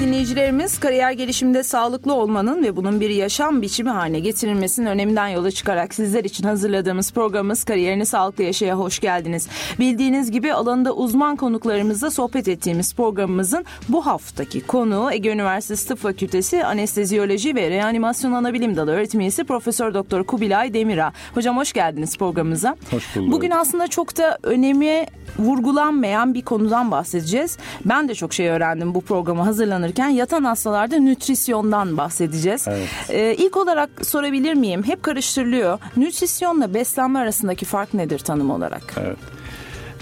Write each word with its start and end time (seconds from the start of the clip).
Dinleyicilerimiz, 0.00 0.80
kariyer 0.80 1.12
gelişiminde 1.12 1.62
sağlıklı 1.62 2.14
olmanın 2.14 2.62
ve 2.62 2.76
bunun 2.76 3.00
bir 3.00 3.10
yaşam 3.10 3.62
biçimi 3.62 3.90
haline 3.90 4.20
getirilmesinin 4.20 4.86
öneminden 4.86 5.28
yola 5.28 5.50
çıkarak 5.50 5.94
sizler 5.94 6.24
için 6.24 6.44
hazırladığımız 6.44 7.12
programımız 7.12 7.64
Kariyerini 7.64 8.06
Sağlıklı 8.06 8.44
Yaşaya 8.44 8.78
hoş 8.78 8.98
geldiniz. 8.98 9.48
Bildiğiniz 9.78 10.30
gibi 10.30 10.52
alanında 10.52 10.94
uzman 10.94 11.36
konuklarımızla 11.36 12.10
sohbet 12.10 12.48
ettiğimiz 12.48 12.94
programımızın 12.94 13.64
bu 13.88 14.06
haftaki 14.06 14.60
konuğu 14.60 15.12
Ege 15.12 15.32
Üniversitesi 15.32 15.88
Tıp 15.88 15.98
Fakültesi 15.98 16.64
Anesteziyoloji 16.64 17.54
ve 17.54 17.70
Reanimasyon 17.70 18.32
Anabilim 18.32 18.76
Dalı 18.76 18.90
öğretim 18.90 19.20
üyesi 19.20 19.44
Profesör 19.44 19.94
Doktor 19.94 20.24
Kubilay 20.24 20.74
Demira. 20.74 21.12
Hocam 21.34 21.56
hoş 21.56 21.72
geldiniz 21.72 22.18
programımıza. 22.18 22.76
Hoş 22.90 23.16
bulduk. 23.16 23.32
Bugün 23.32 23.50
aslında 23.50 23.88
çok 23.88 24.16
da 24.16 24.38
önemi 24.42 25.06
vurgulanmayan 25.38 26.34
bir 26.34 26.42
konudan 26.42 26.90
bahsedeceğiz. 26.90 27.58
Ben 27.84 28.08
de 28.08 28.14
çok 28.14 28.34
şey 28.34 28.48
öğrendim 28.48 28.94
bu 28.94 29.00
programı 29.00 29.42
hazırlanırken. 29.42 29.87
Yatan 29.96 30.44
hastalarda 30.44 30.98
nütrisyondan 30.98 31.96
bahsedeceğiz. 31.96 32.68
Evet. 32.68 32.88
Ee, 33.10 33.34
ilk 33.38 33.56
olarak 33.56 33.90
sorabilir 34.02 34.54
miyim? 34.54 34.82
Hep 34.82 35.02
karıştırılıyor. 35.02 35.78
Nütrisyonla 35.96 36.74
beslenme 36.74 37.18
arasındaki 37.18 37.64
fark 37.64 37.94
nedir 37.94 38.18
tanım 38.18 38.50
olarak? 38.50 38.94
Evet. 39.00 39.18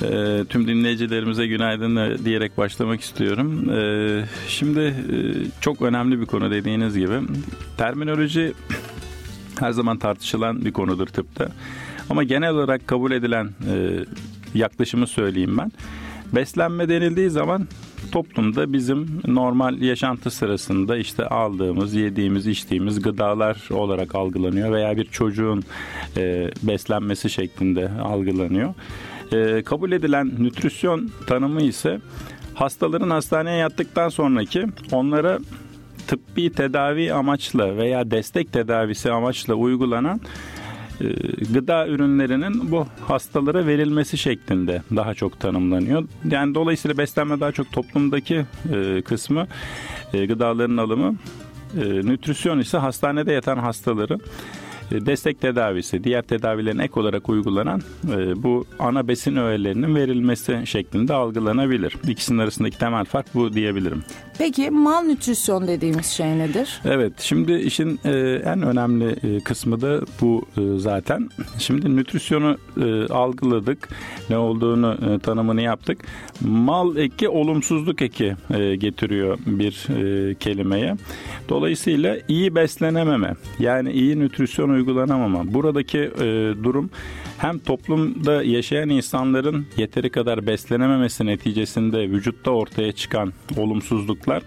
Ee, 0.03 0.45
tüm 0.49 0.69
dinleyicilerimize 0.69 1.47
günaydın 1.47 2.25
diyerek 2.25 2.59
başlamak 2.59 3.01
istiyorum. 3.01 3.71
Ee, 3.71 4.25
şimdi 4.49 4.81
e, 4.81 5.17
çok 5.61 5.83
önemli 5.83 6.21
bir 6.21 6.27
konu 6.27 6.51
dediğiniz 6.51 6.97
gibi. 6.99 7.21
Terminoloji 7.79 8.53
her 9.61 9.73
zaman 9.73 9.99
tartışılan 9.99 10.65
bir 10.65 10.73
konudur 10.73 11.07
tıpta. 11.07 11.49
Ama 12.11 12.23
genel 12.23 12.51
olarak 12.51 12.87
kabul 12.87 13.13
edilen 13.13 13.47
e, 13.47 14.05
yaklaşımı 14.55 15.07
söyleyeyim 15.07 15.59
ben. 15.59 15.73
Beslenme 16.33 16.89
denildiği 16.89 17.31
zaman 17.31 17.69
toplumda 18.13 18.73
bizim 18.73 19.21
normal 19.27 19.83
yaşantı 19.83 20.31
sırasında 20.31 20.97
işte 20.97 21.27
aldığımız, 21.27 21.95
yediğimiz, 21.95 22.47
içtiğimiz 22.47 23.03
gıdalar 23.03 23.69
olarak 23.71 24.15
algılanıyor 24.15 24.73
veya 24.73 24.97
bir 24.97 25.05
çocuğun 25.05 25.63
e, 26.17 26.51
beslenmesi 26.63 27.31
şeklinde 27.31 27.91
algılanıyor. 27.91 28.75
E, 29.33 29.63
kabul 29.63 29.93
edilen 29.93 30.33
nütrisyon 30.39 31.11
tanımı 31.27 31.63
ise 31.63 32.01
hastaların 32.55 33.11
hastaneye 33.11 33.57
yattıktan 33.57 34.09
sonraki 34.09 34.67
onlara 34.93 35.39
tıbbi 36.07 36.53
tedavi 36.53 37.13
amaçla 37.13 37.77
veya 37.77 38.11
destek 38.11 38.53
tedavisi 38.53 39.13
amaçla 39.13 39.55
uygulanan 39.55 40.21
gıda 41.53 41.89
ürünlerinin 41.89 42.71
bu 42.71 42.87
hastalara 43.09 43.67
verilmesi 43.67 44.19
şeklinde 44.19 44.83
daha 44.97 45.15
çok 45.15 45.41
tanımlanıyor. 45.41 46.05
Yani 46.31 46.55
dolayısıyla 46.55 46.99
beslenme 46.99 47.41
daha 47.41 47.53
çok 47.53 47.73
toplumdaki 47.73 48.45
e, 48.73 49.03
kısmı 49.03 49.47
e, 50.13 50.27
gıdaların 50.27 50.77
alımı. 50.77 51.17
Nütrisyon 52.03 52.59
ise 52.59 52.79
hastanede 52.79 53.33
yatan 53.33 53.59
hastaları 53.59 54.19
destek 54.91 55.41
tedavisi, 55.41 56.05
diğer 56.05 56.23
tedavilerin 56.23 56.79
ek 56.79 57.01
olarak 57.01 57.29
uygulanan 57.29 57.83
bu 58.37 58.67
ana 58.79 59.09
besin 59.09 59.37
öğelerinin 59.37 59.95
verilmesi 59.95 60.63
şeklinde 60.65 61.15
algılanabilir. 61.15 61.97
İkisinin 62.09 62.39
arasındaki 62.39 62.79
temel 62.79 63.05
fark 63.05 63.35
bu 63.35 63.53
diyebilirim. 63.53 64.03
Peki 64.39 64.71
malnütrisyon 64.71 65.69
dediğimiz 65.69 66.07
şey 66.07 66.39
nedir? 66.39 66.81
Evet 66.85 67.13
şimdi 67.21 67.53
işin 67.53 68.01
e, 68.05 68.11
en 68.45 68.63
önemli 68.63 69.17
e, 69.23 69.41
kısmı 69.41 69.81
da 69.81 70.01
bu 70.21 70.45
e, 70.57 70.79
zaten. 70.79 71.31
Şimdi 71.59 71.97
nütrisyonu 71.97 72.57
e, 72.81 73.13
algıladık. 73.13 73.89
Ne 74.31 74.39
olduğunu 74.39 74.99
e, 75.11 75.19
tanımını 75.19 75.63
yaptık. 75.63 75.99
Mal 76.41 76.97
eki 76.97 77.29
olumsuzluk 77.29 78.03
eki 78.03 78.37
e, 78.55 78.77
getiriyor 78.77 79.39
bir 79.47 79.87
e, 79.89 80.35
kelimeye. 80.35 80.97
Dolayısıyla 81.49 82.17
iyi 82.29 82.55
beslenememe 82.55 83.35
yani 83.59 83.93
iyi 83.93 84.19
nütrisyon 84.19 84.76
uygulanamama. 84.77 85.55
Buradaki 85.55 85.99
e, 85.99 86.55
durum 86.65 86.91
hem 87.39 87.59
toplumda 87.59 88.43
yaşayan 88.43 88.89
insanların 88.89 89.67
yeteri 89.77 90.11
kadar 90.11 90.47
beslenememesi 90.47 91.27
neticesinde 91.27 92.11
vücutta 92.11 92.51
ortaya 92.51 92.93
çıkan 92.93 93.33
olumsuzluklar 93.57 94.43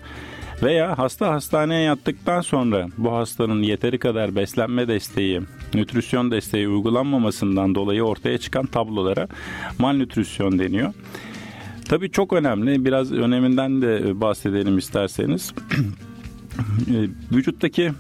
veya 0.64 0.98
hasta 0.98 1.32
hastaneye 1.34 1.82
yattıktan 1.82 2.42
sonra 2.42 2.88
bu 2.98 3.12
hastanın 3.12 3.64
yeteri 3.64 4.00
kadar 4.00 4.36
beslenme 4.36 4.88
desteği, 4.88 5.42
nütrisyon 5.74 6.32
desteği 6.32 6.68
uygulanmamasından 6.68 7.76
dolayı 7.76 8.04
ortaya 8.04 8.38
çıkan 8.38 8.66
tablolara 8.66 9.28
malnütrisyon 9.80 10.60
deniyor. 10.60 10.94
Tabii 11.90 12.12
çok 12.12 12.34
önemli. 12.34 12.86
Biraz 12.86 13.12
öneminden 13.12 13.82
de 13.82 14.22
bahsedelim 14.22 14.78
isterseniz. 14.78 15.54
Vücuttaki 17.32 17.84
e, 17.84 17.92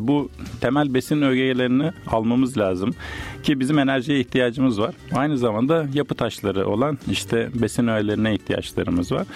bu 0.00 0.30
temel 0.60 0.94
besin 0.94 1.22
ögelerini 1.22 1.92
almamız 2.06 2.58
lazım 2.58 2.94
ki 3.42 3.60
bizim 3.60 3.78
enerjiye 3.78 4.20
ihtiyacımız 4.20 4.80
var. 4.80 4.94
Aynı 5.12 5.38
zamanda 5.38 5.86
yapı 5.94 6.14
taşları 6.14 6.68
olan 6.68 6.98
işte 7.10 7.48
besin 7.54 7.86
öğelerine 7.86 8.34
ihtiyaçlarımız 8.34 9.12
var. 9.12 9.26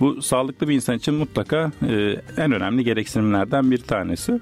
Bu 0.00 0.22
sağlıklı 0.22 0.68
bir 0.68 0.74
insan 0.74 0.96
için 0.96 1.14
mutlaka 1.14 1.72
e, 1.88 2.16
en 2.36 2.52
önemli 2.52 2.84
gereksinimlerden 2.84 3.70
bir 3.70 3.78
tanesi. 3.78 4.40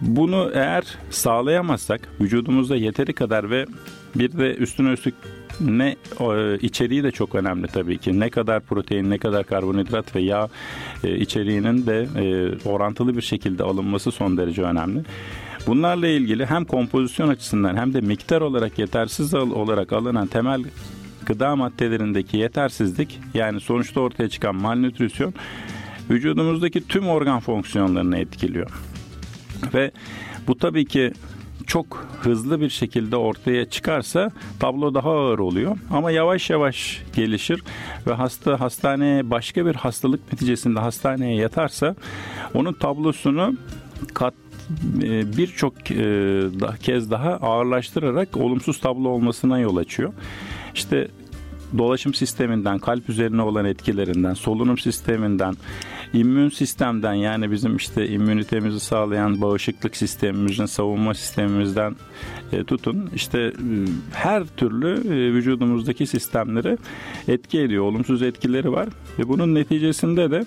Bunu 0.00 0.50
eğer 0.54 0.84
sağlayamazsak 1.10 2.08
vücudumuzda 2.20 2.76
yeteri 2.76 3.12
kadar 3.12 3.50
ve 3.50 3.66
bir 4.14 4.32
de 4.32 4.54
üstüne 4.54 4.92
üstlük 4.92 5.14
ne 5.60 5.96
e, 6.20 6.58
içeriği 6.58 7.02
de 7.02 7.10
çok 7.10 7.34
önemli 7.34 7.66
tabii 7.66 7.98
ki. 7.98 8.20
Ne 8.20 8.30
kadar 8.30 8.60
protein, 8.60 9.10
ne 9.10 9.18
kadar 9.18 9.46
karbonhidrat 9.46 10.16
ve 10.16 10.20
yağ 10.20 10.48
e, 11.04 11.16
içeriğinin 11.16 11.86
de 11.86 12.08
e, 12.16 12.68
orantılı 12.68 13.16
bir 13.16 13.22
şekilde 13.22 13.62
alınması 13.62 14.12
son 14.12 14.36
derece 14.36 14.62
önemli. 14.62 15.02
Bunlarla 15.66 16.08
ilgili 16.08 16.46
hem 16.46 16.64
kompozisyon 16.64 17.28
açısından 17.28 17.76
hem 17.76 17.94
de 17.94 18.00
miktar 18.00 18.40
olarak 18.40 18.78
yetersiz 18.78 19.34
olarak 19.34 19.92
alınan 19.92 20.26
temel 20.26 20.64
gıda 21.26 21.56
maddelerindeki 21.56 22.36
yetersizlik 22.36 23.20
yani 23.34 23.60
sonuçta 23.60 24.00
ortaya 24.00 24.28
çıkan 24.28 24.54
malnütrisyon 24.54 25.34
vücudumuzdaki 26.10 26.88
tüm 26.88 27.08
organ 27.08 27.40
fonksiyonlarını 27.40 28.18
etkiliyor. 28.18 28.70
Ve 29.74 29.90
bu 30.48 30.58
tabii 30.58 30.84
ki 30.84 31.12
çok 31.66 32.06
hızlı 32.20 32.60
bir 32.60 32.68
şekilde 32.68 33.16
ortaya 33.16 33.64
çıkarsa 33.70 34.30
tablo 34.60 34.94
daha 34.94 35.10
ağır 35.10 35.38
oluyor. 35.38 35.76
Ama 35.90 36.10
yavaş 36.10 36.50
yavaş 36.50 37.02
gelişir 37.16 37.62
ve 38.06 38.12
hasta 38.12 38.60
hastaneye 38.60 39.30
başka 39.30 39.66
bir 39.66 39.74
hastalık 39.74 40.32
neticesinde 40.32 40.80
hastaneye 40.80 41.36
yatarsa 41.36 41.96
onun 42.54 42.72
tablosunu 42.72 43.54
kat 44.14 44.34
e, 45.02 45.36
birçok 45.36 45.90
e, 45.90 46.42
kez 46.82 47.10
daha 47.10 47.30
ağırlaştırarak 47.30 48.36
olumsuz 48.36 48.80
tablo 48.80 49.08
olmasına 49.08 49.58
yol 49.58 49.76
açıyor. 49.76 50.12
İşte 50.74 51.08
dolaşım 51.78 52.14
sisteminden, 52.14 52.78
kalp 52.78 53.08
üzerine 53.08 53.42
olan 53.42 53.64
etkilerinden, 53.64 54.34
solunum 54.34 54.78
sisteminden, 54.78 55.54
immün 56.12 56.48
sistemden 56.48 57.14
yani 57.14 57.50
bizim 57.50 57.76
işte 57.76 58.08
immünitemizi 58.08 58.80
sağlayan 58.80 59.40
bağışıklık 59.40 59.96
sistemimizin, 59.96 60.66
savunma 60.66 61.14
sistemimizden 61.14 61.96
e, 62.52 62.64
tutun 62.64 63.10
işte 63.14 63.38
e, 63.38 63.52
her 64.12 64.44
türlü 64.44 64.88
e, 64.88 65.34
vücudumuzdaki 65.34 66.06
sistemleri 66.06 66.78
etki 67.28 67.60
ediyor. 67.60 67.84
Olumsuz 67.84 68.22
etkileri 68.22 68.72
var 68.72 68.88
ve 69.18 69.28
bunun 69.28 69.54
neticesinde 69.54 70.30
de 70.30 70.44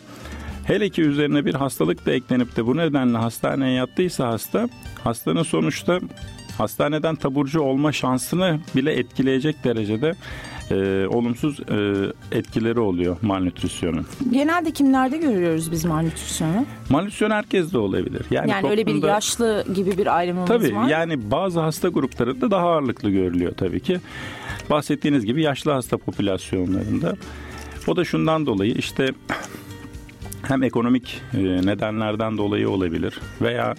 Hele 0.68 0.90
ki 0.90 1.02
üzerine 1.02 1.46
bir 1.46 1.54
hastalık 1.54 2.06
da 2.06 2.12
eklenip 2.12 2.56
de 2.56 2.66
bu 2.66 2.78
nedenle 2.78 3.18
hastaneye 3.18 3.74
yattıysa 3.74 4.28
hasta, 4.28 4.69
hastanın 5.04 5.44
sonuçta 5.44 6.00
hastaneden 6.57 7.16
taburcu 7.16 7.62
olma 7.62 7.92
şansını 7.92 8.60
bile 8.75 8.94
etkileyecek 8.94 9.63
derecede 9.63 10.16
e, 10.72 11.08
olumsuz 11.08 11.60
e, 11.60 12.38
etkileri 12.38 12.80
oluyor 12.80 13.18
malnütrisyonun. 13.22 14.06
Genelde 14.31 14.72
kimlerde 14.72 15.18
görüyoruz 15.18 15.72
biz 15.72 15.86
malnütrisyonu? 15.86 16.66
Malnütrisyon 16.90 17.31
herkes 17.31 17.74
de 17.74 17.78
olabilir. 17.78 18.22
Yani, 18.31 18.52
yani 18.52 18.69
öyle 18.69 18.86
bir 18.86 19.04
yaşlı 19.04 19.66
gibi 19.75 19.98
bir 19.98 20.18
ayrımımız 20.18 20.48
tabii, 20.48 20.75
var. 20.75 20.81
Tabii 20.81 20.92
yani 20.92 21.31
bazı 21.31 21.60
hasta 21.60 21.88
gruplarında 21.88 22.52
daha 22.52 22.68
ağırlıklı 22.68 23.10
görülüyor 23.10 23.54
tabii 23.58 23.80
ki. 23.80 24.00
Bahsettiğiniz 24.69 25.25
gibi 25.25 25.42
yaşlı 25.42 25.72
hasta 25.72 25.98
popülasyonlarında. 25.98 27.16
O 27.88 27.96
da 27.96 28.06
şundan 28.06 28.46
dolayı 28.46 28.74
işte 28.74 29.14
hem 30.42 30.64
ekonomik 30.64 31.22
e, 31.34 31.38
nedenlerden 31.44 32.38
dolayı 32.38 32.69
olabilir 32.69 33.19
veya 33.42 33.75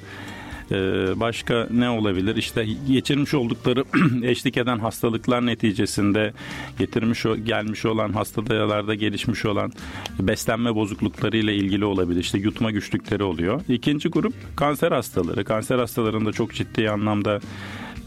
Ee, 0.73 1.21
başka 1.21 1.69
ne 1.71 1.91
olabilir? 1.91 2.37
İşte 2.37 2.67
geçirmiş 2.89 3.35
oldukları 3.35 3.85
eşlik 4.23 4.57
eden 4.57 4.79
hastalıklar 4.79 5.47
neticesinde 5.47 6.33
getirmiş 6.79 7.27
gelmiş 7.45 7.85
olan 7.85 8.13
hastalıklarda 8.13 8.95
gelişmiş 8.95 9.45
olan 9.47 9.73
beslenme 10.21 10.75
bozuklukları 10.75 11.37
ile 11.37 11.55
ilgili 11.55 11.85
olabilir. 11.85 12.21
İşte 12.21 12.39
yutma 12.39 12.71
güçlükleri 12.71 13.23
oluyor. 13.23 13.61
İkinci 13.69 14.09
grup 14.09 14.35
kanser 14.57 14.93
hastaları. 14.93 15.45
Kanser 15.45 15.79
hastalarında 15.79 16.33
çok 16.33 16.55
ciddi 16.55 16.91
anlamda 16.91 17.41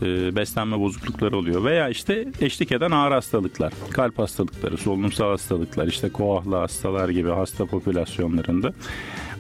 e, 0.02 0.36
beslenme 0.36 0.80
bozuklukları 0.80 1.38
oluyor 1.38 1.64
veya 1.64 1.90
işte 1.90 2.28
eşlik 2.42 2.72
eden 2.72 2.92
ağır 2.92 3.12
hastalıklar, 3.12 3.74
kalp 3.92 4.19
hastalıkları, 4.19 4.78
solunumsal 4.78 5.30
hastalıklar, 5.30 5.88
işte 5.88 6.10
koahlı 6.10 6.56
hastalar 6.56 7.10
gibi 7.10 7.30
hasta 7.30 7.66
popülasyonlarında 7.66 8.74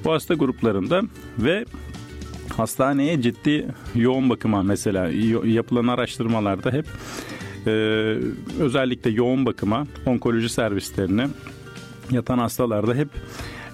bu 0.05 0.11
hasta 0.11 0.33
gruplarında 0.33 1.01
ve 1.39 1.65
hastaneye 2.57 3.21
ciddi 3.21 3.67
yoğun 3.95 4.29
bakıma 4.29 4.63
mesela 4.63 5.09
yapılan 5.45 5.87
araştırmalarda 5.87 6.71
hep 6.71 6.85
e, 7.67 7.71
özellikle 8.59 9.09
yoğun 9.09 9.45
bakıma 9.45 9.87
onkoloji 10.05 10.49
servislerine 10.49 11.27
yatan 12.11 12.37
hastalarda 12.37 12.95
hep 12.95 13.07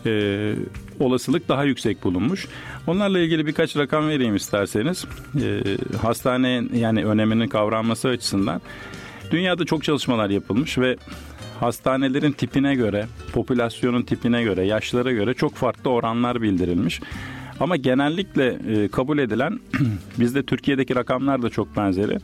e, 0.05 0.53
olasılık 0.99 1.49
daha 1.49 1.63
yüksek 1.63 2.03
bulunmuş. 2.03 2.47
Onlarla 2.87 3.19
ilgili 3.19 3.45
birkaç 3.45 3.77
rakam 3.77 4.09
vereyim 4.09 4.35
isterseniz. 4.35 5.05
E, 5.41 5.61
hastane 6.01 6.63
yani 6.73 7.05
öneminin 7.05 7.47
kavranması 7.47 8.07
açısından 8.07 8.61
dünyada 9.31 9.65
çok 9.65 9.83
çalışmalar 9.83 10.29
yapılmış 10.29 10.77
ve 10.77 10.97
hastanelerin 11.59 12.31
tipine 12.31 12.75
göre, 12.75 13.07
popülasyonun 13.33 14.01
tipine 14.01 14.43
göre, 14.43 14.65
yaşlara 14.65 15.11
göre 15.11 15.33
çok 15.33 15.55
farklı 15.55 15.89
oranlar 15.89 16.41
bildirilmiş. 16.41 17.01
Ama 17.59 17.75
genellikle 17.75 18.57
e, 18.67 18.87
kabul 18.87 19.17
edilen 19.17 19.59
bizde 20.19 20.43
Türkiye'deki 20.43 20.95
rakamlar 20.95 21.41
da 21.41 21.49
çok 21.49 21.77
benzeri. 21.77 22.17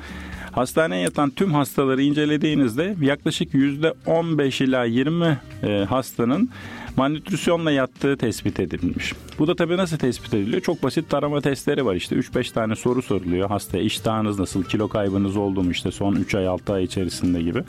Hastaneye 0.51 1.01
yatan 1.01 1.29
tüm 1.29 1.53
hastaları 1.53 2.01
incelediğinizde 2.01 2.95
yaklaşık 3.01 3.53
%15 3.53 4.63
ila 4.63 4.83
20 4.85 5.37
e, 5.63 5.85
hastanın 5.89 6.49
malnütrisyonla 6.97 7.71
yattığı 7.71 8.17
tespit 8.17 8.59
edilmiş. 8.59 9.13
Bu 9.39 9.47
da 9.47 9.55
tabii 9.55 9.77
nasıl 9.77 9.97
tespit 9.97 10.33
ediliyor? 10.33 10.61
Çok 10.61 10.83
basit 10.83 11.09
tarama 11.09 11.41
testleri 11.41 11.85
var 11.85 11.95
işte 11.95 12.15
3-5 12.15 12.53
tane 12.53 12.75
soru 12.75 13.01
soruluyor 13.01 13.49
hastaya 13.49 13.83
iştahınız 13.83 14.39
nasıl, 14.39 14.63
kilo 14.63 14.87
kaybınız 14.87 15.37
oldu 15.37 15.63
mu 15.63 15.71
işte 15.71 15.91
son 15.91 16.15
3 16.15 16.35
ay 16.35 16.47
6 16.47 16.73
ay 16.73 16.83
içerisinde 16.83 17.41
gibi 17.41 17.63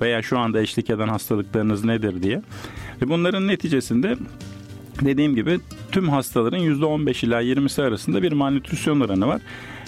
veya 0.00 0.22
şu 0.22 0.38
anda 0.38 0.60
eşlik 0.60 0.90
eden 0.90 1.08
hastalıklarınız 1.08 1.84
nedir 1.84 2.22
diye. 2.22 2.42
Ve 3.02 3.08
bunların 3.08 3.48
neticesinde 3.48 4.16
dediğim 5.04 5.34
gibi 5.34 5.60
tüm 5.92 6.08
hastaların 6.08 6.60
%15 6.60 7.26
ila 7.26 7.42
20'si 7.42 7.82
arasında 7.82 8.22
bir 8.22 8.32
malnütrisyon 8.32 9.00
oranı 9.00 9.26
var. 9.26 9.40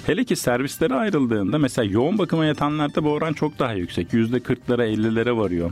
Hele 0.06 0.24
ki 0.24 0.36
servislere 0.36 0.94
ayrıldığında 0.94 1.58
mesela 1.58 1.90
yoğun 1.90 2.18
bakıma 2.18 2.44
yatanlarda 2.44 3.04
bu 3.04 3.10
oran 3.10 3.32
çok 3.32 3.58
daha 3.58 3.72
yüksek. 3.72 4.12
%40'lara 4.12 4.86
50'lere 4.94 5.36
varıyor. 5.36 5.70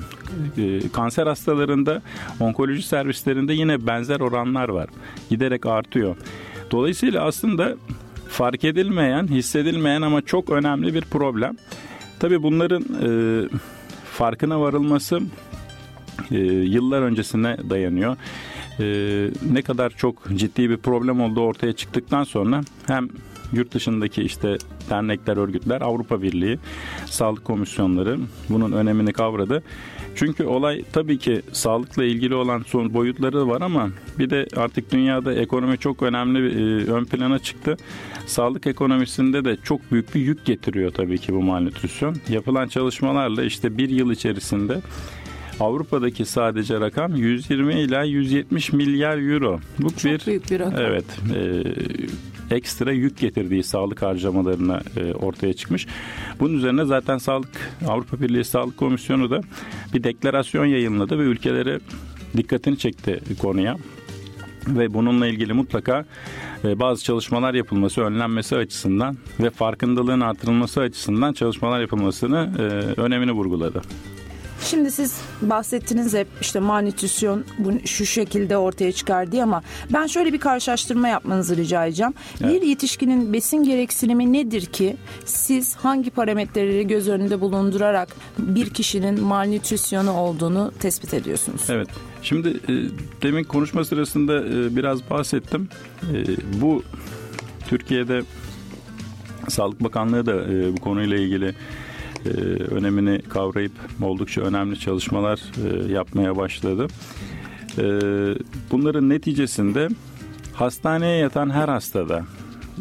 Ee, 0.58 0.88
kanser 0.88 1.26
hastalarında 1.26 2.02
onkoloji 2.41 2.82
servislerinde 2.82 3.52
yine 3.52 3.87
benzer 3.87 4.20
oranlar 4.20 4.69
var. 4.69 4.88
Giderek 5.31 5.67
artıyor. 5.67 6.17
Dolayısıyla 6.70 7.25
aslında 7.25 7.76
fark 8.29 8.64
edilmeyen, 8.64 9.26
hissedilmeyen 9.26 10.02
ama 10.02 10.23
çok 10.23 10.50
önemli 10.50 10.94
bir 10.94 11.00
problem. 11.00 11.56
Tabii 12.20 12.43
bunların 12.43 12.82
e, 12.82 13.08
farkına 14.12 14.61
varılması 14.61 15.20
e, 16.31 16.37
yıllar 16.44 17.02
öncesine 17.02 17.56
dayanıyor. 17.70 18.17
E, 18.81 18.87
ne 19.53 19.62
kadar 19.62 19.91
çok 19.91 20.37
ciddi 20.37 20.71
bir 20.71 20.76
problem 20.76 21.21
olduğu 21.21 21.41
ortaya 21.41 21.73
çıktıktan 21.73 22.25
sonra 22.25 22.61
hem 22.87 23.09
yurt 23.53 23.75
dışındaki 23.75 24.23
işte 24.23 24.59
dernekler, 24.91 25.37
örgütler, 25.37 25.81
Avrupa 25.81 26.23
Birliği, 26.23 26.59
sağlık 27.06 27.44
komisyonları 27.44 28.19
bunun 28.49 28.73
önemini 28.73 29.12
kavradı. 29.12 29.62
Çünkü 30.15 30.44
olay 30.44 30.85
tabii 30.93 31.19
ki 31.19 31.43
sağlıkla 31.53 32.05
ilgili 32.05 32.35
olan 32.35 32.65
son 32.67 32.94
boyutları 32.94 33.49
var 33.49 33.61
ama 33.61 33.91
bir 34.19 34.31
de 34.31 34.47
artık 34.56 34.93
dünyada 34.93 35.35
ekonomi 35.35 35.79
çok 35.79 36.03
önemli 36.03 36.38
e, 36.38 36.91
ön 36.91 37.05
plana 37.05 37.38
çıktı. 37.38 37.77
Sağlık 38.27 38.67
ekonomisinde 38.67 39.44
de 39.44 39.56
çok 39.65 39.93
büyük 39.93 40.15
bir 40.15 40.20
yük 40.20 40.44
getiriyor 40.44 40.91
tabii 40.93 41.19
ki 41.19 41.35
bu 41.35 41.43
malnütrisyon. 41.43 42.17
Yapılan 42.29 42.69
çalışmalarla 42.69 43.44
işte 43.44 43.79
bir 43.79 43.88
yıl 43.88 44.11
içerisinde 44.11 44.81
Avrupa'daki 45.61 46.25
sadece 46.25 46.81
rakam 46.81 47.17
120 47.17 47.75
ila 47.75 48.03
170 48.03 48.73
milyar 48.73 49.19
euro. 49.19 49.61
Bu 49.79 49.91
Çok 49.91 50.05
bir, 50.05 50.27
büyük 50.27 50.51
bir 50.51 50.61
rakam. 50.61 50.81
Evet. 50.81 51.05
E, 52.51 52.56
ekstra 52.56 52.93
yük 52.93 53.19
getirdiği 53.19 53.62
sağlık 53.62 54.03
harcamalarına 54.03 54.83
e, 54.97 55.15
ortaya 55.15 55.53
çıkmış. 55.53 55.87
Bunun 56.41 56.56
üzerine 56.56 56.85
zaten 56.85 57.19
Sağlık 57.19 57.73
Avrupa 57.89 58.21
Birliği 58.21 58.45
Sağlık 58.45 58.77
Komisyonu 58.77 59.31
da 59.31 59.41
bir 59.95 60.05
deklarasyon 60.05 60.65
yayınladı 60.65 61.19
ve 61.19 61.23
ülkelere 61.23 61.81
dikkatini 62.37 62.79
çekti 62.79 63.21
konuya 63.39 63.77
ve 64.69 64.95
bununla 64.95 65.27
ilgili 65.27 65.53
mutlaka 65.53 66.05
e, 66.65 66.81
bazı 66.81 67.05
çalışmalar 67.05 67.55
yapılması, 67.55 68.01
önlenmesi 68.01 68.56
açısından 68.56 69.17
ve 69.41 69.51
farkındalığın 69.51 70.21
artırılması 70.21 70.81
açısından 70.81 71.33
çalışmalar 71.33 71.81
yapılmasını 71.81 72.51
e, 72.59 72.62
önemini 73.01 73.33
vurguladı. 73.33 73.83
Şimdi 74.65 74.91
siz 74.91 75.21
bahsettiniz 75.43 76.15
hep 76.15 76.29
işte 76.41 76.61
manitüsyon 76.61 77.45
şu 77.85 78.07
şekilde 78.07 78.57
ortaya 78.57 78.93
çıkar 78.93 79.33
diye 79.33 79.43
ama 79.43 79.63
ben 79.93 80.07
şöyle 80.07 80.33
bir 80.33 80.39
karşılaştırma 80.39 81.09
yapmanızı 81.09 81.57
rica 81.57 81.87
edeceğim. 81.87 82.15
Evet. 82.41 82.63
Bir 82.63 82.67
yetişkinin 82.67 83.33
besin 83.33 83.57
gereksinimi 83.57 84.33
nedir 84.33 84.67
ki 84.67 84.97
siz 85.25 85.77
hangi 85.77 86.11
parametreleri 86.11 86.87
göz 86.87 87.09
önünde 87.09 87.41
bulundurarak 87.41 88.09
bir 88.39 88.71
kişinin 88.71 89.21
malnütrisyonu 89.21 90.13
olduğunu 90.13 90.73
tespit 90.81 91.15
ediyorsunuz? 91.15 91.63
Evet. 91.69 91.89
Şimdi 92.23 92.49
e, 92.49 92.73
demin 93.23 93.45
konuşma 93.45 93.85
sırasında 93.85 94.41
e, 94.41 94.77
biraz 94.77 95.11
bahsettim. 95.11 95.69
E, 96.03 96.17
bu 96.61 96.83
Türkiye'de 97.69 98.23
Sağlık 99.49 99.81
Bakanlığı 99.85 100.27
da 100.27 100.47
bu 100.77 100.81
konuyla 100.81 101.17
ilgili 101.17 101.55
e, 102.26 102.29
önemini 102.75 103.23
kavrayıp 103.23 103.73
oldukça 104.03 104.41
önemli 104.41 104.79
çalışmalar 104.79 105.41
e, 105.65 105.93
yapmaya 105.93 106.37
başladı. 106.37 106.87
E, 107.79 107.85
bunların 108.71 109.09
neticesinde 109.09 109.88
hastaneye 110.55 111.19
yatan 111.19 111.50
her 111.50 111.69
hastada 111.69 112.25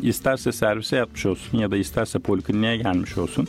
isterse 0.02 0.52
servise 0.52 0.96
yatmış 0.96 1.26
olsun 1.26 1.58
ya 1.58 1.72
da 1.72 1.78
isterse 1.78 2.20
polikliniğe 2.20 2.78
gelmiş 2.78 3.18
olsun 3.18 3.48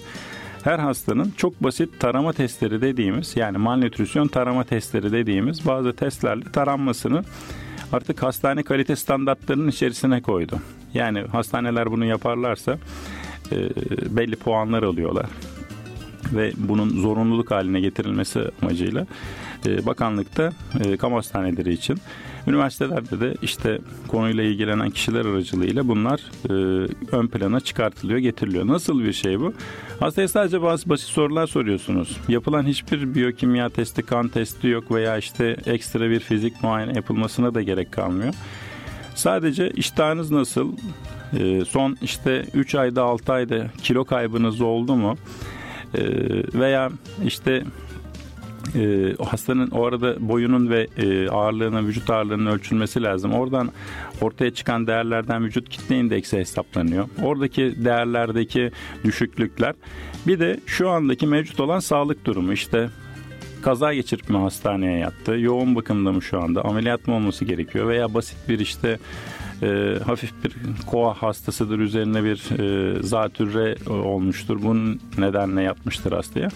her 0.65 0.79
hastanın 0.79 1.33
çok 1.37 1.63
basit 1.63 2.01
tarama 2.01 2.33
testleri 2.33 2.81
dediğimiz 2.81 3.37
yani 3.37 3.59
malnütrisyon 3.59 4.29
tarama 4.29 4.65
testleri 4.65 5.13
dediğimiz 5.13 5.67
bazı 5.67 5.93
testlerle 5.93 6.53
taranmasını 6.53 7.25
artık 7.93 8.23
hastane 8.23 8.63
kalite 8.63 8.97
standartlarının 8.97 9.69
içerisine 9.69 10.23
koydu. 10.23 10.59
Yani 10.95 11.21
hastaneler 11.21 11.91
bunu 11.91 12.05
yaparlarsa 12.05 12.79
e, 13.53 13.57
belli 14.17 14.37
puanlar 14.37 14.83
alıyorlar 14.83 15.27
ve 16.33 16.53
bunun 16.57 16.89
zorunluluk 16.89 17.51
haline 17.51 17.81
getirilmesi 17.81 18.41
amacıyla 18.63 19.07
e, 19.67 19.87
bakanlıkta 19.87 20.53
e, 20.85 20.97
kamu 20.97 21.17
hastaneleri 21.17 21.73
için 21.73 21.99
üniversitelerde 22.47 23.21
de 23.21 23.35
işte 23.43 23.79
konuyla 24.09 24.45
ilgilenen 24.45 24.91
kişiler 24.91 25.25
aracılığıyla 25.25 25.89
bunlar 25.89 26.21
e, 26.51 26.53
ön 27.13 27.27
plana 27.27 27.61
çıkartılıyor, 27.61 28.19
getiriliyor. 28.19 28.67
Nasıl 28.67 29.01
bir 29.01 29.13
şey 29.13 29.41
bu? 29.41 29.53
Hastaya 30.01 30.29
sadece 30.29 30.63
bazı 30.63 30.89
basit 30.89 31.09
sorular 31.09 31.47
soruyorsunuz. 31.47 32.17
Yapılan 32.29 32.63
hiçbir 32.63 33.15
biyokimya 33.15 33.69
testi, 33.69 34.03
kan 34.03 34.29
testi 34.29 34.67
yok 34.67 34.91
veya 34.91 35.19
işte 35.19 35.57
ekstra 35.67 36.11
bir 36.11 36.21
fizik 36.21 36.63
muayene 36.63 36.93
yapılmasına 36.95 37.55
da 37.55 37.63
gerek 37.63 37.93
kalmıyor. 37.93 38.35
Sadece 39.15 39.71
iştahınız 39.71 40.31
nasıl? 40.31 40.73
E, 41.39 41.65
son 41.65 41.97
işte 42.03 42.45
3 42.55 42.75
ayda 42.75 43.03
6 43.03 43.33
ayda 43.33 43.67
kilo 43.83 44.05
kaybınız 44.05 44.61
oldu 44.61 44.97
mu? 44.97 45.17
Ee, 45.95 46.59
veya 46.61 46.91
işte 47.25 47.65
e, 48.75 49.15
hastanın 49.25 49.71
o 49.71 49.85
arada 49.85 50.29
boyunun 50.29 50.71
ve 50.71 50.89
e, 50.97 51.29
ağırlığının, 51.29 51.87
vücut 51.87 52.11
ağırlığının 52.11 52.47
ölçülmesi 52.47 53.03
lazım. 53.03 53.33
Oradan 53.33 53.71
ortaya 54.21 54.55
çıkan 54.55 54.87
değerlerden 54.87 55.45
vücut 55.45 55.69
kitle 55.69 55.99
indeksi 55.99 56.39
hesaplanıyor. 56.39 57.09
Oradaki 57.23 57.75
değerlerdeki 57.85 58.71
düşüklükler. 59.05 59.75
Bir 60.27 60.41
de 60.41 60.61
şu 60.67 60.91
andaki 60.91 61.27
mevcut 61.27 61.61
olan 61.61 61.79
sağlık 61.79 62.25
durumu 62.25 62.53
işte 62.53 62.89
kaza 63.63 63.95
geçirip 63.95 64.31
mi 64.31 64.37
hastaneye 64.37 64.99
yattı, 64.99 65.33
yoğun 65.33 65.77
bakımda 65.77 66.13
mı 66.13 66.23
şu 66.23 66.43
anda, 66.43 66.65
ameliyat 66.65 67.09
mı 67.09 67.15
olması 67.15 67.45
gerekiyor 67.45 67.89
veya 67.89 68.15
basit 68.15 68.49
bir 68.49 68.59
işte 68.59 68.99
e, 69.63 69.99
hafif 70.07 70.33
bir 70.45 70.53
koa 70.87 71.15
hastasıdır 71.15 71.79
üzerine 71.79 72.25
bir 72.25 72.61
e, 72.61 73.03
zatürre 73.03 73.77
olmuştur. 73.91 74.63
Bunun 74.63 75.01
nedenle 75.19 75.63
yatmıştır 75.63 76.13
hastaya. 76.13 76.49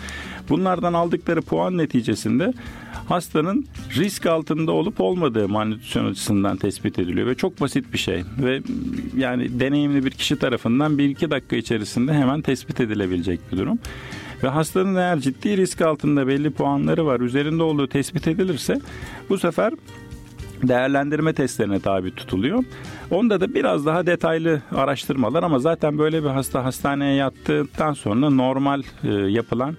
Bunlardan 0.48 0.92
aldıkları 0.92 1.42
puan 1.42 1.78
neticesinde 1.78 2.52
hastanın 3.08 3.66
risk 3.96 4.26
altında 4.26 4.72
olup 4.72 5.00
olmadığı 5.00 5.48
malnütrisyon 5.48 6.10
açısından 6.10 6.56
tespit 6.56 6.98
ediliyor 6.98 7.26
ve 7.26 7.34
çok 7.34 7.60
basit 7.60 7.92
bir 7.92 7.98
şey 7.98 8.22
ve 8.42 8.62
yani 9.16 9.60
deneyimli 9.60 10.04
bir 10.04 10.10
kişi 10.10 10.36
tarafından 10.36 10.98
bir 10.98 11.08
iki 11.08 11.30
dakika 11.30 11.56
içerisinde 11.56 12.12
hemen 12.12 12.40
tespit 12.40 12.80
edilebilecek 12.80 13.40
bir 13.52 13.58
durum. 13.58 13.78
Ve 14.42 14.48
hastanın 14.48 14.96
eğer 14.96 15.20
ciddi 15.20 15.56
risk 15.56 15.80
altında 15.80 16.26
belli 16.26 16.50
puanları 16.50 17.06
var 17.06 17.20
üzerinde 17.20 17.62
olduğu 17.62 17.88
tespit 17.88 18.28
edilirse 18.28 18.80
bu 19.28 19.38
sefer 19.38 19.72
değerlendirme 20.62 21.32
testlerine 21.32 21.80
tabi 21.80 22.14
tutuluyor. 22.14 22.64
Onda 23.10 23.40
da 23.40 23.54
biraz 23.54 23.86
daha 23.86 24.06
detaylı 24.06 24.62
araştırmalar 24.74 25.42
ama 25.42 25.58
zaten 25.58 25.98
böyle 25.98 26.24
bir 26.24 26.28
hasta 26.28 26.64
hastaneye 26.64 27.14
yattıktan 27.14 27.92
sonra 27.92 28.30
normal 28.30 28.82
e, 29.04 29.08
yapılan 29.08 29.76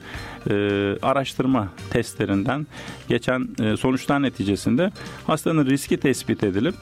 e, 0.50 0.54
araştırma 1.02 1.68
testlerinden 1.90 2.68
geçen 3.08 3.48
e, 3.62 3.78
sonuçlar 3.78 4.22
neticesinde 4.22 4.92
hastanın 5.28 5.66
riski 5.66 5.98
tespit 5.98 6.44
edilip 6.44 6.76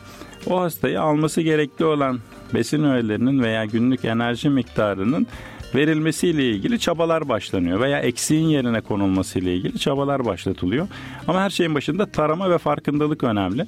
o 0.47 0.61
hastayı 0.61 1.01
alması 1.01 1.41
gerekli 1.41 1.85
olan 1.85 2.19
besin 2.53 2.83
öğelerinin 2.83 3.43
veya 3.43 3.65
günlük 3.65 4.05
enerji 4.05 4.49
miktarının 4.49 5.27
verilmesiyle 5.75 6.49
ilgili 6.49 6.79
çabalar 6.79 7.29
başlanıyor 7.29 7.79
veya 7.79 7.99
eksiğin 7.99 8.47
yerine 8.47 8.81
konulmasıyla 8.81 9.51
ilgili 9.51 9.79
çabalar 9.79 10.25
başlatılıyor. 10.25 10.87
Ama 11.27 11.41
her 11.41 11.49
şeyin 11.49 11.75
başında 11.75 12.05
tarama 12.05 12.49
ve 12.49 12.57
farkındalık 12.57 13.23
önemli. 13.23 13.65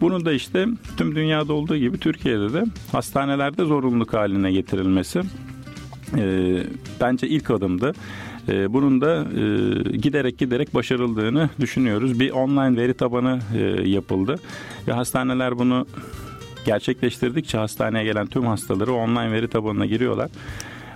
Bunun 0.00 0.24
da 0.24 0.32
işte 0.32 0.66
tüm 0.96 1.14
dünyada 1.14 1.52
olduğu 1.52 1.76
gibi 1.76 1.98
Türkiye'de 1.98 2.52
de 2.52 2.64
hastanelerde 2.92 3.64
zorunluluk 3.64 4.14
haline 4.14 4.52
getirilmesi 4.52 5.22
e, 6.16 6.56
bence 7.00 7.28
ilk 7.28 7.50
adımdı. 7.50 7.92
E, 8.48 8.72
bunun 8.72 9.00
da 9.00 9.20
e, 9.20 9.96
giderek 9.96 10.38
giderek 10.38 10.74
başarıldığını 10.74 11.50
düşünüyoruz. 11.60 12.20
Bir 12.20 12.30
online 12.30 12.76
veri 12.76 12.94
tabanı 12.94 13.40
e, 13.56 13.88
yapıldı 13.88 14.36
ve 14.88 14.92
hastaneler 14.92 15.58
bunu 15.58 15.86
gerçekleştirdikçe 16.64 17.58
hastaneye 17.58 18.04
gelen 18.04 18.26
tüm 18.26 18.46
hastaları 18.46 18.92
online 18.92 19.32
veri 19.32 19.48
tabanına 19.48 19.86
giriyorlar. 19.86 20.30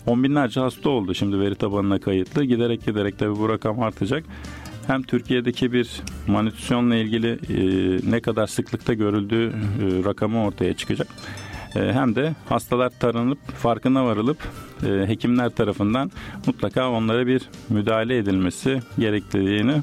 On 0.07 0.23
binlerce 0.23 0.61
hasta 0.61 0.91
oldu 0.91 1.15
şimdi 1.15 1.41
veri 1.41 1.55
tabanına 1.55 2.01
kayıtlı. 2.01 2.45
Giderek 2.45 2.87
giderek 2.87 3.19
tabii 3.19 3.39
bu 3.39 3.49
rakam 3.49 3.83
artacak. 3.83 4.25
Hem 4.87 5.03
Türkiye'deki 5.03 5.73
bir 5.73 6.01
manütrisyonla 6.27 6.97
ilgili 6.97 7.31
e, 7.31 8.11
ne 8.11 8.21
kadar 8.21 8.47
sıklıkta 8.47 8.95
görüldüğü 8.95 9.49
e, 9.49 9.53
rakamı 10.05 10.45
ortaya 10.45 10.77
çıkacak. 10.77 11.09
E, 11.77 11.93
hem 11.93 12.15
de 12.15 12.35
hastalar 12.49 12.91
taranıp 13.01 13.39
farkına 13.53 14.05
varılıp 14.05 14.39
e, 14.87 15.09
hekimler 15.09 15.51
tarafından 15.51 16.11
mutlaka 16.47 16.91
onlara 16.91 17.27
bir 17.27 17.43
müdahale 17.69 18.19
edilmesi 18.19 18.81
gerekliliğini 18.99 19.83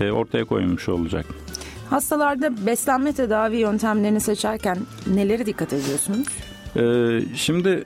e, 0.00 0.10
ortaya 0.10 0.44
koymuş 0.44 0.88
olacak. 0.88 1.26
Hastalarda 1.90 2.66
beslenme 2.66 3.12
tedavi 3.12 3.56
yöntemlerini 3.56 4.20
seçerken 4.20 4.78
nelere 5.06 5.46
dikkat 5.46 5.72
ediyorsunuz? 5.72 6.28
Ee, 6.76 7.20
şimdi 7.34 7.84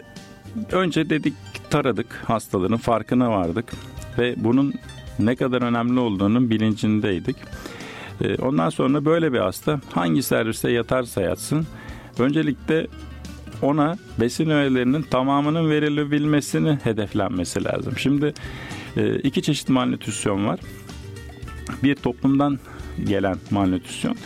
önce 0.73 1.11
dedik 1.11 1.35
taradık 1.75 2.23
hastaların 2.27 2.77
farkına 2.77 3.31
vardık 3.31 3.73
ve 4.19 4.35
bunun 4.37 4.75
ne 5.19 5.37
kadar 5.37 5.63
önemli 5.63 6.01
olduğunun 6.01 6.51
bilincindeydik. 6.51 7.37
Ee, 8.21 8.35
ondan 8.37 8.69
sonra 8.69 9.05
böyle 9.05 9.33
bir 9.33 9.39
hasta 9.39 9.81
hangi 9.93 10.23
serviste 10.23 10.71
yatarsa 10.71 11.23
yatsın 11.23 11.67
öncelikle 12.19 12.87
ona 13.63 13.97
besin 14.21 14.51
öğelerinin 14.51 15.03
tamamının 15.03 15.71
verilebilmesini 15.71 16.79
hedeflenmesi 16.85 17.65
lazım. 17.65 17.99
Şimdi 17.99 18.35
e, 18.97 19.17
iki 19.17 19.43
çeşit 19.43 19.69
malnütrisyon 19.69 20.47
var. 20.47 20.61
Bir 21.83 21.95
toplumdan 21.95 22.59
gelen 23.05 23.37
malnütrisyon. 23.51 24.17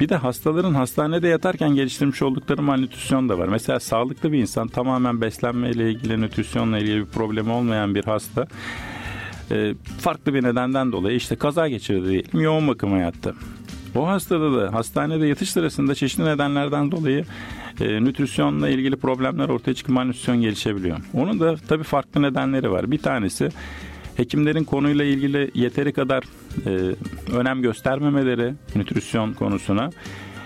Bir 0.00 0.08
de 0.08 0.16
hastaların 0.16 0.74
hastanede 0.74 1.28
yatarken 1.28 1.74
geliştirmiş 1.74 2.22
oldukları 2.22 2.62
malnütrisyon 2.62 3.28
da 3.28 3.38
var. 3.38 3.48
Mesela 3.48 3.80
sağlıklı 3.80 4.32
bir 4.32 4.38
insan 4.38 4.68
tamamen 4.68 5.20
beslenme 5.20 5.70
ile 5.70 5.90
ilgili, 5.90 6.20
nütrisyonla 6.20 6.78
ilgili 6.78 7.00
bir 7.00 7.06
problemi 7.06 7.50
olmayan 7.50 7.94
bir 7.94 8.04
hasta 8.04 8.46
e, 9.50 9.74
farklı 10.00 10.34
bir 10.34 10.42
nedenden 10.42 10.92
dolayı 10.92 11.16
işte 11.16 11.36
kaza 11.36 11.68
geçirdi 11.68 12.08
diyelim 12.08 12.40
yoğun 12.40 12.68
bakıma 12.68 12.98
yattı. 12.98 13.34
O 13.94 14.06
hastada 14.08 14.56
da 14.56 14.74
hastanede 14.74 15.26
yatış 15.26 15.50
sırasında 15.50 15.94
çeşitli 15.94 16.24
nedenlerden 16.24 16.90
dolayı 16.90 17.24
e, 17.80 18.04
nütrisyonla 18.04 18.68
ilgili 18.68 18.96
problemler 18.96 19.48
ortaya 19.48 19.74
çıkıp 19.74 19.94
malnütrisyon 19.94 20.40
gelişebiliyor. 20.40 20.98
Onun 21.14 21.40
da 21.40 21.56
tabii 21.68 21.84
farklı 21.84 22.22
nedenleri 22.22 22.70
var. 22.70 22.90
Bir 22.90 22.98
tanesi 22.98 23.48
hekimlerin 24.16 24.64
konuyla 24.64 25.04
ilgili 25.04 25.50
yeteri 25.54 25.92
kadar 25.92 26.24
e, 26.66 26.94
önem 27.36 27.62
göstermemeleri 27.62 28.54
nütrisyon 28.74 29.32
konusuna. 29.32 29.90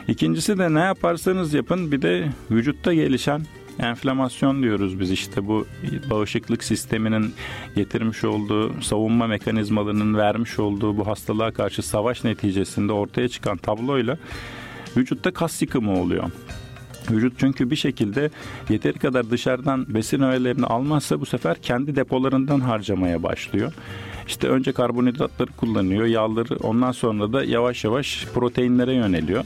İkincisi 0.09 0.59
de 0.59 0.75
ne 0.75 0.81
yaparsanız 0.81 1.55
yapın 1.55 1.93
bir 1.93 2.03
de 2.03 2.29
vücutta 2.51 2.95
gelişen 2.95 3.43
enflamasyon 3.79 4.63
diyoruz 4.63 5.01
biz 5.01 5.11
işte 5.11 5.47
bu 5.47 5.67
bağışıklık 6.11 6.65
sisteminin 6.65 7.35
getirmiş 7.75 8.25
olduğu 8.25 8.83
savunma 8.83 9.27
mekanizmalarının 9.27 10.17
vermiş 10.17 10.59
olduğu 10.59 10.97
bu 10.97 11.07
hastalığa 11.07 11.51
karşı 11.51 11.83
savaş 11.83 12.25
neticesinde 12.25 12.93
ortaya 12.93 13.29
çıkan 13.29 13.57
tabloyla 13.57 14.19
vücutta 14.97 15.31
kas 15.31 15.63
yıkımı 15.63 16.01
oluyor. 16.01 16.31
Vücut 17.13 17.39
çünkü 17.39 17.71
bir 17.71 17.77
şekilde 17.77 18.31
yeteri 18.69 18.99
kadar 18.99 19.31
dışarıdan 19.31 19.95
besin 19.95 20.23
öğelerini 20.23 20.67
almazsa 20.67 21.21
bu 21.21 21.27
sefer 21.27 21.63
kendi 21.63 21.97
depolarından 21.97 22.61
harcamaya 22.61 23.23
başlıyor. 23.23 23.73
İşte 24.27 24.49
önce 24.49 24.73
karbonhidratları 24.73 25.51
kullanıyor, 25.53 26.07
yağları 26.07 26.57
ondan 26.57 26.93
sonra 26.93 27.33
da 27.33 27.45
yavaş 27.45 27.85
yavaş 27.85 28.27
proteinlere 28.35 28.95
yöneliyor. 28.95 29.45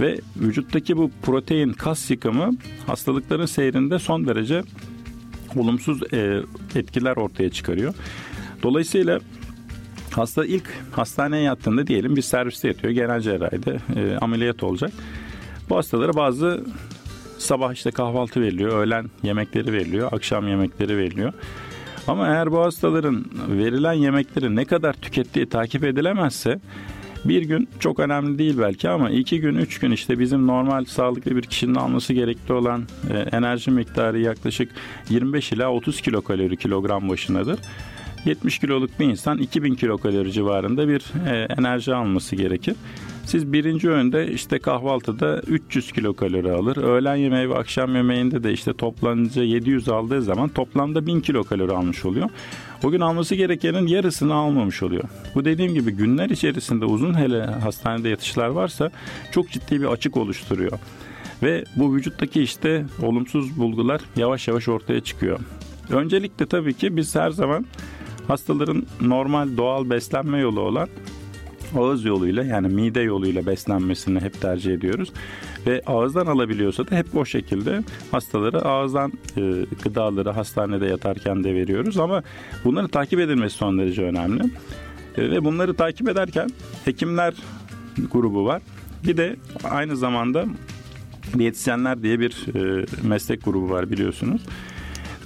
Ve 0.00 0.20
vücuttaki 0.36 0.96
bu 0.96 1.10
protein 1.22 1.72
kas 1.72 2.10
yıkımı 2.10 2.50
hastalıkların 2.86 3.46
seyrinde 3.46 3.98
son 3.98 4.26
derece 4.26 4.62
olumsuz 5.56 6.12
e, 6.12 6.40
etkiler 6.74 7.16
ortaya 7.16 7.50
çıkarıyor. 7.50 7.94
Dolayısıyla 8.62 9.20
hasta 10.10 10.44
ilk 10.44 10.64
hastaneye 10.92 11.42
yattığında 11.42 11.86
diyelim 11.86 12.16
bir 12.16 12.22
serviste 12.22 12.68
yatıyor. 12.68 12.92
Genel 12.92 13.20
cerrahide 13.20 13.78
e, 13.96 14.16
ameliyat 14.16 14.62
olacak. 14.62 14.92
Bu 15.70 15.76
hastalara 15.76 16.14
bazı 16.14 16.64
sabah 17.44 17.72
işte 17.72 17.90
kahvaltı 17.90 18.40
veriliyor, 18.40 18.78
öğlen 18.78 19.10
yemekleri 19.22 19.72
veriliyor, 19.72 20.12
akşam 20.12 20.48
yemekleri 20.48 20.98
veriliyor. 20.98 21.32
Ama 22.06 22.28
eğer 22.28 22.52
bu 22.52 22.60
hastaların 22.60 23.24
verilen 23.48 23.92
yemekleri 23.92 24.56
ne 24.56 24.64
kadar 24.64 24.92
tükettiği 24.92 25.46
takip 25.46 25.84
edilemezse 25.84 26.60
bir 27.24 27.42
gün 27.42 27.68
çok 27.80 28.00
önemli 28.00 28.38
değil 28.38 28.58
belki 28.58 28.88
ama 28.88 29.10
iki 29.10 29.40
gün, 29.40 29.54
üç 29.54 29.78
gün 29.78 29.90
işte 29.90 30.18
bizim 30.18 30.46
normal 30.46 30.84
sağlıklı 30.84 31.36
bir 31.36 31.42
kişinin 31.42 31.74
alması 31.74 32.12
gerekli 32.12 32.54
olan 32.54 32.84
e, 33.10 33.36
enerji 33.36 33.70
miktarı 33.70 34.20
yaklaşık 34.20 34.72
25 35.10 35.52
ila 35.52 35.72
30 35.72 36.00
kilokalori 36.00 36.56
kilogram 36.56 37.08
başınadır. 37.08 37.58
70 38.24 38.58
kiloluk 38.58 39.00
bir 39.00 39.04
insan 39.04 39.38
2000 39.38 39.74
kilokalori 39.74 40.32
civarında 40.32 40.88
bir 40.88 41.04
e, 41.28 41.46
enerji 41.58 41.94
alması 41.94 42.36
gerekir. 42.36 42.74
Siz 43.26 43.52
birinci 43.52 43.90
öğünde 43.90 44.32
işte 44.32 44.58
kahvaltıda 44.58 45.40
300 45.40 45.92
kilokalori 45.92 46.52
alır. 46.52 46.76
Öğlen 46.76 47.16
yemeği 47.16 47.50
ve 47.50 47.54
akşam 47.54 47.96
yemeğinde 47.96 48.44
de 48.44 48.52
işte 48.52 48.72
toplanınca 48.72 49.42
700 49.42 49.88
aldığı 49.88 50.22
zaman 50.22 50.48
toplamda 50.48 51.06
1000 51.06 51.20
kilokalori 51.20 51.72
almış 51.72 52.04
oluyor. 52.04 52.30
O 52.84 52.90
gün 52.90 53.00
alması 53.00 53.34
gerekenin 53.34 53.86
yarısını 53.86 54.34
almamış 54.34 54.82
oluyor. 54.82 55.04
Bu 55.34 55.44
dediğim 55.44 55.74
gibi 55.74 55.90
günler 55.90 56.30
içerisinde 56.30 56.84
uzun 56.84 57.14
hele 57.14 57.46
hastanede 57.46 58.08
yatışlar 58.08 58.48
varsa 58.48 58.90
çok 59.32 59.50
ciddi 59.50 59.80
bir 59.80 59.86
açık 59.86 60.16
oluşturuyor. 60.16 60.78
Ve 61.42 61.64
bu 61.76 61.94
vücuttaki 61.94 62.42
işte 62.42 62.84
olumsuz 63.02 63.58
bulgular 63.58 64.00
yavaş 64.16 64.48
yavaş 64.48 64.68
ortaya 64.68 65.00
çıkıyor. 65.00 65.38
Öncelikle 65.90 66.46
tabii 66.46 66.74
ki 66.74 66.96
biz 66.96 67.14
her 67.14 67.30
zaman 67.30 67.66
hastaların 68.28 68.86
normal 69.00 69.56
doğal 69.56 69.90
beslenme 69.90 70.38
yolu 70.38 70.60
olan 70.60 70.88
ağız 71.76 72.04
yoluyla 72.04 72.44
yani 72.44 72.68
mide 72.68 73.00
yoluyla 73.00 73.46
beslenmesini 73.46 74.20
hep 74.20 74.40
tercih 74.40 74.74
ediyoruz. 74.74 75.12
Ve 75.66 75.82
ağızdan 75.86 76.26
alabiliyorsa 76.26 76.88
da 76.88 76.96
hep 76.96 77.16
o 77.16 77.24
şekilde 77.24 77.82
hastalara 78.10 78.58
ağızdan 78.58 79.12
e, 79.36 79.40
gıdaları 79.82 80.30
hastanede 80.30 80.86
yatarken 80.86 81.44
de 81.44 81.54
veriyoruz. 81.54 81.98
Ama 81.98 82.22
bunların 82.64 82.88
takip 82.88 83.20
edilmesi 83.20 83.56
son 83.56 83.78
derece 83.78 84.02
önemli. 84.02 84.42
E, 85.16 85.30
ve 85.30 85.44
bunları 85.44 85.74
takip 85.74 86.08
ederken 86.08 86.50
hekimler 86.84 87.34
grubu 88.12 88.44
var. 88.44 88.62
Bir 89.06 89.16
de 89.16 89.36
aynı 89.64 89.96
zamanda 89.96 90.44
diyetisyenler 91.38 92.02
diye 92.02 92.20
bir 92.20 92.46
e, 92.54 92.86
meslek 93.02 93.44
grubu 93.44 93.70
var 93.70 93.90
biliyorsunuz. 93.90 94.42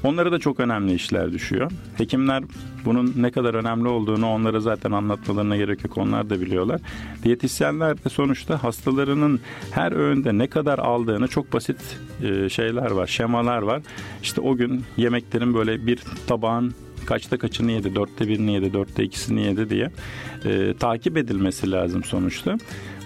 Onlara 0.05 0.33
da 0.33 0.39
çok 0.39 0.61
önemli 0.61 0.95
işler 0.95 1.33
düşüyor. 1.33 1.71
Hekimler 1.97 2.45
bunun 2.85 3.15
ne 3.17 3.31
kadar 3.31 3.55
önemli 3.55 3.89
olduğunu 3.89 4.31
onlara 4.31 4.61
zaten 4.61 4.93
anlatmalarına 4.93 5.57
gerek 5.57 5.85
yok. 5.85 5.99
Onlar 5.99 6.31
da 6.31 6.41
biliyorlar. 6.41 6.81
Diyetisyenler 7.25 8.05
de 8.05 8.09
sonuçta 8.09 8.65
hastalarının 8.65 9.41
her 9.71 9.93
öğünde 9.93 10.39
ne 10.39 10.47
kadar 10.47 10.79
aldığını 10.79 11.29
çok 11.29 11.53
basit 11.53 11.99
e, 12.23 12.49
şeyler 12.49 12.91
var, 12.91 13.07
şemalar 13.07 13.63
var. 13.63 13.83
İşte 14.23 14.41
o 14.41 14.57
gün 14.57 14.85
yemeklerin 14.97 15.55
böyle 15.55 15.87
bir 15.87 15.99
tabağın 16.27 16.75
kaçta 17.07 17.39
kaçını 17.39 17.73
yedi, 17.73 17.95
dörtte 17.95 18.29
birini 18.29 18.53
yedi, 18.53 18.73
dörtte 18.73 19.05
ikisini 19.05 19.43
yedi 19.43 19.71
diye 19.71 19.91
e, 20.45 20.75
takip 20.75 21.17
edilmesi 21.17 21.71
lazım 21.71 22.05
sonuçta. 22.05 22.57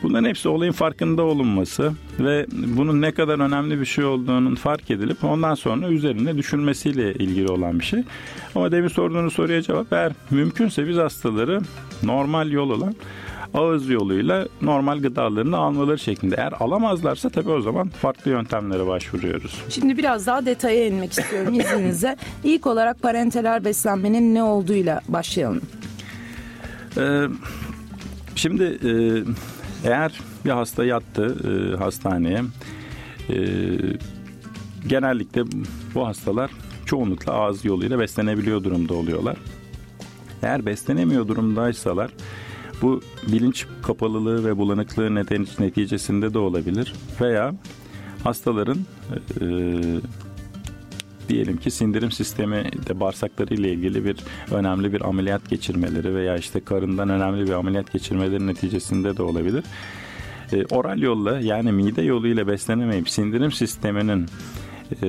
Bunların 0.02 0.28
hepsi 0.28 0.48
olayın 0.48 0.72
farkında 0.72 1.22
olunması 1.22 1.92
ve 2.18 2.46
bunun 2.52 3.00
ne 3.02 3.12
kadar 3.12 3.38
önemli 3.38 3.80
bir 3.80 3.86
şey 3.86 4.04
olduğunun 4.04 4.54
fark 4.54 4.90
edilip 4.90 5.24
ondan 5.24 5.54
sonra 5.54 5.88
üzerine 5.88 6.36
düşünmesiyle 6.36 7.14
ilgili 7.14 7.48
olan 7.48 7.80
bir 7.80 7.84
şey. 7.84 8.02
Ama 8.54 8.72
demin 8.72 8.88
sorduğunuz 8.88 9.32
soruya 9.32 9.62
cevap 9.62 9.92
eğer 9.92 10.12
mümkünse 10.30 10.88
biz 10.88 10.96
hastaları 10.96 11.60
normal 12.02 12.50
yol 12.50 12.70
olan 12.70 12.94
ağız 13.54 13.88
yoluyla 13.88 14.48
normal 14.62 14.98
gıdalarını 14.98 15.56
almaları 15.56 15.98
şeklinde. 15.98 16.34
Eğer 16.38 16.52
alamazlarsa 16.60 17.30
tabii 17.30 17.50
o 17.50 17.60
zaman 17.60 17.88
farklı 17.88 18.30
yöntemlere 18.30 18.86
başvuruyoruz. 18.86 19.62
Şimdi 19.68 19.96
biraz 19.96 20.26
daha 20.26 20.46
detaya 20.46 20.86
inmek 20.86 21.12
istiyorum 21.12 21.54
izninizle. 21.60 22.16
İlk 22.44 22.66
olarak 22.66 23.02
parenteral 23.02 23.64
beslenmenin 23.64 24.34
ne 24.34 24.42
olduğuyla 24.42 25.00
başlayalım. 25.08 25.62
Ee, 26.96 27.24
şimdi 28.34 28.64
e, 28.64 28.92
eğer 29.84 30.20
bir 30.44 30.50
hasta 30.50 30.84
yattı 30.84 31.36
e, 31.48 31.76
hastaneye 31.76 32.42
e, 33.30 33.36
genellikle 34.86 35.42
bu 35.94 36.06
hastalar 36.06 36.50
çoğunlukla 36.86 37.32
ağız 37.32 37.64
yoluyla 37.64 37.98
beslenebiliyor 37.98 38.64
durumda 38.64 38.94
oluyorlar. 38.94 39.36
Eğer 40.42 40.66
beslenemiyor 40.66 41.28
durumdaysalar 41.28 42.10
bu 42.82 43.00
bilinç 43.32 43.66
kapalılığı 43.82 44.44
ve 44.44 44.58
bulanıklığı 44.58 45.14
neticesinde 45.58 46.34
de 46.34 46.38
olabilir. 46.38 46.94
Veya 47.20 47.54
hastaların 48.24 48.78
e, 49.40 49.46
diyelim 51.32 51.56
ki 51.56 51.70
sindirim 51.70 52.12
sistemi 52.12 52.64
de 52.88 53.00
bağırsakları 53.00 53.54
ile 53.54 53.72
ilgili 53.72 54.04
bir 54.04 54.16
önemli 54.50 54.92
bir 54.92 55.08
ameliyat 55.08 55.50
geçirmeleri 55.50 56.14
veya 56.14 56.36
işte 56.36 56.60
karından 56.60 57.08
önemli 57.08 57.46
bir 57.46 57.52
ameliyat 57.52 57.92
geçirmeleri 57.92 58.46
neticesinde 58.46 59.16
de 59.16 59.22
olabilir. 59.22 59.64
E, 60.52 60.64
oral 60.64 60.98
yolla 60.98 61.40
yani 61.40 61.72
mide 61.72 62.02
yoluyla 62.02 62.46
beslenemeyip 62.46 63.10
sindirim 63.10 63.52
sisteminin 63.52 64.26
e, 65.02 65.08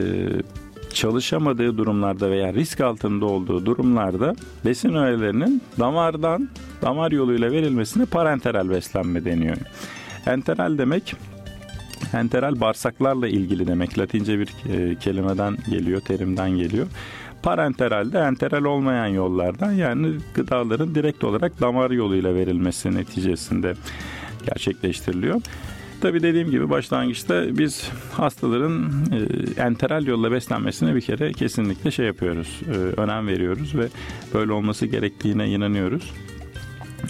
çalışamadığı 0.93 1.77
durumlarda 1.77 2.31
veya 2.31 2.53
risk 2.53 2.81
altında 2.81 3.25
olduğu 3.25 3.65
durumlarda 3.65 4.35
besin 4.65 4.93
öğelerinin 4.93 5.61
damardan 5.79 6.49
damar 6.81 7.11
yoluyla 7.11 7.51
verilmesine 7.51 8.05
parenteral 8.05 8.69
beslenme 8.69 9.25
deniyor. 9.25 9.57
Enteral 10.25 10.77
demek 10.77 11.15
enteral 12.13 12.59
bağırsaklarla 12.59 13.27
ilgili 13.27 13.67
demek. 13.67 13.99
Latince 13.99 14.39
bir 14.39 14.47
e, 14.47 14.95
kelimeden 14.95 15.57
geliyor, 15.69 16.01
terimden 16.01 16.49
geliyor. 16.49 16.87
Parenteral 17.43 18.11
de 18.11 18.19
enteral 18.19 18.63
olmayan 18.63 19.07
yollardan 19.07 19.71
yani 19.71 20.15
gıdaların 20.33 20.95
direkt 20.95 21.23
olarak 21.23 21.61
damar 21.61 21.91
yoluyla 21.91 22.35
verilmesi 22.35 22.95
neticesinde 22.95 23.73
gerçekleştiriliyor. 24.45 25.41
Tabi 26.01 26.23
dediğim 26.23 26.51
gibi 26.51 26.69
başlangıçta 26.69 27.57
biz 27.57 27.89
hastaların 28.11 28.91
e, 29.11 29.61
enteral 29.61 30.07
yolla 30.07 30.31
beslenmesine 30.31 30.95
bir 30.95 31.01
kere 31.01 31.33
kesinlikle 31.33 31.91
şey 31.91 32.05
yapıyoruz, 32.05 32.61
e, 32.67 33.01
önem 33.01 33.27
veriyoruz 33.27 33.75
ve 33.75 33.87
böyle 34.33 34.51
olması 34.51 34.85
gerektiğine 34.85 35.49
inanıyoruz. 35.49 36.13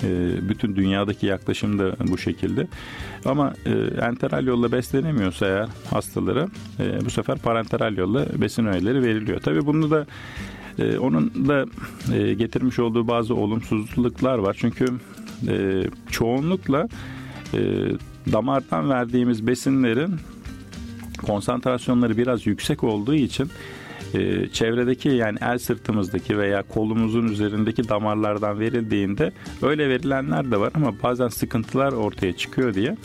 E, 0.03 0.09
bütün 0.49 0.75
dünyadaki 0.75 1.25
yaklaşım 1.25 1.79
da 1.79 1.95
bu 2.07 2.17
şekilde. 2.17 2.67
Ama 3.25 3.53
e, 3.65 3.71
enteral 4.01 4.45
yolla 4.47 4.71
beslenemiyorsa 4.71 5.47
eğer 5.47 5.67
hastalara 5.89 6.47
e, 6.79 7.05
bu 7.05 7.09
sefer 7.09 7.37
parenteral 7.37 7.97
yolla 7.97 8.25
besin 8.41 8.65
öğeleri 8.65 9.03
veriliyor. 9.03 9.39
Tabi 9.39 9.65
bunu 9.65 9.91
da 9.91 10.05
e, 10.79 10.97
onun 10.97 11.47
da 11.47 11.65
getirmiş 12.33 12.79
olduğu 12.79 13.07
bazı 13.07 13.35
olumsuzluklar 13.35 14.37
var. 14.37 14.55
Çünkü 14.59 14.85
çoğunlukla 16.11 16.87
damardan 18.31 18.89
verdiğimiz 18.89 19.47
besinlerin 19.47 20.15
konsantrasyonları 21.25 22.17
biraz 22.17 22.47
yüksek 22.47 22.83
olduğu 22.83 23.13
için 23.13 23.49
e, 24.13 24.47
çevredeki 24.47 25.09
yani 25.09 25.37
el 25.41 25.57
sırtımızdaki 25.57 26.37
veya 26.37 26.63
kolumuzun 26.63 27.27
üzerindeki 27.27 27.89
damarlardan 27.89 28.59
verildiğinde 28.59 29.31
öyle 29.61 29.89
verilenler 29.89 30.51
de 30.51 30.59
var 30.59 30.71
ama 30.73 30.93
bazen 31.03 31.27
sıkıntılar 31.27 31.91
ortaya 31.91 32.33
çıkıyor 32.33 32.73
diye 32.73 32.97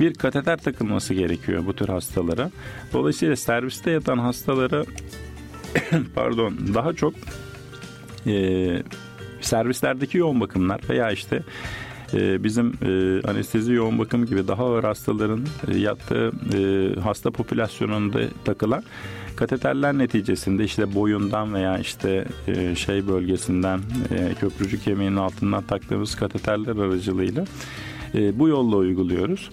bir 0.00 0.14
kateter 0.14 0.56
takılması 0.56 1.14
gerekiyor 1.14 1.66
bu 1.66 1.72
tür 1.72 1.88
hastalara. 1.88 2.50
Dolayısıyla 2.92 3.36
serviste 3.36 3.90
yatan 3.90 4.18
hastalara 4.18 4.84
pardon 6.14 6.58
daha 6.74 6.92
çok 6.92 7.14
e, 8.26 8.82
servislerdeki 9.40 10.18
yoğun 10.18 10.40
bakımlar 10.40 10.80
veya 10.88 11.10
işte 11.10 11.36
ee, 11.36 11.42
bizim 12.14 12.72
e, 12.82 13.20
anestezi 13.28 13.72
yoğun 13.72 13.98
bakım 13.98 14.26
gibi 14.26 14.48
daha 14.48 14.64
ağır 14.64 14.84
hastaların 14.84 15.40
e, 15.68 15.78
yattığı 15.78 16.32
e, 16.54 17.00
hasta 17.00 17.30
popülasyonunda 17.30 18.18
takılan 18.44 18.82
kateterler 19.36 19.98
neticesinde 19.98 20.64
işte 20.64 20.94
boyundan 20.94 21.54
veya 21.54 21.78
işte 21.78 22.24
şey 22.76 23.08
bölgesinden 23.08 23.80
köprücük 24.40 24.84
kemiğinin 24.84 25.16
altından 25.16 25.62
taktığımız 25.62 26.14
kateterler 26.14 26.76
aracılığıyla 26.76 27.44
bu 28.14 28.48
yolla 28.48 28.76
uyguluyoruz. 28.76 29.50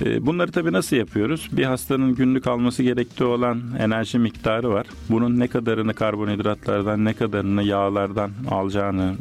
Bunları 0.00 0.52
tabii 0.52 0.72
nasıl 0.72 0.96
yapıyoruz? 0.96 1.48
Bir 1.52 1.64
hastanın 1.64 2.14
günlük 2.14 2.46
alması 2.46 2.82
gerektiği 2.82 3.24
olan 3.24 3.62
enerji 3.78 4.18
miktarı 4.18 4.70
var. 4.70 4.86
Bunun 5.10 5.38
ne 5.38 5.48
kadarını 5.48 5.94
karbonhidratlardan 5.94 7.04
ne 7.04 7.12
kadarını 7.12 7.62
yağlardan 7.62 8.30
alacağını 8.50 9.14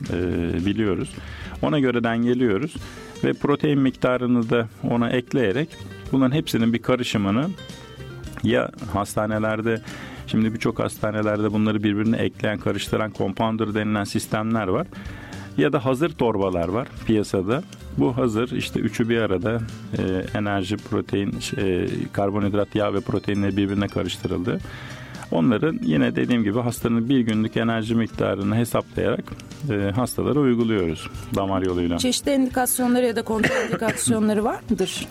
biliyoruz. 0.65 1.15
Ona 1.61 1.79
göre 1.79 2.03
dengeliyoruz 2.03 2.75
ve 3.23 3.33
protein 3.33 3.79
miktarını 3.79 4.49
da 4.49 4.67
ona 4.89 5.09
ekleyerek 5.09 5.69
bunların 6.11 6.35
hepsinin 6.35 6.73
bir 6.73 6.81
karışımını 6.81 7.49
ya 8.43 8.71
hastanelerde 8.93 9.81
şimdi 10.27 10.53
birçok 10.53 10.79
hastanelerde 10.79 11.53
bunları 11.53 11.83
birbirine 11.83 12.17
ekleyen 12.17 12.57
karıştıran 12.57 13.11
compounder 13.17 13.73
denilen 13.73 14.03
sistemler 14.03 14.67
var 14.67 14.87
ya 15.57 15.73
da 15.73 15.85
hazır 15.85 16.09
torbalar 16.09 16.67
var 16.67 16.87
piyasada. 17.07 17.63
Bu 17.97 18.17
hazır 18.17 18.51
işte 18.51 18.79
üçü 18.79 19.09
bir 19.09 19.17
arada 19.17 19.61
e, 19.97 20.37
enerji, 20.37 20.77
protein, 20.77 21.35
e, 21.57 21.87
karbonhidrat, 22.13 22.75
yağ 22.75 22.93
ve 22.93 22.99
proteinle 22.99 23.57
birbirine 23.57 23.87
karıştırıldı. 23.87 24.59
Onların 25.31 25.79
yine 25.83 26.15
dediğim 26.15 26.43
gibi 26.43 26.59
hastanın 26.59 27.09
bir 27.09 27.19
günlük 27.19 27.57
enerji 27.57 27.95
miktarını 27.95 28.55
hesaplayarak 28.55 29.23
e, 29.69 29.91
hastalara 29.91 30.39
uyguluyoruz 30.39 31.09
damar 31.35 31.61
yoluyla. 31.61 31.97
Çeşitli 31.97 32.33
indikasyonları 32.33 33.05
ya 33.05 33.15
da 33.15 33.21
kontraindikasyonları 33.21 34.43
var 34.43 34.59
mıdır? 34.69 35.07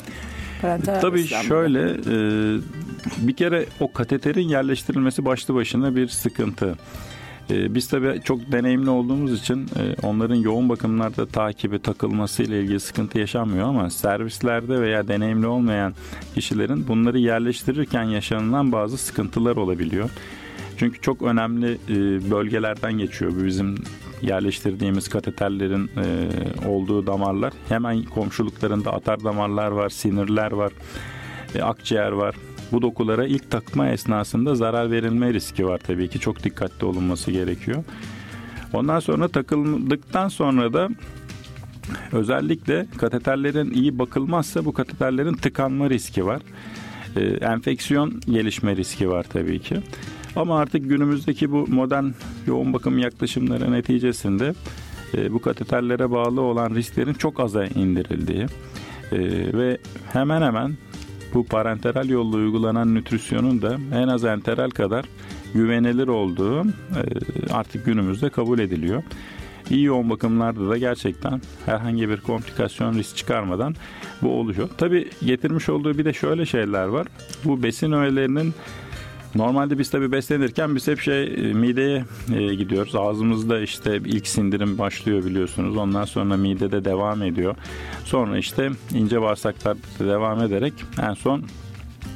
Parenteral 0.62 1.00
Tabii 1.00 1.26
şöyle 1.26 1.90
e, 1.90 2.16
bir 3.18 3.36
kere 3.36 3.66
o 3.80 3.92
kateterin 3.92 4.48
yerleştirilmesi 4.48 5.24
başlı 5.24 5.54
başına 5.54 5.96
bir 5.96 6.08
sıkıntı. 6.08 6.76
Ee, 7.50 7.74
biz 7.74 7.88
tabii 7.88 8.20
çok 8.24 8.52
deneyimli 8.52 8.90
olduğumuz 8.90 9.40
için 9.40 9.66
e, 9.66 10.06
onların 10.06 10.34
yoğun 10.34 10.68
bakımlarda 10.68 11.26
takibi 11.26 11.78
takılması 11.78 12.42
ile 12.42 12.60
ilgili 12.60 12.80
sıkıntı 12.80 13.18
yaşanmıyor 13.18 13.68
ama 13.68 13.90
servislerde 13.90 14.80
veya 14.80 15.08
deneyimli 15.08 15.46
olmayan 15.46 15.94
kişilerin 16.34 16.88
bunları 16.88 17.18
yerleştirirken 17.18 18.02
yaşanılan 18.02 18.72
bazı 18.72 18.98
sıkıntılar 18.98 19.56
olabiliyor. 19.56 20.10
Çünkü 20.76 21.00
çok 21.00 21.22
önemli 21.22 21.72
e, 21.88 22.30
bölgelerden 22.30 22.92
geçiyor 22.92 23.32
bizim 23.46 23.74
yerleştirdiğimiz 24.22 25.08
kateterlerin 25.08 25.90
e, 25.96 26.28
olduğu 26.68 27.06
damarlar. 27.06 27.52
Hemen 27.68 28.02
komşuluklarında 28.02 28.92
atar 28.92 29.24
damarlar 29.24 29.70
var, 29.70 29.88
sinirler 29.88 30.52
var, 30.52 30.72
akciğer 31.62 32.12
var 32.12 32.34
bu 32.72 32.82
dokulara 32.82 33.26
ilk 33.26 33.50
takma 33.50 33.88
esnasında 33.88 34.54
zarar 34.54 34.90
verilme 34.90 35.32
riski 35.34 35.66
var 35.66 35.78
tabii 35.78 36.08
ki. 36.08 36.20
Çok 36.20 36.44
dikkatli 36.44 36.86
olunması 36.86 37.30
gerekiyor. 37.30 37.84
Ondan 38.72 39.00
sonra 39.00 39.28
takıldıktan 39.28 40.28
sonra 40.28 40.72
da 40.72 40.88
özellikle 42.12 42.86
kateterlerin 42.96 43.70
iyi 43.70 43.98
bakılmazsa 43.98 44.64
bu 44.64 44.72
kateterlerin 44.72 45.34
tıkanma 45.34 45.90
riski 45.90 46.26
var. 46.26 46.42
Ee, 47.16 47.20
enfeksiyon 47.24 48.20
gelişme 48.20 48.76
riski 48.76 49.10
var 49.10 49.26
tabii 49.32 49.58
ki. 49.58 49.76
Ama 50.36 50.58
artık 50.58 50.88
günümüzdeki 50.88 51.52
bu 51.52 51.66
modern 51.66 52.04
yoğun 52.46 52.72
bakım 52.72 52.98
yaklaşımları 52.98 53.72
neticesinde 53.72 54.54
e, 55.14 55.32
bu 55.32 55.40
kateterlere 55.40 56.10
bağlı 56.10 56.40
olan 56.40 56.74
risklerin 56.74 57.14
çok 57.14 57.40
aza 57.40 57.64
indirildiği 57.64 58.46
e, 59.12 59.18
ve 59.58 59.78
hemen 60.12 60.42
hemen 60.42 60.72
bu 61.34 61.46
parenteral 61.46 62.08
yolla 62.08 62.36
uygulanan 62.36 62.94
nütrisyonun 62.94 63.62
da 63.62 63.78
en 63.92 64.08
az 64.08 64.24
enteral 64.24 64.70
kadar 64.70 65.04
güvenilir 65.54 66.08
olduğu 66.08 66.64
e, 66.64 66.70
artık 67.52 67.84
günümüzde 67.84 68.30
kabul 68.30 68.58
ediliyor. 68.58 69.02
İyi 69.70 69.84
yoğun 69.84 70.10
bakımlarda 70.10 70.68
da 70.68 70.78
gerçekten 70.78 71.40
herhangi 71.66 72.08
bir 72.08 72.20
komplikasyon 72.20 72.94
risk 72.94 73.16
çıkarmadan 73.16 73.74
bu 74.22 74.28
oluyor. 74.28 74.68
Tabi 74.78 75.10
getirmiş 75.24 75.68
olduğu 75.68 75.98
bir 75.98 76.04
de 76.04 76.12
şöyle 76.12 76.46
şeyler 76.46 76.84
var. 76.84 77.06
Bu 77.44 77.62
besin 77.62 77.92
öğelerinin 77.92 78.54
Normalde 79.34 79.78
biz 79.78 79.90
tabii 79.90 80.12
beslenirken 80.12 80.74
biz 80.74 80.88
hep 80.88 81.00
şey 81.00 81.24
e, 81.24 81.52
mideye 81.52 82.04
e, 82.34 82.54
gidiyoruz. 82.54 82.96
Ağzımızda 82.96 83.60
işte 83.60 84.00
ilk 84.04 84.26
sindirim 84.26 84.78
başlıyor 84.78 85.24
biliyorsunuz. 85.24 85.76
Ondan 85.76 86.04
sonra 86.04 86.36
midede 86.36 86.84
devam 86.84 87.22
ediyor. 87.22 87.56
Sonra 88.04 88.38
işte 88.38 88.70
ince 88.94 89.22
bağırsaklar 89.22 89.76
devam 89.98 90.42
ederek 90.42 90.72
en 91.02 91.14
son 91.14 91.42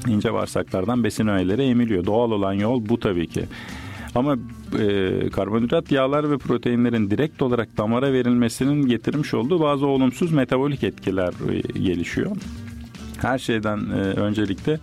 ince 0.07 0.33
bağırsaklardan 0.33 1.05
besin 1.05 1.27
öğeleri 1.27 1.62
emiliyor. 1.62 2.07
Doğal 2.07 2.31
olan 2.31 2.53
yol 2.53 2.88
bu 2.88 3.01
tabii 3.01 3.27
ki. 3.27 3.44
Ama 4.14 4.37
e, 4.79 5.11
karbonhidrat, 5.31 5.92
yağlar 5.92 6.31
ve 6.31 6.38
proteinlerin 6.38 7.11
direkt 7.11 7.42
olarak 7.42 7.77
damara 7.79 8.12
verilmesinin 8.12 8.87
getirmiş 8.87 9.35
olduğu 9.35 9.61
bazı 9.61 9.87
olumsuz 9.87 10.33
metabolik 10.33 10.85
etkiler 10.85 11.33
e, 11.53 11.79
gelişiyor. 11.79 12.37
Her 13.18 13.38
şeyden 13.38 13.79
e, 13.79 13.98
öncelikle 13.98 14.81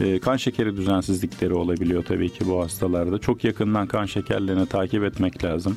e, 0.00 0.18
kan 0.18 0.36
şekeri 0.36 0.76
düzensizlikleri 0.76 1.54
olabiliyor 1.54 2.04
tabii 2.04 2.28
ki 2.28 2.46
bu 2.46 2.62
hastalarda. 2.62 3.18
Çok 3.18 3.44
yakından 3.44 3.86
kan 3.86 4.06
şekerlerini 4.06 4.66
takip 4.66 5.04
etmek 5.04 5.44
lazım. 5.44 5.76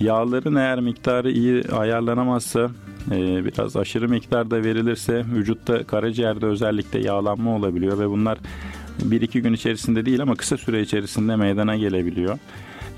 Yağların 0.00 0.54
eğer 0.54 0.80
miktarı 0.80 1.30
iyi 1.30 1.64
ayarlanamazsa 1.64 2.70
e, 3.10 3.44
biraz 3.44 3.76
aşırı 3.76 4.08
miktarda 4.08 4.64
verilirse 4.64 5.24
vücutta 5.34 5.84
karaciğerde 5.84 6.46
özellikle 6.46 7.00
yağlanma 7.00 7.56
olabiliyor 7.56 7.98
ve 7.98 8.08
bunlar 8.10 8.38
bir 9.02 9.20
iki 9.20 9.42
gün 9.42 9.52
içerisinde 9.52 10.06
değil 10.06 10.22
ama 10.22 10.34
kısa 10.34 10.56
süre 10.56 10.80
içerisinde 10.80 11.36
meydana 11.36 11.76
gelebiliyor. 11.76 12.38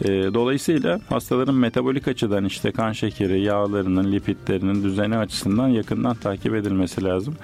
E, 0.04 0.08
dolayısıyla 0.08 1.00
hastaların 1.08 1.54
metabolik 1.54 2.08
açıdan 2.08 2.44
işte 2.44 2.70
kan 2.70 2.92
şekeri, 2.92 3.40
yağlarının, 3.40 4.12
lipidlerinin 4.12 4.84
düzeni 4.84 5.16
açısından 5.16 5.68
yakından 5.68 6.14
takip 6.16 6.54
edilmesi 6.54 7.04
lazım. 7.04 7.34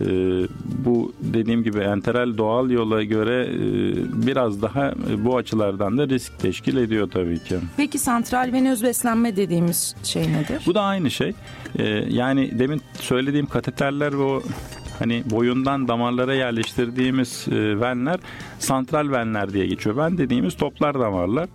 E, 0.00 0.04
bu 0.84 1.12
dediğim 1.20 1.62
gibi 1.62 1.78
enteral 1.78 2.38
doğal 2.38 2.70
yola 2.70 3.02
göre 3.02 3.46
e, 3.46 3.56
biraz 4.26 4.62
daha 4.62 4.94
bu 5.18 5.36
açılardan 5.36 5.98
da 5.98 6.08
risk 6.08 6.38
teşkil 6.38 6.76
ediyor 6.76 7.10
tabii 7.10 7.38
ki. 7.38 7.56
Peki 7.76 7.98
santral 7.98 8.50
venöz 8.52 8.82
beslenme 8.82 9.36
dediğimiz 9.36 9.94
şey 10.02 10.22
nedir? 10.22 10.62
Bu 10.66 10.74
da 10.74 10.82
aynı 10.82 11.10
şey. 11.10 11.32
E, 11.78 11.84
yani 12.08 12.58
demin 12.58 12.82
söylediğim 12.94 13.46
kateterler 13.46 14.12
ve 14.12 14.22
o 14.22 14.42
hani 14.98 15.22
boyundan 15.30 15.88
damarlara 15.88 16.34
yerleştirdiğimiz 16.34 17.46
e, 17.48 17.80
venler 17.80 18.20
santral 18.58 19.10
venler 19.10 19.52
diye 19.52 19.66
geçiyor. 19.66 19.96
Ven 19.96 20.18
dediğimiz 20.18 20.56
toplar 20.56 21.00
damarlar. 21.00 21.48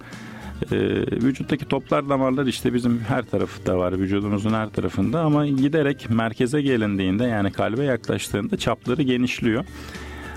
E, 0.72 0.78
vücuttaki 1.24 1.66
toplar 1.66 2.10
damarlar 2.10 2.46
işte 2.46 2.74
bizim 2.74 3.00
her 3.00 3.26
tarafında 3.26 3.78
var 3.78 4.00
vücudumuzun 4.00 4.54
her 4.54 4.70
tarafında 4.70 5.22
ama 5.22 5.48
giderek 5.48 6.10
merkeze 6.10 6.62
gelindiğinde 6.62 7.24
yani 7.24 7.52
kalbe 7.52 7.84
yaklaştığında 7.84 8.58
çapları 8.58 9.02
genişliyor. 9.02 9.66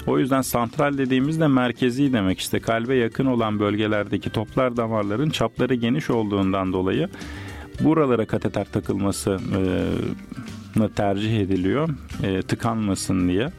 O 0.06 0.18
yüzden 0.18 0.42
santral 0.42 0.98
dediğimizde 0.98 1.48
merkezi 1.48 2.12
demek 2.12 2.38
işte 2.38 2.60
kalbe 2.60 2.94
yakın 2.94 3.26
olan 3.26 3.60
bölgelerdeki 3.60 4.30
toplar 4.30 4.76
damarların 4.76 5.30
çapları 5.30 5.74
geniş 5.74 6.10
olduğundan 6.10 6.72
dolayı 6.72 7.08
buralara 7.80 8.26
kateter 8.26 8.66
takılması 8.72 9.38
e, 10.76 10.88
tercih 10.96 11.40
ediliyor 11.40 11.88
e, 12.22 12.42
tıkanmasın 12.42 13.28
diye 13.28 13.50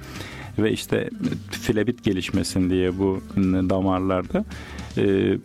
ve 0.60 0.72
işte 0.72 1.10
filebit 1.52 2.04
gelişmesin 2.04 2.70
diye 2.70 2.98
bu 3.00 3.22
damarlarda. 3.70 4.46
E, 4.98 5.38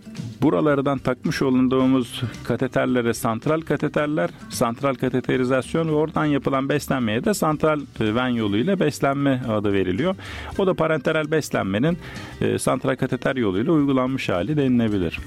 buralardan 0.42 0.98
takmış 0.98 1.42
olunduğumuz 1.42 2.22
kateterlere 2.44 3.14
santral 3.14 3.60
kateterler, 3.60 4.30
santral 4.50 4.94
kateterizasyon 4.94 5.88
ve 5.88 5.92
oradan 5.92 6.24
yapılan 6.24 6.68
beslenmeye 6.68 7.24
de 7.24 7.34
santral 7.34 7.80
ven 8.00 8.28
yoluyla 8.28 8.80
beslenme 8.80 9.42
adı 9.48 9.72
veriliyor. 9.72 10.14
O 10.58 10.66
da 10.66 10.74
parenteral 10.74 11.30
beslenmenin 11.30 11.98
e, 12.40 12.58
santral 12.58 12.96
kateter 12.96 13.36
yoluyla 13.36 13.72
uygulanmış 13.72 14.28
hali 14.28 14.56
denilebilir. 14.56 15.18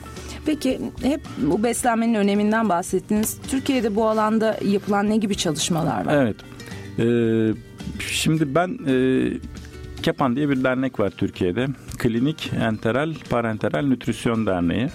Peki 0.46 0.80
hep 1.04 1.22
bu 1.38 1.64
beslenmenin 1.64 2.14
öneminden 2.14 2.70
bahsettiniz. 2.70 3.38
Türkiye'de 3.50 3.96
bu 3.96 4.08
alanda 4.08 4.58
yapılan 4.66 5.10
ne 5.10 5.18
gibi 5.18 5.36
çalışmalar 5.36 6.06
var? 6.06 6.14
Evet. 6.14 6.36
Ee, 7.00 7.54
şimdi 8.00 8.56
ben 8.56 8.80
e, 8.88 8.94
KEPAN 10.02 10.36
diye 10.36 10.50
bir 10.50 10.64
dernek 10.64 11.00
var 11.00 11.10
Türkiye'de. 11.10 11.68
Klinik 12.00 12.52
Enteral 12.62 13.14
Parenteral 13.30 13.86
Nütrisyon 13.86 14.46
Derneği 14.46 14.90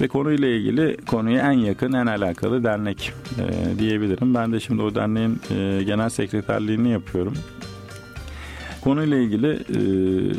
ve 0.00 0.08
konuyla 0.08 0.48
ilgili 0.48 0.96
konuya 1.06 1.52
en 1.52 1.58
yakın, 1.58 1.92
en 1.92 2.06
alakalı 2.06 2.64
dernek 2.64 3.12
e, 3.38 3.78
diyebilirim. 3.78 4.34
Ben 4.34 4.52
de 4.52 4.60
şimdi 4.60 4.82
o 4.82 4.94
derneğin 4.94 5.40
e, 5.50 5.82
genel 5.82 6.08
sekreterliğini 6.08 6.90
yapıyorum. 6.90 7.34
Konuyla 8.84 9.16
ilgili 9.16 9.52
e, 9.52 9.78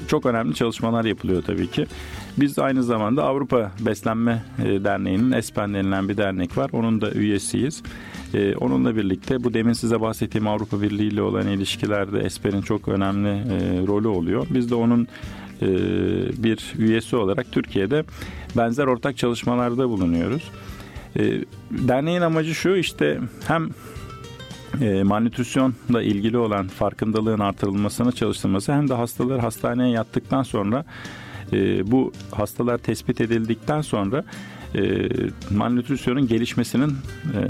çok 0.07 0.25
önemli 0.25 0.55
çalışmalar 0.55 1.05
yapılıyor 1.05 1.43
tabii 1.43 1.67
ki. 1.71 1.85
Biz 2.37 2.59
aynı 2.59 2.83
zamanda 2.83 3.23
Avrupa 3.23 3.71
Beslenme 3.79 4.43
e, 4.65 4.83
Derneği'nin 4.83 5.31
ESPEN 5.31 5.73
denilen 5.73 6.09
bir 6.09 6.17
dernek 6.17 6.57
var. 6.57 6.69
Onun 6.73 7.01
da 7.01 7.11
üyesiyiz. 7.11 7.83
E, 8.33 8.55
onunla 8.55 8.95
birlikte 8.95 9.43
bu 9.43 9.53
demin 9.53 9.73
size 9.73 10.01
bahsettiğim 10.01 10.47
Avrupa 10.47 10.81
Birliği 10.81 11.07
ile 11.07 11.21
olan 11.21 11.47
ilişkilerde 11.47 12.19
ESPEN'in 12.19 12.61
çok 12.61 12.87
önemli 12.87 13.29
e, 13.29 13.87
rolü 13.87 14.07
oluyor. 14.07 14.47
Biz 14.49 14.71
de 14.71 14.75
onun 14.75 15.07
e, 15.61 15.67
bir 16.43 16.73
üyesi 16.77 17.15
olarak 17.15 17.51
Türkiye'de 17.51 18.03
benzer 18.57 18.87
ortak 18.87 19.17
çalışmalarda 19.17 19.89
bulunuyoruz. 19.89 20.51
E, 21.19 21.41
derneğin 21.71 22.21
amacı 22.21 22.55
şu 22.55 22.75
işte 22.75 23.19
hem 23.47 23.69
e, 24.81 25.03
ilgili 26.01 26.37
olan 26.37 26.67
farkındalığın 26.67 27.39
artırılmasını 27.39 28.11
çalıştırması 28.11 28.73
hem 28.73 28.89
de 28.89 28.93
hastalar 28.93 29.39
hastaneye 29.39 29.89
yattıktan 29.89 30.43
sonra 30.43 30.85
e, 31.53 31.91
bu 31.91 32.11
hastalar 32.31 32.77
tespit 32.77 33.21
edildikten 33.21 33.81
sonra 33.81 34.23
e, 34.75 35.09
malnütrisyonun 35.51 36.27
gelişmesinin 36.27 36.93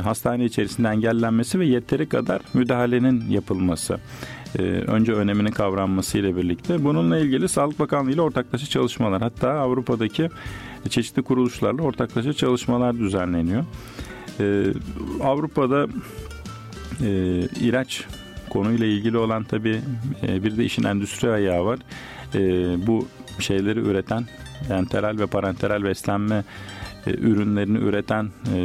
hastane 0.03 0.45
içerisinde 0.45 0.87
engellenmesi 0.87 1.59
ve 1.59 1.65
yeteri 1.65 2.09
kadar 2.09 2.41
müdahalenin 2.53 3.29
yapılması. 3.29 3.99
E, 4.59 4.61
önce 4.63 5.13
öneminin 5.13 5.51
kavranması 5.51 6.17
ile 6.17 6.35
birlikte. 6.35 6.83
Bununla 6.83 7.17
ilgili 7.17 7.49
Sağlık 7.49 7.79
Bakanlığı 7.79 8.11
ile 8.11 8.21
ortaklaşa 8.21 8.65
çalışmalar 8.65 9.21
hatta 9.21 9.49
Avrupa'daki 9.51 10.29
çeşitli 10.89 11.21
kuruluşlarla 11.21 11.81
ortaklaşa 11.81 12.33
çalışmalar 12.33 12.97
düzenleniyor. 12.99 13.63
E, 14.39 14.65
Avrupa'da 15.23 15.87
e, 17.03 17.09
ilaç 17.59 18.03
konuyla 18.49 18.85
ilgili 18.85 19.17
olan 19.17 19.43
tabii 19.43 19.81
e, 20.27 20.43
bir 20.43 20.57
de 20.57 20.65
işin 20.65 20.83
endüstri 20.83 21.31
ayağı 21.31 21.65
var. 21.65 21.79
E, 22.35 22.39
bu 22.87 23.07
şeyleri 23.39 23.79
üreten 23.79 24.25
enteral 24.69 25.19
ve 25.19 25.25
parenteral 25.25 25.83
beslenme 25.83 26.43
e, 27.07 27.11
ürünlerini 27.11 27.77
üreten 27.77 28.29
e, 28.55 28.59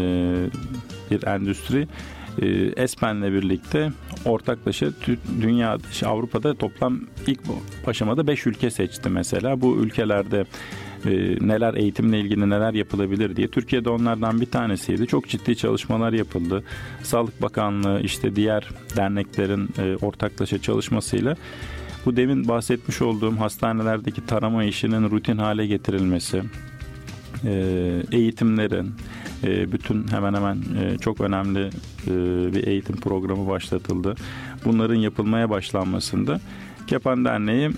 bir 1.10 1.26
endüstri 1.26 1.88
Espen'le 2.76 3.32
birlikte 3.32 3.92
ortaklaşa 4.24 4.86
dünya 5.40 5.78
Avrupa'da 6.04 6.54
toplam 6.54 7.00
ilk 7.26 7.40
aşamada 7.86 8.26
5 8.26 8.46
ülke 8.46 8.70
seçti 8.70 9.08
mesela. 9.08 9.60
Bu 9.60 9.76
ülkelerde 9.76 10.44
e, 11.04 11.10
neler 11.40 11.74
eğitimle 11.74 12.20
ilgili 12.20 12.50
neler 12.50 12.74
yapılabilir 12.74 13.36
diye. 13.36 13.48
Türkiye'de 13.48 13.90
onlardan 13.90 14.40
bir 14.40 14.46
tanesiydi. 14.46 15.06
Çok 15.06 15.28
ciddi 15.28 15.56
çalışmalar 15.56 16.12
yapıldı. 16.12 16.64
Sağlık 17.02 17.42
Bakanlığı 17.42 18.00
işte 18.00 18.36
diğer 18.36 18.68
derneklerin 18.96 19.68
e, 19.78 19.96
ortaklaşa 19.96 20.62
çalışmasıyla 20.62 21.36
bu 22.06 22.16
demin 22.16 22.48
bahsetmiş 22.48 23.02
olduğum 23.02 23.40
hastanelerdeki 23.40 24.26
tarama 24.26 24.64
işinin 24.64 25.10
rutin 25.10 25.38
hale 25.38 25.66
getirilmesi, 25.66 26.42
e, 27.44 27.52
eğitimlerin, 28.12 28.94
e, 29.44 29.72
bütün 29.72 30.08
hemen 30.08 30.34
hemen 30.34 30.56
e, 30.56 30.98
çok 30.98 31.20
önemli 31.20 31.70
bir 32.54 32.66
eğitim 32.66 32.96
programı 32.96 33.48
başlatıldı. 33.48 34.14
Bunların 34.64 34.94
yapılmaya 34.94 35.50
başlanmasında 35.50 36.40
Kepan 36.86 37.24
Derneği 37.24 37.70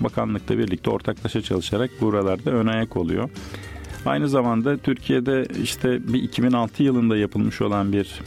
bakanlıkla 0.00 0.58
birlikte 0.58 0.90
ortaklaşa 0.90 1.42
çalışarak 1.42 1.90
buralarda 2.00 2.50
ön 2.50 2.66
ayak 2.66 2.96
oluyor. 2.96 3.30
Aynı 4.06 4.28
zamanda 4.28 4.76
Türkiye'de 4.76 5.46
işte 5.62 6.12
bir 6.12 6.22
2006 6.22 6.82
yılında 6.82 7.16
yapılmış 7.16 7.60
olan 7.60 7.92
bir 7.92 8.20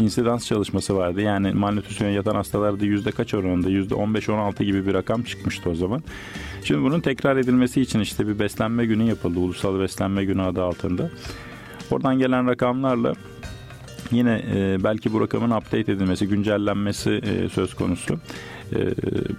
insidans 0.00 0.46
çalışması 0.46 0.96
vardı. 0.96 1.20
Yani 1.20 1.52
malnütrisyona 1.52 2.10
yatan 2.10 2.34
hastalarda 2.34 2.84
yüzde 2.84 3.10
kaç 3.10 3.34
oranında? 3.34 3.70
Yüzde 3.70 3.94
15-16 3.94 4.64
gibi 4.64 4.86
bir 4.86 4.94
rakam 4.94 5.22
çıkmıştı 5.22 5.70
o 5.70 5.74
zaman. 5.74 6.02
Şimdi 6.64 6.82
bunun 6.82 7.00
tekrar 7.00 7.36
edilmesi 7.36 7.80
için 7.80 8.00
işte 8.00 8.28
bir 8.28 8.38
beslenme 8.38 8.86
günü 8.86 9.02
yapıldı. 9.02 9.38
Ulusal 9.38 9.80
Beslenme 9.80 10.24
Günü 10.24 10.42
adı 10.42 10.62
altında. 10.62 11.10
Oradan 11.90 12.18
gelen 12.18 12.46
rakamlarla 12.46 13.14
yine 14.10 14.42
e, 14.54 14.84
belki 14.84 15.12
bu 15.12 15.20
rakamın 15.20 15.50
update 15.50 15.92
edilmesi, 15.92 16.28
güncellenmesi 16.28 17.10
e, 17.10 17.48
söz 17.48 17.74
konusu. 17.74 18.18
E, 18.72 18.78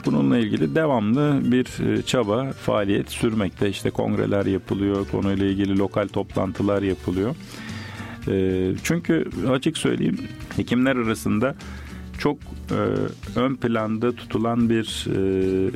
bununla 0.05 0.37
ilgili 0.37 0.75
devamlı 0.75 1.39
bir 1.43 1.93
e, 1.93 2.01
çaba, 2.01 2.51
faaliyet 2.51 3.11
sürmekte. 3.11 3.69
İşte 3.69 3.89
kongreler 3.89 4.45
yapılıyor, 4.45 5.07
konuyla 5.11 5.45
ilgili 5.45 5.77
lokal 5.77 6.07
toplantılar 6.07 6.81
yapılıyor. 6.81 7.35
Ee, 8.27 8.71
çünkü 8.83 9.25
açık 9.49 9.77
söyleyeyim 9.77 10.17
hekimler 10.57 10.95
arasında 10.95 11.55
çok 12.21 12.37
e, 12.71 12.79
ön 13.39 13.55
planda 13.55 14.11
tutulan 14.11 14.69
bir 14.69 15.07
e, 15.09 15.71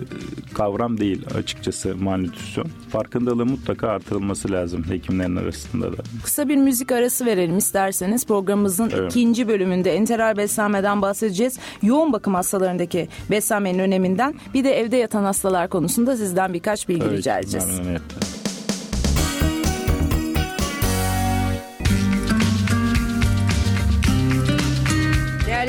kavram 0.53 0.99
değil 0.99 1.25
açıkçası 1.37 1.95
malnütrisyon. 1.95 2.67
Farkındalığı 2.89 3.45
mutlaka 3.45 3.87
artırılması 3.87 4.51
lazım 4.51 4.85
hekimlerin 4.89 5.35
arasında 5.35 5.93
da. 5.93 5.97
Kısa 6.23 6.49
bir 6.49 6.57
müzik 6.57 6.91
arası 6.91 7.25
verelim 7.25 7.57
isterseniz. 7.57 8.25
Programımızın 8.25 8.91
evet. 8.95 9.11
ikinci 9.11 9.47
bölümünde 9.47 9.95
enteral 9.95 10.37
beslenmeden 10.37 11.01
bahsedeceğiz. 11.01 11.59
Yoğun 11.83 12.13
bakım 12.13 12.33
hastalarındaki 12.33 13.07
beslenmenin 13.31 13.79
öneminden 13.79 14.35
bir 14.53 14.63
de 14.63 14.79
evde 14.79 14.97
yatan 14.97 15.23
hastalar 15.23 15.69
konusunda 15.69 16.17
sizden 16.17 16.53
birkaç 16.53 16.89
bilgi 16.89 17.05
evet, 17.05 17.17
rica 17.17 17.39
edeceğiz. 17.39 17.67
Memnuniyetle. 17.67 18.44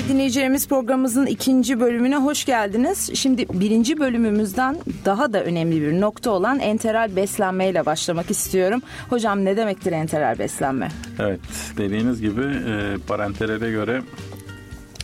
Dinleyicilerimiz 0.09 0.69
programımızın 0.69 1.27
ikinci 1.27 1.81
bölümüne 1.81 2.17
hoş 2.17 2.45
geldiniz. 2.45 3.11
Şimdi 3.15 3.47
birinci 3.53 3.99
bölümümüzden 3.99 4.77
daha 5.05 5.33
da 5.33 5.45
önemli 5.45 5.83
bir 5.83 6.01
nokta 6.01 6.31
olan 6.31 6.59
enteral 6.59 7.17
beslenmeyle 7.17 7.87
başlamak 7.87 8.31
istiyorum. 8.31 8.83
Hocam 9.11 9.45
ne 9.45 9.57
demektir 9.57 9.93
enteral 9.93 10.39
beslenme? 10.39 10.89
Evet 11.19 11.41
dediğiniz 11.77 12.21
gibi 12.21 12.43
e, 12.43 12.97
parenterale 13.09 13.71
göre 13.71 14.03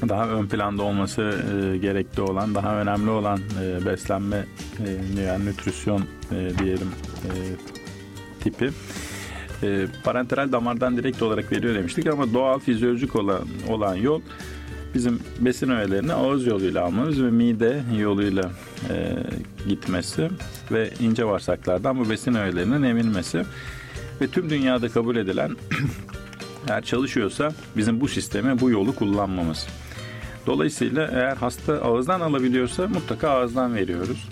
daha 0.09 0.29
ön 0.29 0.47
planda 0.47 0.83
olması 0.83 1.23
e, 1.23 1.79
gerekli 1.79 2.23
olan, 2.23 2.55
daha 2.55 2.77
önemli 2.77 3.11
olan 3.11 3.41
e, 3.63 3.87
beslenme 3.87 4.45
e, 5.17 5.23
yani 5.23 5.45
nütrisyon 5.45 6.01
e, 6.33 6.59
diyelim 6.59 6.91
e, 7.25 7.31
tipi. 8.43 8.71
E, 9.63 9.87
parenteral 10.05 10.53
damardan 10.53 10.97
direkt 10.97 11.23
olarak 11.23 11.53
veriyor 11.53 11.75
demiştik 11.75 12.07
ama 12.07 12.35
doğal 12.35 12.59
fizyolojik 12.59 13.17
olan 13.17 13.41
olan 13.69 13.95
yol 13.95 14.21
bizim 14.95 15.21
besin 15.41 15.71
öğelerini 15.71 16.13
ağız 16.13 16.47
yoluyla 16.47 16.85
almamız 16.85 17.23
ve 17.23 17.31
mide 17.31 17.83
yoluyla 17.99 18.51
e, 18.91 19.17
gitmesi 19.69 20.31
ve 20.73 20.91
ince 21.01 21.27
bağırsaklardan 21.27 21.99
bu 21.99 22.11
besin 22.11 22.35
öğelerinin 22.35 22.83
emilmesi 22.83 23.45
ve 24.21 24.29
tüm 24.29 24.51
dünyada 24.51 24.89
kabul 24.89 25.17
edilen 25.17 25.57
eğer 26.69 26.83
çalışıyorsa 26.83 27.53
bizim 27.77 28.01
bu 28.01 28.09
sistemi, 28.09 28.61
bu 28.61 28.71
yolu 28.71 28.95
kullanmamız. 28.95 29.67
Dolayısıyla 30.47 31.11
eğer 31.13 31.37
hasta 31.37 31.73
ağızdan 31.73 32.21
alabiliyorsa 32.21 32.89
mutlaka 32.89 33.31
ağızdan 33.31 33.75
veriyoruz. 33.75 34.29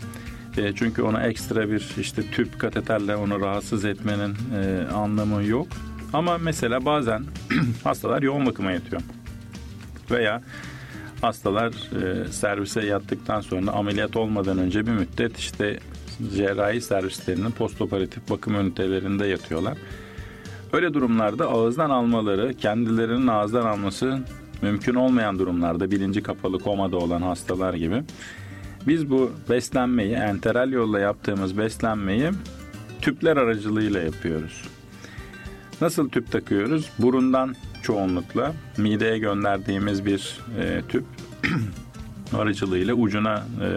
E, 0.57 0.73
çünkü 0.75 1.03
ona 1.03 1.23
ekstra 1.23 1.71
bir 1.71 1.95
işte 2.01 2.23
tüp 2.31 2.59
kateterle 2.59 3.17
onu 3.17 3.41
rahatsız 3.41 3.85
etmenin 3.85 4.37
e, 4.55 4.87
anlamı 4.95 5.45
yok. 5.45 5.67
Ama 6.13 6.39
mesela 6.39 6.85
bazen 6.85 7.25
hastalar 7.85 8.23
yoğun 8.23 8.47
bakıma 8.47 8.73
yatıyor 8.73 9.03
veya 10.11 10.43
hastalar 11.21 11.73
e, 11.73 12.33
servise 12.33 12.87
yattıktan 12.87 13.41
sonra 13.41 13.71
ameliyat 13.71 14.17
olmadan 14.17 14.59
önce 14.59 14.87
bir 14.87 14.91
müddet 14.91 15.39
işte 15.39 15.79
cerrahi 16.37 16.81
servislerinin 16.81 17.51
postoperatif 17.51 18.31
bakım 18.31 18.55
ünitelerinde 18.55 19.27
yatıyorlar. 19.27 19.79
Öyle 20.73 20.95
durumlarda 20.95 21.47
ağızdan 21.51 21.91
almaları, 21.91 22.55
kendilerinin 22.55 23.27
ağızdan 23.27 23.67
alması 23.67 24.19
mümkün 24.63 24.95
olmayan 24.95 25.39
durumlarda 25.39 25.91
bilinci 25.91 26.23
kapalı 26.23 26.59
komada 26.59 26.97
olan 26.97 27.23
hastalar 27.23 27.75
gibi 27.75 28.03
biz 28.87 29.11
bu 29.11 29.33
beslenmeyi 29.51 30.13
enteral 30.13 30.73
yolla 30.73 31.01
yaptığımız 31.01 31.59
beslenmeyi 31.59 32.31
tüpler 33.01 33.37
aracılığıyla 33.37 34.01
yapıyoruz. 34.01 34.65
Nasıl 35.81 36.09
tüp 36.09 36.33
takıyoruz? 36.33 36.91
Burundan 36.99 37.55
çoğunlukla 37.91 38.53
mideye 38.77 39.19
gönderdiğimiz 39.19 40.07
bir 40.07 40.39
e, 40.61 40.83
tüp 40.89 41.05
aracılığıyla 42.39 42.95
ucuna 42.95 43.37
e, 43.37 43.71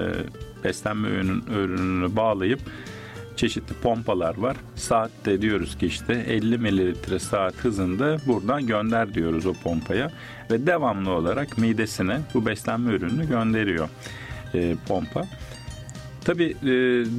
beslenme 0.64 1.10
ürünün, 1.10 1.44
ürününü 1.56 2.16
bağlayıp 2.16 2.60
çeşitli 3.36 3.76
pompalar 3.76 4.38
var. 4.38 4.58
Saatte 4.76 5.42
diyoruz 5.42 5.78
ki 5.78 5.86
işte 5.86 6.14
50 6.14 6.58
mililitre 6.58 7.20
saat 7.20 7.56
hızında 7.56 8.18
buradan 8.28 8.68
gönder 8.68 9.14
diyoruz 9.14 9.46
o 9.46 9.54
pompaya 9.54 10.12
ve 10.52 10.68
devamlı 10.68 11.12
olarak 11.12 11.58
midesine 11.58 12.20
bu 12.34 12.46
beslenme 12.46 12.94
ürününü 12.94 13.28
gönderiyor 13.28 13.90
e, 14.54 14.76
pompa. 14.88 15.24
Tabii 16.26 16.56
e, 16.64 16.72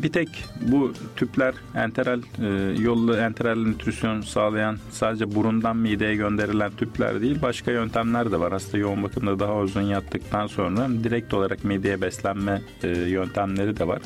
bir 0.02 0.12
tek 0.12 0.44
bu 0.60 0.92
tüpler 1.16 1.54
enteral 1.74 2.20
e, 2.42 2.46
yollu 2.82 3.16
enteral 3.16 3.56
nütrisyon 3.56 4.20
sağlayan 4.20 4.78
sadece 4.90 5.34
burundan 5.34 5.76
mideye 5.76 6.14
gönderilen 6.14 6.72
tüpler 6.72 7.20
değil 7.20 7.42
başka 7.42 7.70
yöntemler 7.70 8.32
de 8.32 8.40
var. 8.40 8.52
Hasta 8.52 8.78
yoğun 8.78 9.02
bakımda 9.02 9.38
daha 9.38 9.56
uzun 9.56 9.82
yattıktan 9.82 10.46
sonra 10.46 10.88
direkt 11.04 11.34
olarak 11.34 11.64
mideye 11.64 12.00
beslenme 12.00 12.62
e, 12.82 12.88
yöntemleri 12.88 13.76
de 13.76 13.88
var. 13.88 14.02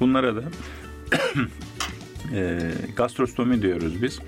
Bunlara 0.00 0.36
da 0.36 0.42
e, 2.34 2.58
gastrostomi 2.96 3.62
diyoruz 3.62 4.02
biz 4.02 4.20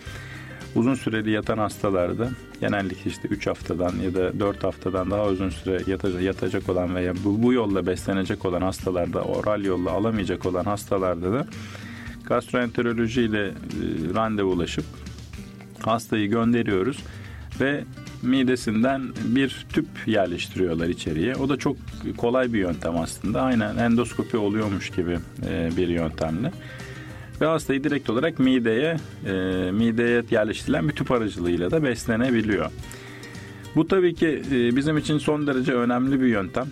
uzun 0.76 0.94
süreli 0.94 1.30
yatan 1.30 1.58
hastalarda 1.58 2.28
genellikle 2.60 3.10
işte 3.10 3.28
3 3.28 3.46
haftadan 3.46 3.92
ya 4.04 4.14
da 4.14 4.40
4 4.40 4.64
haftadan 4.64 5.10
daha 5.10 5.26
uzun 5.26 5.50
süre 5.50 5.82
yatacak, 5.86 6.22
yatacak 6.22 6.68
olan 6.68 6.94
veya 6.94 7.14
bu, 7.24 7.42
bu 7.42 7.52
yolla 7.52 7.86
beslenecek 7.86 8.44
olan 8.44 8.62
hastalarda, 8.62 9.22
oral 9.22 9.64
yolla 9.64 9.90
alamayacak 9.90 10.46
olan 10.46 10.64
hastalarda 10.64 11.32
da 11.32 11.46
gastroenteroloji 12.24 13.22
ile 13.22 13.46
e, 13.46 13.52
randevulaşıp 14.14 14.84
hastayı 15.82 16.30
gönderiyoruz 16.30 16.98
ve 17.60 17.84
midesinden 18.22 19.02
bir 19.24 19.66
tüp 19.72 19.86
yerleştiriyorlar 20.06 20.88
içeriye. 20.88 21.34
O 21.34 21.48
da 21.48 21.56
çok 21.56 21.76
kolay 22.16 22.52
bir 22.52 22.58
yöntem 22.58 22.96
aslında. 22.96 23.42
Aynen 23.42 23.76
endoskopi 23.76 24.36
oluyormuş 24.36 24.90
gibi 24.90 25.18
e, 25.48 25.70
bir 25.76 25.88
yöntemle 25.88 26.52
ve 27.40 27.46
hastayı 27.46 27.84
direkt 27.84 28.10
olarak 28.10 28.38
mideye 28.38 28.96
e, 29.26 29.32
mideye 29.70 30.22
yerleştirilen 30.30 30.88
bir 30.88 30.94
tüp 30.94 31.10
aracılığıyla 31.10 31.70
da 31.70 31.82
beslenebiliyor. 31.82 32.70
Bu 33.76 33.88
tabii 33.88 34.14
ki 34.14 34.42
e, 34.52 34.76
bizim 34.76 34.98
için 34.98 35.18
son 35.18 35.46
derece 35.46 35.72
önemli 35.72 36.20
bir 36.20 36.26
yöntem. 36.26 36.66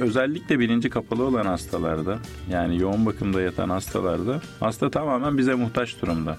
Özellikle 0.00 0.58
bilinci 0.58 0.90
kapalı 0.90 1.24
olan 1.24 1.46
hastalarda 1.46 2.18
yani 2.50 2.80
yoğun 2.80 3.06
bakımda 3.06 3.40
yatan 3.40 3.70
hastalarda 3.70 4.40
hasta 4.60 4.90
tamamen 4.90 5.38
bize 5.38 5.54
muhtaç 5.54 6.02
durumda. 6.02 6.38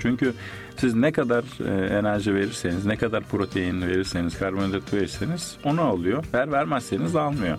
Çünkü 0.00 0.32
siz 0.76 0.94
ne 0.94 1.12
kadar 1.12 1.44
e, 1.44 1.86
enerji 1.98 2.34
verirseniz, 2.34 2.86
ne 2.86 2.96
kadar 2.96 3.24
protein 3.24 3.82
verirseniz, 3.82 4.38
karbonhidrat 4.38 4.94
verirseniz 4.94 5.56
onu 5.64 5.80
alıyor. 5.80 6.24
Ver 6.34 6.52
vermezseniz 6.52 7.16
almıyor. 7.16 7.58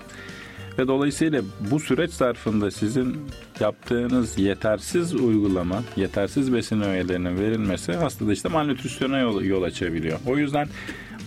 Ve 0.79 0.87
dolayısıyla 0.87 1.41
bu 1.71 1.79
süreç 1.79 2.11
zarfında 2.11 2.71
sizin 2.71 3.17
yaptığınız 3.59 4.39
yetersiz 4.39 5.15
uygulama, 5.15 5.83
yetersiz 5.95 6.53
besin 6.53 6.81
öğelerinin 6.81 7.39
verilmesi 7.39 7.93
hastada 7.93 8.33
işte 8.33 8.49
malnütrisyona 8.49 9.19
yol, 9.19 9.41
yol 9.41 9.63
açabiliyor. 9.63 10.19
O 10.27 10.37
yüzden 10.37 10.67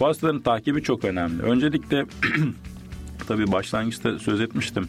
bu 0.01 0.07
hastaların 0.07 0.41
takibi 0.41 0.83
çok 0.83 1.05
önemli. 1.05 1.43
Öncelikle 1.43 2.07
tabii 3.29 3.53
başlangıçta 3.53 4.19
söz 4.19 4.41
etmiştim. 4.41 4.89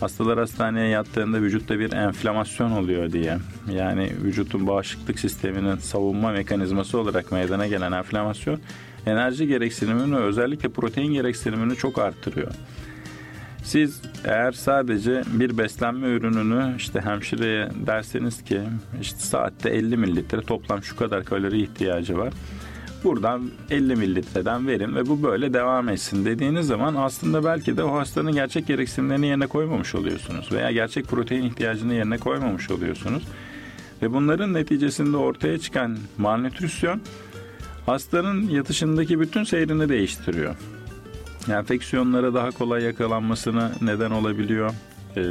Hastalar 0.00 0.38
hastaneye 0.38 0.88
yattığında 0.88 1.42
vücutta 1.42 1.78
bir 1.78 1.92
enflamasyon 1.92 2.70
oluyor 2.70 3.12
diye. 3.12 3.38
Yani 3.72 4.12
vücutun 4.22 4.66
bağışıklık 4.66 5.18
sisteminin 5.18 5.76
savunma 5.76 6.30
mekanizması 6.32 6.98
olarak 6.98 7.32
meydana 7.32 7.66
gelen 7.66 7.92
enflamasyon 7.92 8.60
enerji 9.06 9.46
gereksinimini 9.46 10.16
özellikle 10.16 10.68
protein 10.68 11.12
gereksinimini 11.12 11.76
çok 11.76 11.98
arttırıyor. 11.98 12.52
Siz 13.68 14.02
eğer 14.24 14.52
sadece 14.52 15.22
bir 15.32 15.58
beslenme 15.58 16.08
ürününü 16.08 16.74
işte 16.76 17.00
hemşireye 17.00 17.68
derseniz 17.86 18.44
ki 18.44 18.60
işte 19.00 19.18
saatte 19.18 19.70
50 19.70 19.96
mililitre 19.96 20.40
toplam 20.40 20.82
şu 20.82 20.96
kadar 20.96 21.24
kalori 21.24 21.62
ihtiyacı 21.62 22.18
var. 22.18 22.32
Buradan 23.04 23.50
50 23.70 23.96
mililitreden 23.96 24.66
verin 24.66 24.94
ve 24.94 25.06
bu 25.06 25.22
böyle 25.22 25.54
devam 25.54 25.88
etsin 25.88 26.24
dediğiniz 26.24 26.66
zaman 26.66 26.94
aslında 26.94 27.44
belki 27.44 27.76
de 27.76 27.82
o 27.82 27.98
hastanın 27.98 28.32
gerçek 28.32 28.66
gereksinimlerini 28.66 29.26
yerine 29.26 29.46
koymamış 29.46 29.94
oluyorsunuz 29.94 30.52
veya 30.52 30.70
gerçek 30.70 31.06
protein 31.06 31.42
ihtiyacını 31.42 31.94
yerine 31.94 32.18
koymamış 32.18 32.70
oluyorsunuz. 32.70 33.22
Ve 34.02 34.12
bunların 34.12 34.54
neticesinde 34.54 35.16
ortaya 35.16 35.58
çıkan 35.58 35.98
malnütrisyon 36.18 37.00
hastanın 37.86 38.48
yatışındaki 38.48 39.20
bütün 39.20 39.44
seyrini 39.44 39.88
değiştiriyor 39.88 40.56
enfeksiyonlara 41.50 42.34
daha 42.34 42.50
kolay 42.50 42.82
yakalanmasına 42.82 43.72
neden 43.80 44.10
olabiliyor. 44.10 44.70
E, 45.16 45.22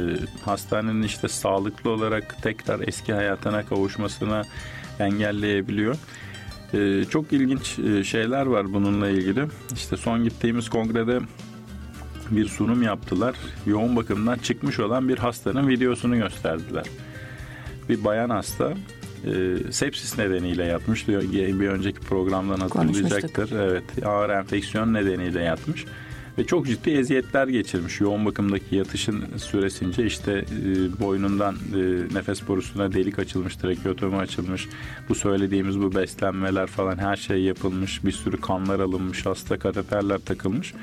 hastanenin 0.44 1.02
işte 1.02 1.28
sağlıklı 1.28 1.90
olarak 1.90 2.42
tekrar 2.42 2.88
eski 2.88 3.12
hayatına 3.12 3.66
kavuşmasına 3.66 4.42
engelleyebiliyor. 4.98 5.96
E, 6.74 7.04
çok 7.04 7.32
ilginç 7.32 7.78
e, 7.78 8.04
şeyler 8.04 8.46
var 8.46 8.72
bununla 8.72 9.08
ilgili. 9.08 9.44
İşte 9.74 9.96
son 9.96 10.24
gittiğimiz 10.24 10.68
kongrede 10.68 11.20
bir 12.30 12.48
sunum 12.48 12.82
yaptılar. 12.82 13.36
Yoğun 13.66 13.96
bakımdan 13.96 14.38
çıkmış 14.38 14.80
olan 14.80 15.08
bir 15.08 15.18
hastanın 15.18 15.68
videosunu 15.68 16.16
gösterdiler. 16.16 16.86
Bir 17.88 18.04
bayan 18.04 18.30
hasta 18.30 18.72
e, 19.24 19.56
sepsis 19.72 20.18
nedeniyle 20.18 20.64
yatmış. 20.64 21.08
Bir 21.08 21.68
önceki 21.68 22.00
programdan 22.00 22.60
hatırlayacaktır. 22.60 23.52
Evet, 23.52 23.84
ağır 24.06 24.30
enfeksiyon 24.30 24.94
nedeniyle 24.94 25.42
yatmış 25.42 25.84
ve 26.38 26.44
çok 26.44 26.66
ciddi 26.66 26.90
eziyetler 26.90 27.48
geçirmiş. 27.48 28.00
Yoğun 28.00 28.26
bakımdaki 28.26 28.76
yatışın 28.76 29.24
süresince 29.36 30.06
işte 30.06 30.32
e, 30.32 31.00
boynundan 31.00 31.54
e, 31.54 32.14
nefes 32.14 32.48
borusuna 32.48 32.92
delik 32.92 33.18
açılmış, 33.18 33.56
trakeotomi 33.56 34.16
açılmış. 34.16 34.68
Bu 35.08 35.14
söylediğimiz 35.14 35.80
bu 35.80 35.94
beslenmeler 35.94 36.66
falan 36.66 36.98
her 36.98 37.16
şey 37.16 37.42
yapılmış. 37.42 38.04
Bir 38.04 38.12
sürü 38.12 38.40
kanlar 38.40 38.80
alınmış, 38.80 39.26
hasta 39.26 39.58
kateterler 39.58 40.18
takılmış. 40.18 40.74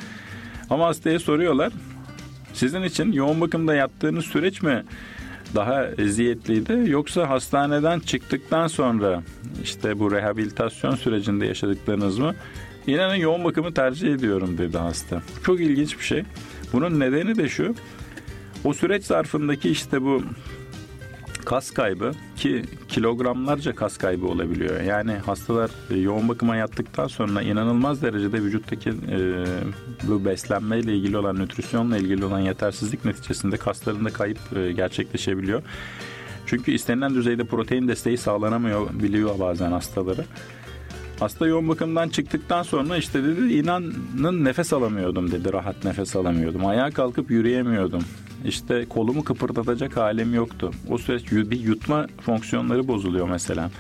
Ama 0.69 0.85
hastaya 0.85 1.19
soruyorlar. 1.19 1.73
Sizin 2.53 2.83
için 2.83 3.11
yoğun 3.11 3.41
bakımda 3.41 3.75
yattığınız 3.75 4.25
süreç 4.25 4.61
mi 4.61 4.83
daha 5.55 5.85
eziyetliydi 5.85 6.83
yoksa 6.87 7.29
hastaneden 7.29 7.99
çıktıktan 7.99 8.67
sonra 8.67 9.23
işte 9.63 9.99
bu 9.99 10.11
rehabilitasyon 10.11 10.95
sürecinde 10.95 11.45
yaşadıklarınız 11.45 12.19
mı? 12.19 12.35
İnanın 12.87 13.15
yoğun 13.15 13.43
bakımı 13.43 13.73
tercih 13.73 14.13
ediyorum 14.13 14.57
dedi 14.57 14.77
hasta. 14.77 15.21
Çok 15.43 15.59
ilginç 15.59 15.99
bir 15.99 16.03
şey. 16.03 16.23
Bunun 16.73 16.99
nedeni 16.99 17.35
de 17.35 17.49
şu. 17.49 17.75
O 18.63 18.73
süreç 18.73 19.03
zarfındaki 19.03 19.69
işte 19.69 20.01
bu 20.01 20.23
kas 21.45 21.71
kaybı 21.71 22.11
ki 22.35 22.63
kilogramlarca 22.87 23.75
kas 23.75 23.97
kaybı 23.97 24.27
olabiliyor. 24.27 24.81
Yani 24.81 25.13
hastalar 25.13 25.71
e, 25.91 25.97
yoğun 25.97 26.29
bakıma 26.29 26.55
yattıktan 26.55 27.07
sonra 27.07 27.41
inanılmaz 27.41 28.01
derecede 28.01 28.43
vücuttaki 28.43 28.89
e, 28.89 29.45
bu 30.03 30.25
beslenmeyle 30.25 30.95
ilgili 30.95 31.17
olan, 31.17 31.39
nütrisyonla 31.39 31.97
ilgili 31.97 32.25
olan 32.25 32.39
yetersizlik 32.39 33.05
neticesinde 33.05 33.57
kaslarında 33.57 34.09
kayıp 34.09 34.39
e, 34.55 34.71
gerçekleşebiliyor. 34.71 35.63
Çünkü 36.45 36.71
istenilen 36.71 37.15
düzeyde 37.15 37.43
protein 37.43 37.87
desteği 37.87 38.17
sağlanamıyor 38.17 38.89
biliyor 38.93 39.39
bazen 39.39 39.71
hastaları. 39.71 40.25
Hasta 41.19 41.47
yoğun 41.47 41.69
bakımdan 41.69 42.09
çıktıktan 42.09 42.63
sonra 42.63 42.97
işte 42.97 43.23
dedi 43.23 43.53
inanın 43.53 44.45
nefes 44.45 44.73
alamıyordum 44.73 45.31
dedi. 45.31 45.53
Rahat 45.53 45.83
nefes 45.83 46.15
alamıyordum. 46.15 46.65
Ayağa 46.65 46.91
kalkıp 46.91 47.31
yürüyemiyordum. 47.31 48.01
İşte 48.45 48.85
kolumu 48.89 49.23
kıpırdatacak 49.23 49.97
halim 49.97 50.33
yoktu. 50.33 50.71
O 50.89 50.97
süreç 50.97 51.31
bir 51.31 51.59
yutma 51.59 52.07
fonksiyonları 52.21 52.87
bozuluyor 52.87 53.29
mesela. 53.29 53.71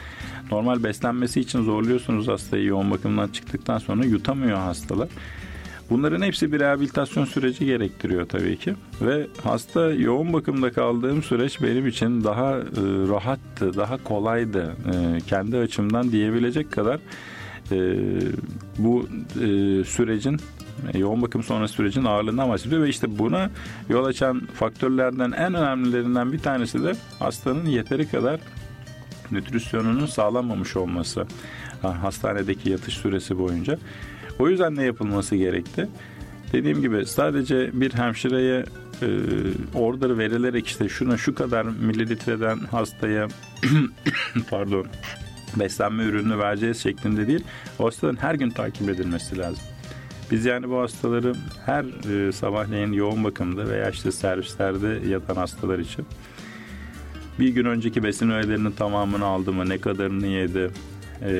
Normal 0.51 0.83
beslenmesi 0.83 1.39
için 1.39 1.63
zorluyorsunuz 1.63 2.27
hastayı 2.27 2.65
yoğun 2.65 2.91
bakımdan 2.91 3.27
çıktıktan 3.27 3.77
sonra 3.77 4.05
yutamıyor 4.05 4.57
hastalar. 4.57 5.09
Bunların 5.89 6.21
hepsi 6.21 6.51
bir 6.51 6.59
rehabilitasyon 6.59 7.25
süreci 7.25 7.65
gerektiriyor 7.65 8.25
tabii 8.25 8.57
ki. 8.57 8.73
Ve 9.01 9.27
hasta 9.43 9.91
yoğun 9.91 10.33
bakımda 10.33 10.71
kaldığım 10.71 11.23
süreç 11.23 11.61
benim 11.61 11.87
için 11.87 12.23
daha 12.23 12.51
e, 12.57 12.63
rahattı, 13.09 13.77
daha 13.77 14.03
kolaydı. 14.03 14.75
E, 14.93 15.21
kendi 15.27 15.57
açımdan 15.57 16.11
diyebilecek 16.11 16.71
kadar 16.71 16.99
e, 17.71 17.77
bu 18.77 19.07
e, 19.35 19.47
sürecin 19.83 20.39
yoğun 20.93 21.21
bakım 21.21 21.43
sonrası 21.43 21.73
sürecin 21.73 22.03
ağırlığından 22.03 22.49
bahsediyor 22.49 22.83
ve 22.83 22.89
işte 22.89 23.19
buna 23.19 23.49
yol 23.89 24.05
açan 24.05 24.41
faktörlerden 24.53 25.31
en 25.31 25.53
önemlilerinden 25.53 26.31
bir 26.33 26.39
tanesi 26.39 26.83
de 26.83 26.93
hastanın 27.19 27.65
yeteri 27.65 28.09
kadar 28.09 28.39
nütrisyonunun 29.31 30.05
sağlanmamış 30.05 30.75
olması 30.75 31.25
hastanedeki 31.81 32.69
yatış 32.69 32.93
süresi 32.93 33.37
boyunca. 33.39 33.77
O 34.39 34.49
yüzden 34.49 34.75
ne 34.75 34.83
yapılması 34.83 35.35
gerekti? 35.35 35.87
Dediğim 36.53 36.81
gibi 36.81 37.05
sadece 37.05 37.69
bir 37.73 37.93
hemşireye 37.93 38.65
e, 39.01 39.07
order 39.73 40.17
verilerek 40.17 40.67
işte 40.67 40.89
şuna 40.89 41.17
şu 41.17 41.35
kadar 41.35 41.63
mililitreden 41.63 42.57
hastaya 42.57 43.27
pardon 44.49 44.87
beslenme 45.59 46.03
ürünü 46.03 46.37
vereceğiz 46.37 46.83
şeklinde 46.83 47.27
değil. 47.27 47.43
O 47.79 47.85
hastanın 47.85 48.15
her 48.15 48.35
gün 48.35 48.49
takip 48.49 48.89
edilmesi 48.89 49.37
lazım. 49.37 49.63
Biz 50.31 50.45
yani 50.45 50.69
bu 50.69 50.79
hastaları 50.79 51.33
her 51.65 51.85
e, 52.27 52.31
sabahleyin 52.31 52.91
yoğun 52.91 53.23
bakımda 53.23 53.69
veya 53.69 53.89
işte 53.89 54.11
servislerde 54.11 55.09
yatan 55.09 55.35
hastalar 55.35 55.79
için 55.79 56.05
bir 57.39 57.49
gün 57.49 57.65
önceki 57.65 58.03
besin 58.03 58.29
öğelerinin 58.29 58.71
tamamını 58.71 59.25
aldı 59.25 59.53
mı, 59.53 59.69
ne 59.69 59.77
kadarını 59.77 60.27
yedi 60.27 60.71
e, 61.21 61.31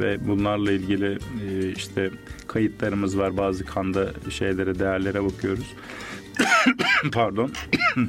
ve 0.00 0.28
bunlarla 0.28 0.72
ilgili 0.72 1.18
e, 1.48 1.72
işte 1.76 2.10
kayıtlarımız 2.46 3.18
var. 3.18 3.36
Bazı 3.36 3.64
kanda 3.64 4.06
şeylere, 4.30 4.78
değerlere 4.78 5.24
bakıyoruz. 5.24 5.74
Pardon. 7.12 7.50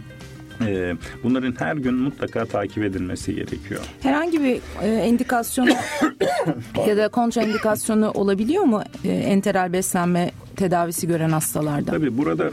Ee, 0.67 0.95
bunların 1.23 1.55
her 1.59 1.75
gün 1.75 1.93
mutlaka 1.93 2.45
takip 2.45 2.83
edilmesi 2.83 3.35
gerekiyor. 3.35 3.81
Herhangi 4.01 4.43
bir 4.43 4.61
e, 4.81 4.87
endikasyonu 4.87 5.69
ya 6.87 6.97
da 6.97 7.07
kontraindikasyonu 7.07 8.11
olabiliyor 8.11 8.63
mu 8.63 8.83
e, 9.03 9.09
enteral 9.09 9.73
beslenme 9.73 10.31
tedavisi 10.55 11.07
gören 11.07 11.29
hastalarda? 11.29 11.91
Tabii 11.91 12.17
burada 12.17 12.51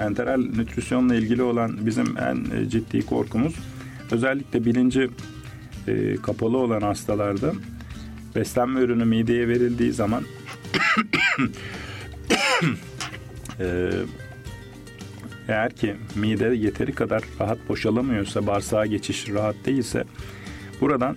enteral 0.00 0.40
nütrisyonla 0.40 1.14
ilgili 1.14 1.42
olan 1.42 1.86
bizim 1.86 2.18
en 2.18 2.58
e, 2.58 2.68
ciddi 2.68 3.06
korkumuz 3.06 3.54
özellikle 4.10 4.64
bilinci 4.64 5.10
e, 5.88 6.16
kapalı 6.16 6.58
olan 6.58 6.80
hastalarda 6.80 7.52
beslenme 8.36 8.80
ürünü 8.80 9.04
mideye 9.04 9.48
verildiği 9.48 9.92
zaman 9.92 10.24
e, 13.60 13.90
eğer 15.48 15.76
ki 15.76 15.96
mide 16.14 16.44
yeteri 16.44 16.94
kadar 16.94 17.22
rahat 17.40 17.68
boşalamıyorsa, 17.68 18.46
bağırsağa 18.46 18.86
geçiş 18.86 19.28
rahat 19.28 19.56
değilse 19.66 20.04
buradan 20.80 21.16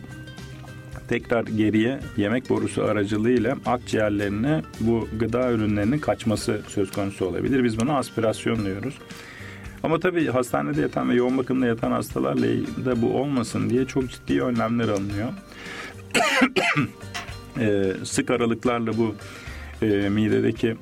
tekrar 1.07 1.43
geriye 1.43 1.99
yemek 2.17 2.49
borusu 2.49 2.83
aracılığıyla 2.83 3.57
akciğerlerine 3.65 4.61
bu 4.79 5.07
gıda 5.19 5.51
ürünlerinin 5.51 5.99
kaçması 5.99 6.61
söz 6.67 6.91
konusu 6.91 7.25
olabilir. 7.25 7.63
Biz 7.63 7.79
buna 7.79 7.97
aspirasyon 7.97 8.65
diyoruz. 8.65 8.97
Ama 9.85 9.99
tabii 9.99 10.27
hastanede 10.27 10.81
yatan 10.81 11.09
ve 11.09 11.15
yoğun 11.15 11.37
bakımda 11.37 11.65
yatan 11.65 11.91
hastalarla 11.91 12.47
da 12.85 13.01
bu 13.01 13.17
olmasın 13.17 13.69
diye 13.69 13.85
çok 13.85 14.09
ciddi 14.09 14.41
önlemler 14.41 14.89
alınıyor. 14.89 15.29
ee, 17.59 17.93
sık 18.03 18.29
aralıklarla 18.29 18.97
bu 18.97 19.15
e, 19.81 20.09
midedeki 20.09 20.75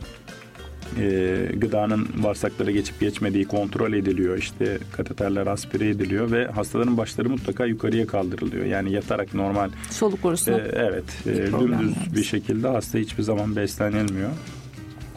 e, 1.00 1.38
gıdanın 1.58 2.08
bağırsaklara 2.24 2.72
geçip 2.72 3.00
geçmediği 3.00 3.46
kontrol 3.46 3.94
ediliyor. 3.94 4.38
İşte 4.38 4.78
kateterler 4.92 5.48
aspire 5.48 5.90
ediliyor 5.90 6.32
ve 6.32 6.48
hastaların 6.48 6.98
başları 6.98 7.30
mutlaka 7.30 7.66
yukarıya 7.66 8.08
kaldırılıyor. 8.08 8.66
Yani 8.66 8.92
yatarak 8.92 9.34
normal 9.34 9.70
soluk 9.90 10.24
borusuna. 10.24 10.58
E, 10.58 10.72
evet, 10.74 11.06
e, 11.26 11.36
dümdüz 11.36 12.16
bir 12.16 12.24
şekilde 12.24 12.68
hasta 12.68 12.98
hiçbir 12.98 13.24
zaman 13.24 13.56
beslenilmiyor. 13.56 14.30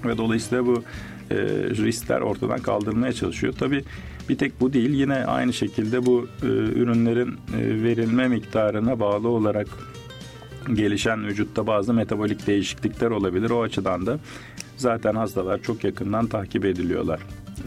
Ve 0.04 0.18
dolayısıyla 0.18 0.66
bu 0.66 0.82
e, 1.30 1.36
riskler 1.70 2.20
ortadan 2.20 2.58
kaldırmaya 2.58 3.12
çalışıyor. 3.12 3.54
Tabii 3.58 3.84
bir 4.28 4.38
tek 4.38 4.60
bu 4.60 4.72
değil. 4.72 4.90
Yine 4.90 5.14
aynı 5.14 5.52
şekilde 5.52 6.06
bu 6.06 6.28
e, 6.42 6.46
ürünlerin 6.46 7.32
e, 7.32 7.82
verilme 7.82 8.28
miktarına 8.28 9.00
bağlı 9.00 9.28
olarak 9.28 9.68
gelişen 10.74 11.26
vücutta 11.26 11.66
bazı 11.66 11.94
metabolik 11.94 12.46
değişiklikler 12.46 13.10
olabilir. 13.10 13.50
O 13.50 13.62
açıdan 13.62 14.06
da 14.06 14.18
zaten 14.76 15.14
hastalar 15.14 15.62
çok 15.62 15.84
yakından 15.84 16.26
takip 16.26 16.64
ediliyorlar. 16.64 17.20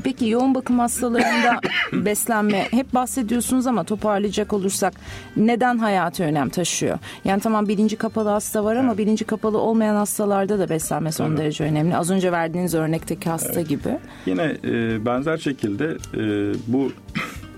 Peki 0.04 0.28
yoğun 0.30 0.56
bakım 0.56 0.80
hastalarında 0.80 1.60
beslenme 2.06 2.68
hep 2.72 2.94
bahsediyorsunuz 2.94 3.68
ama 3.68 3.84
toparlayacak 3.84 4.54
olursak 4.54 4.94
neden 5.38 5.78
hayati 5.78 6.24
önem 6.24 6.50
taşıyor? 6.50 7.00
Yani 7.26 7.42
tamam 7.42 7.68
bilinci 7.68 7.96
kapalı 7.96 8.30
hasta 8.30 8.64
var 8.64 8.76
ama 8.76 8.88
evet. 8.88 8.98
bilinci 8.98 9.26
kapalı 9.26 9.58
olmayan 9.58 9.96
hastalarda 9.96 10.60
da 10.60 10.70
beslenme 10.70 11.12
son 11.12 11.30
evet. 11.30 11.38
derece 11.38 11.64
önemli. 11.64 11.96
Az 11.96 12.12
önce 12.12 12.32
verdiğiniz 12.32 12.74
örnekteki 12.74 13.30
hasta 13.30 13.54
evet. 13.54 13.70
gibi. 13.70 13.98
Yine 14.26 14.56
e, 14.64 15.06
benzer 15.06 15.38
şekilde 15.38 15.98
e, 16.14 16.54
bu 16.68 16.92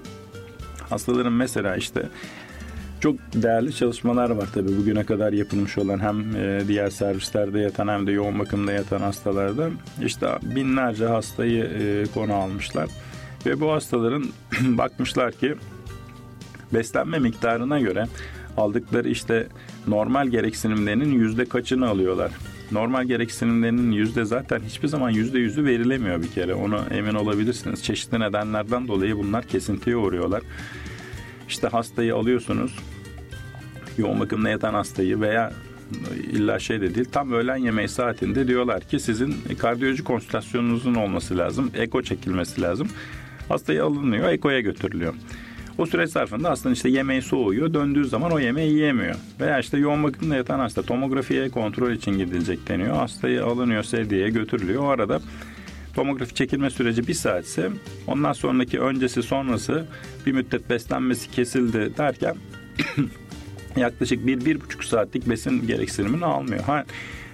hastaların 0.90 1.34
mesela 1.34 1.76
işte 1.76 2.10
çok 3.02 3.16
değerli 3.34 3.76
çalışmalar 3.76 4.30
var 4.30 4.50
tabii 4.54 4.78
bugüne 4.78 5.04
kadar 5.04 5.34
yapılmış 5.34 5.78
olan 5.78 6.00
hem 6.00 6.36
e, 6.36 6.68
diğer 6.68 6.90
servislerde 6.90 7.60
yatan 7.60 7.88
hem 7.88 8.08
de 8.08 8.12
yoğun 8.12 8.40
bakımda 8.40 8.72
yatan 8.72 9.02
hastalarda 9.02 9.70
işte 10.06 10.28
binlerce 10.42 11.06
hastayı 11.06 11.64
e, 11.64 12.06
konu 12.14 12.34
almışlar 12.34 12.90
ve 13.46 13.60
bu 13.60 13.72
hastaların 13.72 14.26
bakmışlar 14.62 15.32
ki 15.32 15.56
beslenme 16.74 17.20
miktarına 17.20 17.80
göre 17.80 18.06
aldıkları 18.58 19.10
işte 19.10 19.48
normal 19.88 20.28
gereksinimlerinin 20.28 21.12
yüzde 21.12 21.46
kaçını 21.46 21.90
alıyorlar. 21.90 22.32
Normal 22.72 23.06
gereksinimlerinin 23.06 23.92
yüzde 23.92 24.26
zaten 24.26 24.60
hiçbir 24.60 24.88
zaman 24.88 25.10
yüzde 25.10 25.40
yüzü 25.40 25.66
verilemiyor 25.66 26.22
bir 26.22 26.32
kere. 26.32 26.54
Onu 26.54 26.80
emin 26.92 27.14
olabilirsiniz. 27.14 27.84
Çeşitli 27.84 28.20
nedenlerden 28.20 28.88
dolayı 28.88 29.18
bunlar 29.18 29.48
kesintiye 29.48 29.96
uğruyorlar. 29.96 30.42
İşte 31.48 31.68
hastayı 31.68 32.16
alıyorsunuz. 32.16 32.76
Yoğun 34.02 34.20
bakımda 34.20 34.50
yatan 34.50 34.74
hastayı 34.74 35.22
veya 35.22 35.54
illa 36.32 36.60
şey 36.60 36.82
de 36.82 36.96
değil 36.96 37.08
tam 37.12 37.32
öğlen 37.32 37.58
yemeği 37.58 37.88
saatinde 37.88 38.48
diyorlar 38.48 38.82
ki 38.82 39.00
sizin 39.00 39.36
kardiyoloji 39.58 40.04
konsültasyonunuzun 40.04 40.96
olması 40.96 41.38
lazım. 41.38 41.72
Eko 41.76 42.02
çekilmesi 42.02 42.62
lazım. 42.62 42.88
Hastayı 43.50 43.84
alınıyor, 43.84 44.30
ekoya 44.30 44.60
götürülüyor. 44.60 45.14
O 45.78 45.86
süreç 45.86 46.10
zarfında 46.10 46.50
aslında 46.50 46.74
işte 46.74 46.90
yemeği 46.90 47.22
soğuyor. 47.22 47.74
Döndüğü 47.74 48.06
zaman 48.06 48.32
o 48.32 48.40
yemeği 48.40 48.72
yiyemiyor. 48.72 49.16
Veya 49.40 49.60
işte 49.60 49.78
yoğun 49.78 50.04
bakımda 50.04 50.36
yatan 50.36 50.60
hasta 50.60 50.82
tomografiye 50.82 51.50
kontrol 51.50 51.92
için 51.92 52.12
gidilecek 52.12 52.68
deniyor. 52.68 52.96
Hastayı 52.96 53.46
alınıyor 53.46 53.84
sedyeye 53.84 54.30
götürülüyor. 54.30 54.84
O 54.84 54.88
arada 54.88 55.22
tomografi 55.94 56.36
çekilme 56.36 56.70
süreci 56.70 57.08
bir 57.08 57.14
saatse 57.14 57.70
ondan 58.08 58.34
sonraki 58.34 58.80
öncesi 58.80 59.24
sonrası 59.24 59.86
bir 60.26 60.32
müddet 60.32 60.70
beslenmesi 60.70 61.32
kesildi 61.32 61.98
derken 61.98 62.36
yaklaşık 63.78 64.28
bir, 64.28 64.46
bir 64.46 64.62
buçuk 64.62 64.84
saatlik 64.84 65.30
besin 65.30 65.68
gereksinimini 65.68 66.26
almıyor. 66.26 66.64
Ha, 66.64 66.86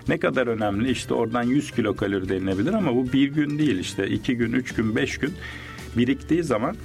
ne 0.10 0.18
kadar 0.18 0.48
önemli 0.48 0.92
işte 0.92 1.14
oradan 1.14 1.44
100 1.44 1.72
kilo 1.72 1.96
kalori 1.96 2.30
denilebilir 2.30 2.74
ama 2.74 2.96
bu 2.96 3.14
bir 3.14 3.28
gün 3.28 3.60
değil 3.60 3.80
işte 3.80 4.08
iki 4.08 4.38
gün, 4.38 4.54
üç 4.54 4.74
gün, 4.74 4.96
beş 4.96 5.18
gün 5.18 5.34
biriktiği 5.98 6.44
zaman 6.44 6.76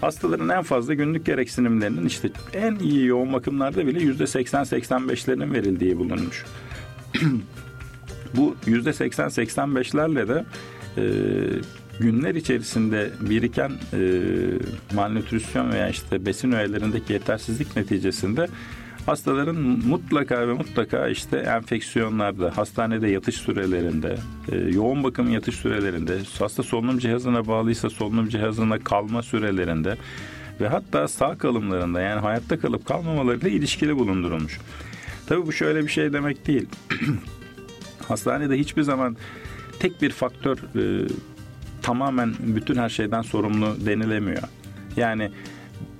hastaların 0.00 0.48
en 0.48 0.62
fazla 0.62 0.94
günlük 0.94 1.26
gereksinimlerinin 1.26 2.06
işte 2.06 2.30
en 2.52 2.74
iyi 2.74 3.06
yoğun 3.06 3.32
bakımlarda 3.32 3.86
bile 3.86 4.00
yüzde 4.00 4.24
80-85'lerinin 4.24 5.52
verildiği 5.52 5.98
bulunmuş. 5.98 6.44
bu 8.36 8.56
yüzde 8.66 8.90
80-85'lerle 8.90 10.28
de 10.28 10.44
e, 10.96 11.04
günler 12.00 12.34
içerisinde 12.34 13.10
biriken 13.20 13.72
e, 13.92 14.20
malnütrisyon 14.94 15.72
veya 15.72 15.88
işte 15.88 16.26
besin 16.26 16.52
öğelerindeki 16.52 17.12
yetersizlik 17.12 17.76
neticesinde 17.76 18.48
hastaların 19.06 19.56
mutlaka 19.86 20.48
ve 20.48 20.52
mutlaka 20.52 21.08
işte 21.08 21.36
enfeksiyonlarda, 21.36 22.56
hastanede 22.56 23.08
yatış 23.08 23.34
sürelerinde, 23.34 24.16
e, 24.52 24.56
yoğun 24.56 25.04
bakım 25.04 25.30
yatış 25.30 25.54
sürelerinde, 25.54 26.18
hasta 26.38 26.62
solunum 26.62 26.98
cihazına 26.98 27.46
bağlıysa 27.46 27.90
solunum 27.90 28.28
cihazına 28.28 28.78
kalma 28.78 29.22
sürelerinde 29.22 29.96
ve 30.60 30.68
hatta 30.68 31.08
sağ 31.08 31.38
kalımlarında 31.38 32.00
yani 32.00 32.20
hayatta 32.20 32.60
kalıp 32.60 32.86
kalmamalarıyla 32.86 33.48
ilişkili 33.48 33.96
bulundurulmuş. 33.96 34.60
Tabii 35.26 35.46
bu 35.46 35.52
şöyle 35.52 35.82
bir 35.82 35.88
şey 35.88 36.12
demek 36.12 36.46
değil. 36.46 36.66
Hastanede 38.08 38.58
hiçbir 38.58 38.82
zaman 38.82 39.16
tek 39.78 40.02
bir 40.02 40.10
faktör 40.10 40.56
e, 40.56 41.08
tamamen 41.82 42.34
bütün 42.40 42.76
her 42.76 42.88
şeyden 42.88 43.22
sorumlu 43.22 43.86
denilemiyor. 43.86 44.42
Yani 44.96 45.30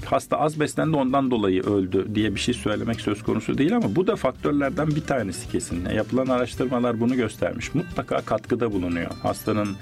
hasta 0.05 0.39
az 0.39 0.61
beslendi 0.61 0.97
ondan 0.97 1.31
dolayı 1.31 1.63
öldü 1.63 2.15
diye 2.15 2.35
bir 2.35 2.41
şey 2.41 2.55
söylemek 2.55 3.01
söz 3.01 3.23
konusu 3.23 3.59
değil 3.59 3.77
ama 3.77 3.97
bu 3.97 4.07
da 4.07 4.17
faktörlerden 4.17 4.89
bir 4.89 5.01
tanesi 5.01 5.51
kesin. 5.51 5.89
Yapılan 5.91 6.27
araştırmalar 6.27 7.01
bunu 7.01 7.17
göstermiş. 7.17 7.75
Mutlaka 7.75 8.21
katkıda 8.21 8.73
bulunuyor. 8.73 9.11
Hastanın 9.23 9.77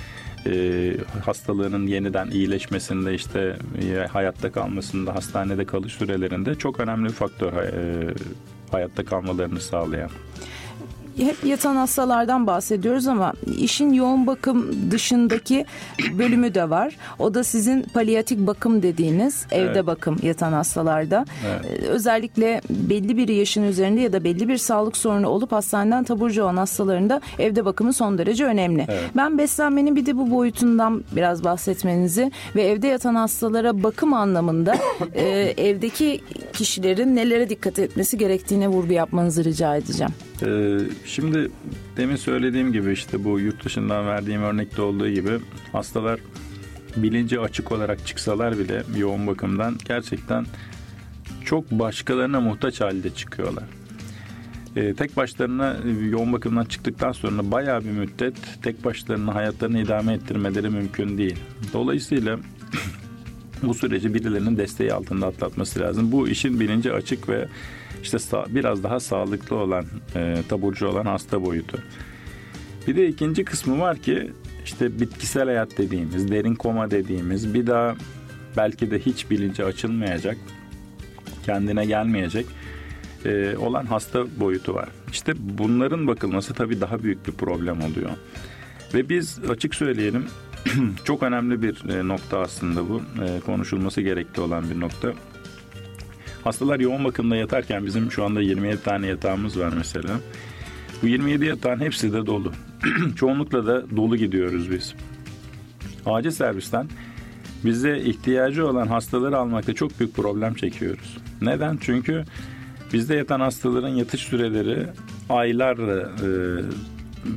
e, 0.47 0.95
hastalığının 1.25 1.87
yeniden 1.87 2.31
iyileşmesinde 2.31 3.15
işte 3.15 3.57
e, 3.83 4.07
hayatta 4.07 4.53
kalmasında 4.53 5.15
hastanede 5.15 5.65
kalış 5.65 5.93
sürelerinde 5.93 6.55
çok 6.55 6.81
önemli 6.81 7.09
bir 7.09 7.15
faktör 7.15 7.53
e, 7.53 8.15
hayatta 8.71 9.05
kalmalarını 9.05 9.61
sağlayan 9.61 10.11
hep 11.17 11.45
yatan 11.45 11.77
hastalardan 11.77 12.47
bahsediyoruz 12.47 13.07
ama 13.07 13.33
işin 13.59 13.93
yoğun 13.93 14.27
bakım 14.27 14.91
dışındaki 14.91 15.67
bölümü 16.19 16.55
de 16.55 16.71
var. 16.71 16.97
O 17.19 17.35
da 17.35 17.45
sizin 17.45 17.83
palyatif 17.83 18.39
bakım 18.39 18.83
dediğiniz 18.83 19.47
evde 19.51 19.71
evet. 19.71 19.87
bakım 19.87 20.17
yatan 20.23 20.53
hastalarda. 20.53 21.25
Evet. 21.47 21.65
Ee, 21.65 21.87
özellikle 21.87 22.61
belli 22.71 23.17
bir 23.17 23.29
yaşın 23.29 23.63
üzerinde 23.63 24.01
ya 24.01 24.13
da 24.13 24.25
belli 24.25 24.49
bir 24.49 24.57
sağlık 24.57 24.97
sorunu 24.97 25.29
olup 25.29 25.53
hastaneden 25.53 26.05
taburcu 26.05 26.43
olan 26.43 26.57
hastalarında 26.57 27.21
evde 27.39 27.65
bakımı 27.65 27.93
son 27.93 28.19
derece 28.19 28.45
önemli. 28.45 28.87
Evet. 28.89 29.11
Ben 29.17 29.39
beslenmenin 29.39 29.97
bir 29.97 30.07
de 30.07 30.17
bu 30.17 30.31
boyutundan 30.31 31.05
biraz 31.17 31.45
bahsetmenizi 31.45 32.33
ve 32.57 32.63
evde 32.63 32.87
yatan 32.87 33.15
hastalara 33.15 33.83
bakım 33.83 34.15
anlamında 34.15 34.77
e, 35.15 35.55
evdeki 35.57 36.21
kişilerin 36.53 37.17
nelere 37.17 37.49
dikkat 37.49 37.79
etmesi 37.79 38.19
gerektiğine 38.19 38.69
vurgu 38.69 38.93
yapmanızı 38.93 39.45
rica 39.45 39.77
edeceğim. 39.77 40.13
Ee, 40.43 40.79
şimdi 41.05 41.51
demin 41.97 42.17
söylediğim 42.17 42.73
gibi 42.73 42.93
işte 42.93 43.25
bu 43.25 43.41
yurt 43.41 43.65
dışından 43.65 44.07
verdiğim 44.07 44.43
örnekte 44.43 44.83
olduğu 44.83 45.09
gibi 45.09 45.31
hastalar 45.73 46.21
bilinci 46.97 47.41
açık 47.41 47.73
olarak 47.73 48.07
çıksalar 48.07 48.59
bile 48.59 48.83
yoğun 48.97 49.27
bakımdan 49.27 49.79
gerçekten 49.85 50.47
çok 51.45 51.71
başkalarına 51.71 52.41
muhtaç 52.41 52.81
halde 52.81 53.11
çıkıyorlar. 53.11 53.65
Ee, 54.77 54.95
tek 54.95 55.17
başlarına 55.17 55.77
yoğun 56.11 56.33
bakımdan 56.33 56.65
çıktıktan 56.65 57.13
sonra 57.13 57.51
bayağı 57.51 57.85
bir 57.85 57.91
müddet 57.91 58.35
tek 58.63 58.85
başlarına 58.85 59.35
hayatlarını 59.35 59.81
idame 59.81 60.13
ettirmeleri 60.13 60.71
mümkün 60.71 61.19
değil. 61.19 61.37
Dolayısıyla 61.73 62.39
bu 63.63 63.75
süreci 63.75 64.15
birilerinin 64.15 64.57
desteği 64.57 64.93
altında 64.93 65.27
atlatması 65.27 65.81
lazım. 65.81 66.13
Bu 66.13 66.29
işin 66.29 66.61
bilinci 66.61 66.93
açık 66.93 67.29
ve 67.29 67.49
işte 68.03 68.19
biraz 68.49 68.83
daha 68.83 69.01
sağlıklı 69.01 69.57
olan, 69.57 69.85
e, 70.17 70.37
taburcu 70.49 70.87
olan 70.87 71.07
hasta 71.07 71.45
boyutu. 71.45 71.79
Bir 72.87 72.97
de 72.97 73.09
ikinci 73.09 73.45
kısmı 73.45 73.81
var 73.81 73.99
ki 73.99 74.31
işte 74.65 75.01
bitkisel 75.01 75.45
hayat 75.45 75.79
dediğimiz, 75.79 76.31
derin 76.31 76.55
koma 76.55 76.91
dediğimiz 76.91 77.55
bir 77.55 77.67
daha 77.67 77.97
belki 78.57 78.91
de 78.91 78.99
hiç 78.99 79.31
bilinci 79.31 79.65
açılmayacak, 79.65 80.37
kendine 81.47 81.87
gelmeyecek 81.87 82.47
e, 83.25 83.57
olan 83.57 83.87
hasta 83.87 84.41
boyutu 84.41 84.75
var. 84.75 84.89
İşte 85.13 85.33
bunların 85.39 86.07
bakılması 86.07 86.55
tabii 86.55 86.81
daha 86.81 87.03
büyük 87.03 87.27
bir 87.27 87.33
problem 87.33 87.81
oluyor. 87.81 88.11
Ve 88.95 89.09
biz 89.09 89.39
açık 89.49 89.75
söyleyelim 89.75 90.27
çok 91.05 91.23
önemli 91.23 91.63
bir 91.63 91.89
e, 91.89 92.09
nokta 92.09 92.39
aslında 92.39 92.89
bu. 92.89 93.03
E, 93.25 93.41
konuşulması 93.41 94.01
gerekli 94.01 94.41
olan 94.41 94.71
bir 94.71 94.81
nokta. 94.81 95.13
Hastalar 96.45 96.81
yoğun 96.81 97.05
bakımda 97.05 97.37
yatarken 97.37 97.87
bizim 97.87 98.13
şu 98.13 98.25
anda 98.25 98.41
27 98.41 98.83
tane 98.83 99.07
yatağımız 99.07 99.59
var 99.59 99.73
mesela. 99.77 100.21
Bu 101.03 101.07
27 101.07 101.45
yatağın 101.45 101.81
hepsi 101.81 102.13
de 102.13 102.27
dolu. 102.27 102.53
Çoğunlukla 103.17 103.67
da 103.67 103.97
dolu 103.97 104.17
gidiyoruz 104.17 104.71
biz. 104.71 104.95
Acil 106.07 106.31
servisten 106.31 106.89
bize 107.65 107.99
ihtiyacı 107.99 108.67
olan 108.69 108.87
hastaları 108.87 109.39
almakta 109.39 109.75
çok 109.75 110.01
büyük 110.01 110.15
problem 110.15 110.55
çekiyoruz. 110.55 111.19
Neden? 111.43 111.79
Çünkü 111.81 112.25
bizde 112.93 113.15
yatan 113.15 113.41
hastaların 113.41 113.89
yatış 113.89 114.21
süreleri 114.21 114.87
aylarla 115.29 116.01
e, 116.01 116.29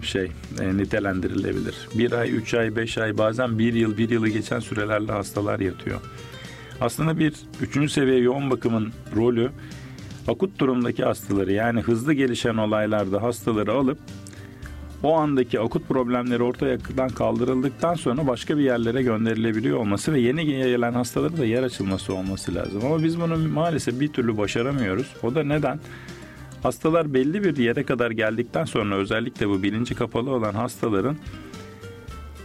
şey 0.01 0.31
e, 0.59 0.77
nitelendirilebilir. 0.77 1.75
Bir 1.95 2.11
ay, 2.11 2.35
üç 2.35 2.53
ay, 2.53 2.75
beş 2.75 2.97
ay 2.97 3.17
bazen 3.17 3.59
bir 3.59 3.73
yıl, 3.73 3.97
bir 3.97 4.09
yılı 4.09 4.29
geçen 4.29 4.59
sürelerle 4.59 5.11
hastalar 5.11 5.59
yatıyor. 5.59 6.01
Aslında 6.81 7.19
bir 7.19 7.33
üçüncü 7.61 7.89
seviye 7.89 8.17
yoğun 8.17 8.49
bakımın 8.49 8.93
rolü 9.15 9.51
akut 10.27 10.59
durumdaki 10.59 11.03
hastaları 11.03 11.51
yani 11.51 11.81
hızlı 11.81 12.13
gelişen 12.13 12.57
olaylarda 12.57 13.21
hastaları 13.21 13.71
alıp 13.73 13.97
o 15.03 15.15
andaki 15.15 15.59
akut 15.59 15.87
problemleri 15.87 16.43
ortadan 16.43 17.09
kaldırıldıktan 17.09 17.93
sonra 17.93 18.27
başka 18.27 18.57
bir 18.57 18.63
yerlere 18.63 19.03
gönderilebiliyor 19.03 19.77
olması 19.77 20.13
ve 20.13 20.19
yeni 20.19 20.45
gelen 20.45 20.93
hastalara 20.93 21.37
da 21.37 21.45
yer 21.45 21.63
açılması 21.63 22.13
olması 22.13 22.55
lazım. 22.55 22.85
Ama 22.85 23.03
biz 23.03 23.21
bunu 23.21 23.37
maalesef 23.37 23.99
bir 23.99 24.07
türlü 24.07 24.37
başaramıyoruz. 24.37 25.07
O 25.23 25.35
da 25.35 25.43
neden? 25.43 25.79
Hastalar 26.63 27.13
belli 27.13 27.43
bir 27.43 27.57
yere 27.57 27.83
kadar 27.83 28.11
geldikten 28.11 28.65
sonra 28.65 28.95
özellikle 28.95 29.49
bu 29.49 29.63
bilinci 29.63 29.95
kapalı 29.95 30.31
olan 30.31 30.53
hastaların 30.53 31.17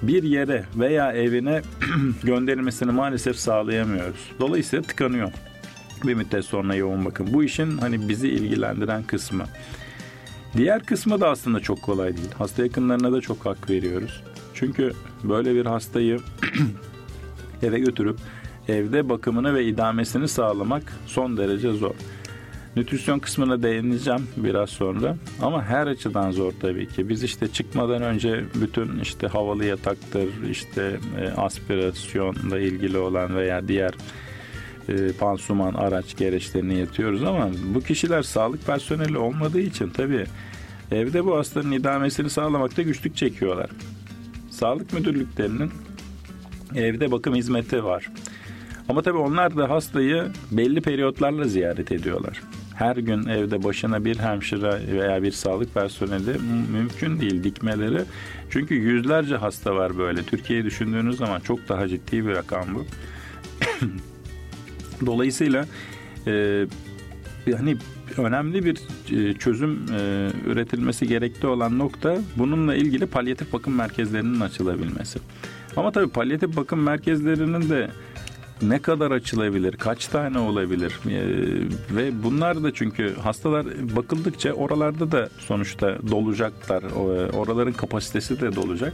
bir 0.03 0.23
yere 0.23 0.65
veya 0.77 1.13
evine 1.13 1.63
gönderilmesini 2.23 2.93
maalesef 2.93 3.37
sağlayamıyoruz. 3.37 4.31
Dolayısıyla 4.41 4.83
tıkanıyor 4.83 5.33
bir 6.05 6.15
müddet 6.15 6.45
sonra 6.45 6.75
yoğun 6.75 7.05
bakım. 7.05 7.27
Bu 7.33 7.45
işin 7.45 7.79
hani 7.79 8.09
bizi 8.09 8.29
ilgilendiren 8.29 9.03
kısmı. 9.03 9.45
Diğer 10.57 10.85
kısmı 10.85 11.21
da 11.21 11.29
aslında 11.29 11.61
çok 11.61 11.83
kolay 11.83 12.17
değil. 12.17 12.31
Hasta 12.39 12.63
yakınlarına 12.63 13.13
da 13.13 13.21
çok 13.21 13.47
hak 13.47 13.71
veriyoruz. 13.71 14.23
Çünkü 14.55 14.93
böyle 15.25 15.55
bir 15.55 15.67
hastayı 15.67 16.21
eve 17.63 17.79
götürüp 17.79 18.19
evde 18.69 19.09
bakımını 19.09 19.55
ve 19.55 19.65
idamesini 19.65 20.29
sağlamak 20.29 20.83
son 21.07 21.37
derece 21.37 21.73
zor. 21.73 21.95
Nütrisyon 22.77 23.19
kısmına 23.19 23.63
değineceğim 23.63 24.29
biraz 24.37 24.71
sonra. 24.71 25.17
Ama 25.43 25.65
her 25.65 25.87
açıdan 25.87 26.31
zor 26.31 26.53
tabii 26.61 26.89
ki. 26.89 27.09
Biz 27.09 27.23
işte 27.23 27.49
çıkmadan 27.49 28.03
önce 28.03 28.45
bütün 28.55 29.01
işte 29.01 29.27
havalı 29.27 29.65
yataktır, 29.65 30.29
işte 30.51 30.97
e, 31.21 31.29
aspirasyonla 31.29 32.59
ilgili 32.59 32.99
olan 32.99 33.37
veya 33.37 33.69
diğer 33.69 33.95
e, 34.89 35.13
pansuman 35.13 35.75
araç 35.75 36.17
gereçlerini 36.17 36.79
yatıyoruz 36.79 37.23
ama 37.23 37.51
bu 37.75 37.81
kişiler 37.81 38.23
sağlık 38.23 38.67
personeli 38.67 39.19
olmadığı 39.19 39.61
için 39.61 39.89
tabii 39.89 40.27
evde 40.93 41.25
bu 41.25 41.37
hastanın 41.37 41.73
idamesini 41.73 42.31
sağlamakta 42.31 42.83
güçlük 42.83 43.17
çekiyorlar. 43.17 43.71
Sağlık 44.51 44.93
müdürlüklerinin 44.93 45.71
evde 46.75 47.11
bakım 47.11 47.35
hizmeti 47.35 47.85
var. 47.85 48.11
Ama 48.89 49.03
tabii 49.03 49.19
onlar 49.19 49.57
da 49.57 49.71
hastayı 49.71 50.25
belli 50.51 50.81
periyotlarla 50.81 51.45
ziyaret 51.45 51.93
ediyorlar 51.93 52.43
her 52.79 52.97
gün 52.97 53.27
evde 53.27 53.65
başına 53.65 54.05
bir 54.05 54.19
hemşire 54.19 55.01
veya 55.01 55.23
bir 55.23 55.33
sağlık 55.33 55.75
personeli 55.75 56.39
mümkün 56.73 57.21
değil 57.21 57.45
dikmeleri. 57.45 58.03
Çünkü 58.51 58.75
yüzlerce 58.75 59.37
hasta 59.37 59.75
var 59.75 59.99
böyle. 59.99 60.23
Türkiye'yi 60.23 60.65
düşündüğünüz 60.65 61.17
zaman 61.17 61.41
çok 61.41 61.69
daha 61.69 61.89
ciddi 61.89 62.27
bir 62.27 62.31
rakam 62.31 62.67
bu. 62.75 62.87
Dolayısıyla 65.07 65.67
e, 66.27 66.67
hani 67.57 67.77
önemli 68.17 68.65
bir 68.65 68.79
e, 69.13 69.35
çözüm 69.35 69.87
e, 69.95 70.31
üretilmesi 70.47 71.09
gerekli 71.09 71.47
olan 71.47 71.79
nokta 71.79 72.19
bununla 72.37 72.75
ilgili 72.75 73.07
palyatif 73.07 73.53
bakım 73.53 73.75
merkezlerinin 73.75 74.41
açılabilmesi. 74.41 75.19
Ama 75.77 75.93
tabii 75.93 76.09
palyatif 76.11 76.57
bakım 76.57 76.83
merkezlerinin 76.83 77.71
de 77.71 77.91
ne 78.63 78.79
kadar 78.79 79.11
açılabilir, 79.11 79.73
kaç 79.73 80.07
tane 80.07 80.39
olabilir 80.39 80.93
ee, 81.07 81.97
ve 81.97 82.23
bunlar 82.23 82.63
da 82.63 82.75
çünkü 82.75 83.15
hastalar 83.23 83.67
bakıldıkça 83.97 84.53
oralarda 84.53 85.13
da 85.13 85.29
sonuçta 85.39 85.99
dolacaklar, 86.11 86.83
oraların 87.33 87.73
kapasitesi 87.73 88.41
de 88.41 88.57
dolacak 88.57 88.93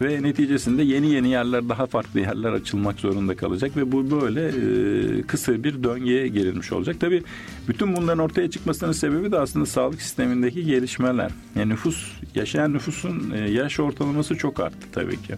ve 0.00 0.22
neticesinde 0.22 0.82
yeni 0.82 1.10
yeni 1.10 1.28
yerler 1.28 1.68
daha 1.68 1.86
farklı 1.86 2.20
yerler 2.20 2.52
açılmak 2.52 3.00
zorunda 3.00 3.36
kalacak 3.36 3.76
ve 3.76 3.92
bu 3.92 4.10
böyle 4.10 4.48
e, 4.48 5.22
kısa 5.22 5.64
bir 5.64 5.82
döngüye 5.82 6.28
girilmiş 6.28 6.72
olacak. 6.72 6.96
Tabii 7.00 7.22
bütün 7.68 7.96
bunların 7.96 8.18
ortaya 8.18 8.50
çıkmasının 8.50 8.92
sebebi 8.92 9.32
de 9.32 9.38
aslında 9.38 9.66
sağlık 9.66 10.02
sistemindeki 10.02 10.64
gelişmeler. 10.64 11.30
Yani 11.56 11.68
nüfus 11.68 12.12
yaşayan 12.34 12.72
nüfusun 12.72 13.30
e, 13.30 13.50
yaş 13.50 13.80
ortalaması 13.80 14.36
çok 14.36 14.60
arttı 14.60 14.86
tabii 14.92 15.22
ki. 15.22 15.34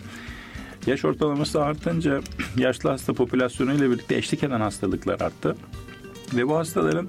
Yaş 0.87 1.05
ortalaması 1.05 1.65
artınca 1.65 2.21
yaşlı 2.57 2.91
hasta 2.91 3.13
popülasyonu 3.13 3.73
ile 3.75 3.91
birlikte 3.91 4.17
eşlik 4.17 4.43
eden 4.43 4.61
hastalıklar 4.61 5.21
arttı. 5.21 5.57
Ve 6.37 6.49
bu 6.49 6.57
hastaların 6.57 7.09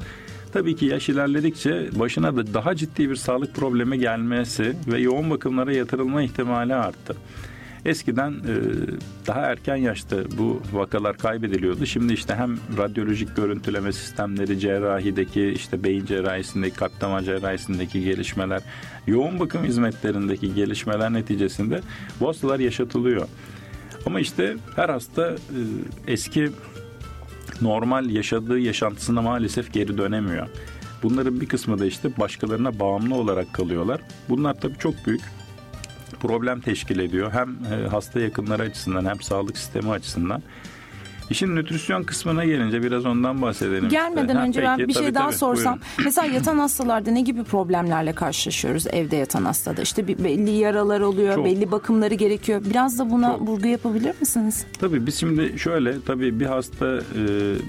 tabii 0.53 0.76
ki 0.76 0.86
yaş 0.86 1.09
ilerledikçe 1.09 1.89
başına 1.99 2.36
da 2.36 2.53
daha 2.53 2.76
ciddi 2.76 3.09
bir 3.09 3.15
sağlık 3.15 3.55
problemi 3.55 3.99
gelmesi 3.99 4.76
ve 4.88 4.99
yoğun 4.99 5.30
bakımlara 5.30 5.74
yatırılma 5.74 6.21
ihtimali 6.21 6.76
arttı. 6.76 7.15
Eskiden 7.86 8.32
e, 8.32 8.53
daha 9.28 9.39
erken 9.39 9.76
yaşta 9.76 10.17
bu 10.38 10.61
vakalar 10.74 11.17
kaybediliyordu. 11.17 11.86
Şimdi 11.86 12.13
işte 12.13 12.36
hem 12.36 12.57
radyolojik 12.78 13.36
görüntüleme 13.36 13.93
sistemleri, 13.93 14.59
cerrahideki 14.59 15.47
işte 15.47 15.84
beyin 15.84 16.05
cerrahisindeki, 16.05 16.76
kalp 16.76 17.01
damar 17.01 17.21
cerrahisindeki 17.21 18.03
gelişmeler, 18.03 18.61
yoğun 19.07 19.39
bakım 19.39 19.63
hizmetlerindeki 19.63 20.53
gelişmeler 20.53 21.13
neticesinde 21.13 21.82
bu 22.19 22.28
hastalar 22.28 22.59
yaşatılıyor. 22.59 23.28
Ama 24.06 24.20
işte 24.20 24.58
her 24.76 24.89
hasta 24.89 25.32
e, 25.32 25.60
eski 26.08 26.51
normal 27.62 28.10
yaşadığı 28.10 28.60
yaşantısına 28.60 29.22
maalesef 29.22 29.74
geri 29.74 29.97
dönemiyor. 29.97 30.47
Bunların 31.04 31.41
bir 31.41 31.47
kısmı 31.47 31.80
da 31.80 31.86
işte 31.86 32.18
başkalarına 32.18 32.80
bağımlı 32.80 33.16
olarak 33.16 33.54
kalıyorlar. 33.54 34.01
Bunlar 34.30 34.62
tabii 34.62 34.78
çok 34.78 34.93
büyük 35.08 35.22
problem 36.20 36.62
teşkil 36.62 36.99
ediyor. 36.99 37.32
Hem 37.32 37.49
e, 37.49 37.88
hasta 37.88 38.20
yakınları 38.20 38.64
açısından 38.64 39.06
hem 39.06 39.22
sağlık 39.22 39.58
sistemi 39.58 39.89
açısından. 39.89 40.43
İşin 41.34 41.56
nütrisyon 41.56 42.04
kısmına 42.04 42.46
gelince 42.46 42.84
biraz 42.84 43.06
ondan 43.06 43.42
bahsedelim. 43.42 43.90
Gelmeden 43.90 44.28
işte. 44.28 44.40
önce 44.40 44.66
ha, 44.66 44.78
ben 44.80 44.88
bir 44.88 44.94
şey 44.94 45.02
tabii, 45.02 45.06
şey 45.06 45.16
daha 45.16 45.28
tabii, 45.28 45.36
sorsam. 45.36 45.74
Buyurun. 45.74 46.06
Mesela 46.06 46.28
yatan 46.28 46.60
hastalarda 46.60 47.12
ne 47.12 47.22
gibi 47.22 47.44
problemlerle 47.44 48.14
karşılaşıyoruz 48.14 48.88
evde 48.88 49.16
yatan 49.16 49.46
hastada? 49.46 49.82
İşte 49.82 50.08
belli 50.08 50.52
yaralar 50.52 51.02
oluyor, 51.02 51.36
Çok. 51.36 51.46
belli 51.46 51.72
bakımları 51.72 52.14
gerekiyor. 52.14 52.62
Biraz 52.70 53.00
da 53.00 53.10
buna 53.10 53.32
Çok. 53.32 53.48
vurgu 53.48 53.68
yapabilir 53.68 54.16
misiniz? 54.20 54.66
Tabii 54.80 55.06
biz 55.06 55.16
şimdi 55.16 55.60
şöyle 55.60 56.02
tabii 56.02 56.40
bir 56.40 56.46
hasta 56.46 56.98
e, 56.98 57.02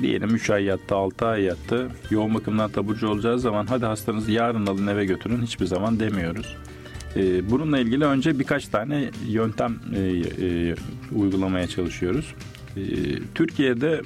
diyelim 0.03 0.35
3 0.35 0.51
ay 0.51 0.65
yattı, 0.65 0.95
6 0.95 1.27
ay 1.27 1.43
yattı. 1.43 1.89
Yoğun 2.11 2.35
bakımdan 2.35 2.71
taburcu 2.71 3.09
olacağı 3.09 3.39
zaman 3.39 3.67
hadi 3.67 3.85
hastanızı 3.85 4.33
yarın 4.33 4.67
alın 4.67 4.87
eve 4.87 5.05
götürün 5.05 5.43
hiçbir 5.43 5.67
zaman 5.67 6.01
demiyoruz. 6.01 6.57
E, 7.17 7.51
bununla 7.51 7.79
ilgili 7.79 8.05
önce 8.05 8.39
birkaç 8.39 8.69
tane 8.69 9.11
yöntem 9.29 9.77
e, 9.97 10.01
e, 10.01 10.75
uygulamaya 11.17 11.67
çalışıyoruz. 11.67 12.35
Ee, 12.77 12.81
Türkiye'de 13.35 14.01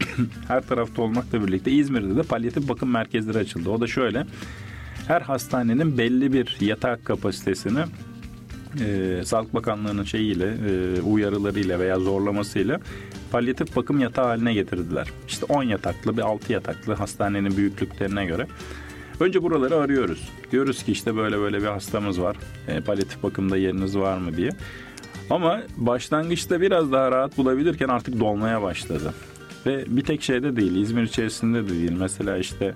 her 0.48 0.66
tarafta 0.66 1.02
olmakla 1.02 1.46
birlikte 1.46 1.70
İzmir'de 1.70 2.16
de 2.16 2.22
palyatif 2.22 2.68
bakım 2.68 2.90
merkezleri 2.90 3.38
açıldı. 3.38 3.70
O 3.70 3.80
da 3.80 3.86
şöyle. 3.86 4.26
Her 5.06 5.20
hastanenin 5.20 5.98
belli 5.98 6.32
bir 6.32 6.56
yatak 6.60 7.04
kapasitesini 7.04 7.80
e, 8.80 9.20
Sağlık 9.24 9.54
Bakanlığı'nın 9.54 10.04
şeyiyle, 10.04 10.54
e, 10.68 11.00
uyarılarıyla 11.00 11.78
veya 11.78 11.98
zorlamasıyla 11.98 12.80
palyatif 13.32 13.76
bakım 13.76 14.00
yatağı 14.00 14.26
haline 14.26 14.54
getirdiler. 14.54 15.08
İşte 15.28 15.46
10 15.46 15.62
yataklı 15.62 16.16
bir 16.16 16.22
6 16.22 16.52
yataklı 16.52 16.94
hastanenin 16.94 17.56
büyüklüklerine 17.56 18.26
göre. 18.26 18.46
Önce 19.20 19.42
buraları 19.42 19.76
arıyoruz. 19.76 20.28
Diyoruz 20.52 20.82
ki 20.82 20.92
işte 20.92 21.16
böyle 21.16 21.38
böyle 21.38 21.58
bir 21.58 21.66
hastamız 21.66 22.20
var. 22.20 22.36
E, 22.68 22.80
palyatif 22.80 23.22
bakımda 23.22 23.56
yeriniz 23.56 23.98
var 23.98 24.18
mı 24.18 24.36
diye. 24.36 24.50
Ama 25.30 25.60
başlangıçta 25.76 26.60
biraz 26.60 26.92
daha 26.92 27.10
rahat 27.12 27.38
bulabilirken 27.38 27.88
artık 27.88 28.20
dolmaya 28.20 28.62
başladı. 28.62 29.14
Ve 29.66 29.84
bir 29.88 30.04
tek 30.04 30.22
şeyde 30.22 30.56
değil, 30.56 30.76
İzmir 30.76 31.02
içerisinde 31.02 31.64
de 31.64 31.68
değil. 31.68 31.92
Mesela 31.92 32.36
işte 32.36 32.74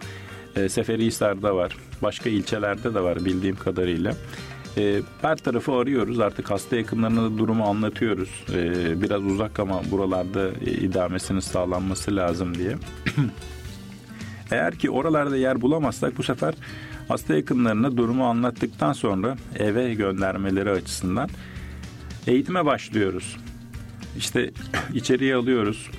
e, 0.56 0.68
Seferihisar'da 0.68 1.56
var, 1.56 1.76
başka 2.02 2.30
ilçelerde 2.30 2.94
de 2.94 3.00
var 3.00 3.24
bildiğim 3.24 3.56
kadarıyla. 3.56 4.14
E, 4.76 5.00
her 5.22 5.36
tarafı 5.36 5.72
arıyoruz 5.72 6.20
artık 6.20 6.50
hasta 6.50 6.76
yakınlarına 6.76 7.22
da 7.22 7.38
durumu 7.38 7.64
anlatıyoruz. 7.64 8.44
E, 8.54 9.02
biraz 9.02 9.22
uzak 9.22 9.60
ama 9.60 9.82
buralarda 9.90 10.48
e, 10.66 10.70
idamesinin 10.70 11.40
sağlanması 11.40 12.16
lazım 12.16 12.54
diye. 12.54 12.76
Eğer 14.50 14.74
ki 14.74 14.90
oralarda 14.90 15.36
yer 15.36 15.60
bulamazsak 15.60 16.18
bu 16.18 16.22
sefer 16.22 16.54
hasta 17.08 17.34
yakınlarına 17.34 17.96
durumu 17.96 18.26
anlattıktan 18.26 18.92
sonra 18.92 19.36
eve 19.58 19.94
göndermeleri 19.94 20.70
açısından 20.70 21.28
Eğitime 22.26 22.64
başlıyoruz. 22.64 23.36
İşte 24.18 24.50
içeriye 24.94 25.34
alıyoruz. 25.34 25.90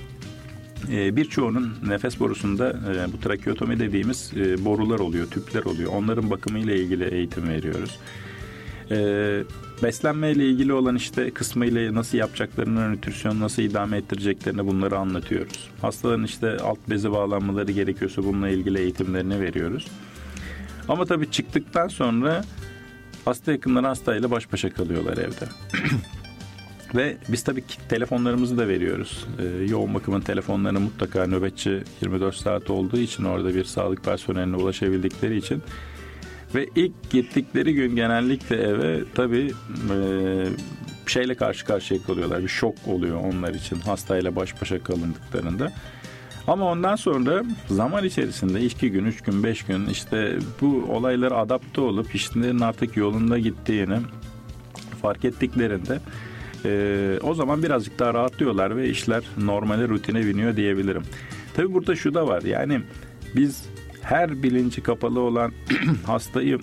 E, 0.92 1.16
birçoğunun 1.16 1.74
nefes 1.86 2.20
borusunda 2.20 2.70
e, 2.70 3.12
bu 3.12 3.20
trakeotomi 3.20 3.80
dediğimiz 3.80 4.32
e, 4.36 4.64
borular 4.64 4.98
oluyor, 4.98 5.26
tüpler 5.26 5.62
oluyor. 5.62 5.92
Onların 5.92 6.30
bakımı 6.30 6.58
ile 6.58 6.80
ilgili 6.80 7.14
eğitim 7.14 7.48
veriyoruz. 7.48 7.98
E, 8.90 8.96
beslenme 9.82 10.30
ile 10.30 10.46
ilgili 10.46 10.72
olan 10.72 10.96
işte 10.96 11.30
kısmı 11.30 11.66
ile 11.66 11.94
nasıl 11.94 12.18
yapacaklarını, 12.18 12.92
nütrisyon 12.92 13.40
nasıl 13.40 13.62
idame 13.62 13.96
ettireceklerini 13.96 14.66
bunları 14.66 14.98
anlatıyoruz. 14.98 15.68
Hastaların 15.82 16.24
işte 16.24 16.56
alt 16.56 16.78
bezi 16.90 17.12
bağlanmaları 17.12 17.72
gerekiyorsa 17.72 18.24
bununla 18.24 18.48
ilgili 18.48 18.78
eğitimlerini 18.78 19.40
veriyoruz. 19.40 19.86
Ama 20.88 21.04
tabii 21.04 21.30
çıktıktan 21.30 21.88
sonra 21.88 22.44
hasta 23.24 23.52
yakınları 23.52 23.86
hastayla 23.86 24.30
baş 24.30 24.52
başa 24.52 24.70
kalıyorlar 24.70 25.16
evde. 25.16 25.48
Ve 26.94 27.16
biz 27.28 27.44
tabii 27.44 27.66
ki 27.66 27.76
telefonlarımızı 27.88 28.58
da 28.58 28.68
veriyoruz. 28.68 29.26
Ee, 29.38 29.64
yoğun 29.64 29.94
bakımın 29.94 30.20
telefonlarını 30.20 30.80
mutlaka 30.80 31.26
nöbetçi 31.26 31.82
24 32.02 32.36
saat 32.36 32.70
olduğu 32.70 32.98
için 32.98 33.24
orada 33.24 33.54
bir 33.54 33.64
sağlık 33.64 34.04
personeline 34.04 34.56
ulaşabildikleri 34.56 35.36
için. 35.36 35.62
Ve 36.54 36.66
ilk 36.76 37.10
gittikleri 37.10 37.74
gün 37.74 37.96
genellikle 37.96 38.56
eve 38.56 39.04
tabii 39.14 39.52
e, 39.90 39.98
şeyle 41.06 41.34
karşı 41.34 41.64
karşıya 41.64 42.02
kalıyorlar. 42.02 42.42
Bir 42.42 42.48
şok 42.48 42.74
oluyor 42.86 43.20
onlar 43.24 43.54
için 43.54 43.76
hastayla 43.76 44.36
baş 44.36 44.62
başa 44.62 44.82
kalındıklarında. 44.82 45.72
Ama 46.46 46.64
ondan 46.64 46.96
sonra 46.96 47.44
zaman 47.68 48.04
içerisinde 48.04 48.60
iki 48.60 48.90
gün, 48.90 49.04
üç 49.04 49.22
gün, 49.22 49.44
beş 49.44 49.62
gün 49.62 49.86
işte 49.86 50.38
bu 50.60 50.84
olaylara 50.88 51.36
adapte 51.36 51.80
olup 51.80 52.14
işlerin 52.14 52.60
artık 52.60 52.96
yolunda 52.96 53.38
gittiğini 53.38 53.98
fark 55.02 55.24
ettiklerinde 55.24 56.00
e, 56.66 57.18
o 57.22 57.34
zaman 57.34 57.62
birazcık 57.62 57.98
daha 57.98 58.14
rahatlıyorlar 58.14 58.76
ve 58.76 58.88
işler 58.88 59.24
normale 59.38 59.88
rutine 59.88 60.26
biniyor 60.26 60.56
diyebilirim. 60.56 61.02
Tabi 61.54 61.74
burada 61.74 61.96
şu 61.96 62.14
da 62.14 62.26
var 62.26 62.42
yani 62.42 62.80
biz 63.36 63.64
her 64.02 64.42
bilinci 64.42 64.82
kapalı 64.82 65.20
olan 65.20 65.52
hastayı 66.06 66.58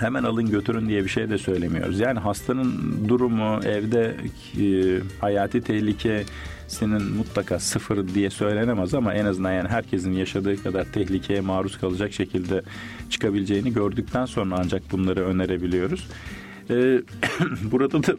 hemen 0.00 0.24
alın 0.24 0.50
götürün 0.50 0.88
diye 0.88 1.04
bir 1.04 1.08
şey 1.08 1.30
de 1.30 1.38
söylemiyoruz. 1.38 2.00
Yani 2.00 2.18
hastanın 2.18 2.98
durumu 3.08 3.60
evde 3.64 4.16
e, 4.60 5.00
hayati 5.20 5.60
tehlikesinin 5.60 7.02
mutlaka 7.16 7.58
sıfır 7.58 8.08
diye 8.14 8.30
söylenemez 8.30 8.94
ama 8.94 9.14
en 9.14 9.24
azından 9.24 9.52
yani 9.52 9.68
herkesin 9.68 10.12
yaşadığı 10.12 10.62
kadar 10.62 10.84
tehlikeye 10.84 11.40
maruz 11.40 11.78
kalacak 11.78 12.12
şekilde 12.12 12.62
çıkabileceğini 13.10 13.72
gördükten 13.72 14.26
sonra 14.26 14.56
ancak 14.58 14.92
bunları 14.92 15.24
önerebiliyoruz. 15.24 16.08
E, 16.70 16.74
burada 17.72 18.02
da 18.02 18.16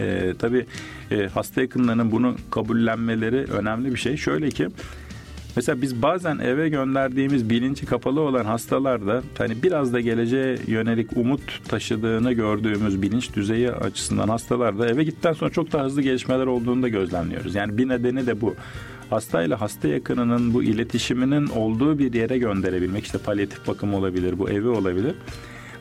e, 0.00 0.34
tabii 0.38 0.66
e, 1.10 1.28
hasta 1.34 1.60
yakınlarının 1.60 2.12
bunu 2.12 2.36
kabullenmeleri 2.50 3.36
önemli 3.36 3.92
bir 3.92 3.98
şey. 3.98 4.16
Şöyle 4.16 4.50
ki 4.50 4.68
Mesela 5.56 5.82
biz 5.82 6.02
bazen 6.02 6.38
eve 6.38 6.68
gönderdiğimiz 6.68 7.50
bilinci 7.50 7.86
kapalı 7.86 8.20
olan 8.20 8.44
hastalarda 8.44 9.22
hani 9.38 9.62
biraz 9.62 9.92
da 9.92 10.00
geleceğe 10.00 10.58
yönelik 10.66 11.16
umut 11.16 11.68
taşıdığını 11.68 12.32
gördüğümüz 12.32 13.02
bilinç 13.02 13.34
düzeyi 13.34 13.70
açısından 13.70 14.28
hastalarda 14.28 14.88
eve 14.88 15.04
gittikten 15.04 15.32
sonra 15.32 15.50
çok 15.50 15.72
daha 15.72 15.84
hızlı 15.84 16.02
gelişmeler 16.02 16.46
olduğunu 16.46 16.82
da 16.82 16.88
gözlemliyoruz. 16.88 17.54
Yani 17.54 17.78
bir 17.78 17.88
nedeni 17.88 18.26
de 18.26 18.40
bu. 18.40 18.54
Hastayla 19.10 19.60
hasta 19.60 19.88
yakınının 19.88 20.54
bu 20.54 20.62
iletişiminin 20.62 21.46
olduğu 21.46 21.98
bir 21.98 22.12
yere 22.12 22.38
gönderebilmek 22.38 23.04
işte 23.04 23.18
palyatif 23.18 23.68
bakım 23.68 23.94
olabilir, 23.94 24.38
bu 24.38 24.50
evi 24.50 24.68
olabilir. 24.68 25.14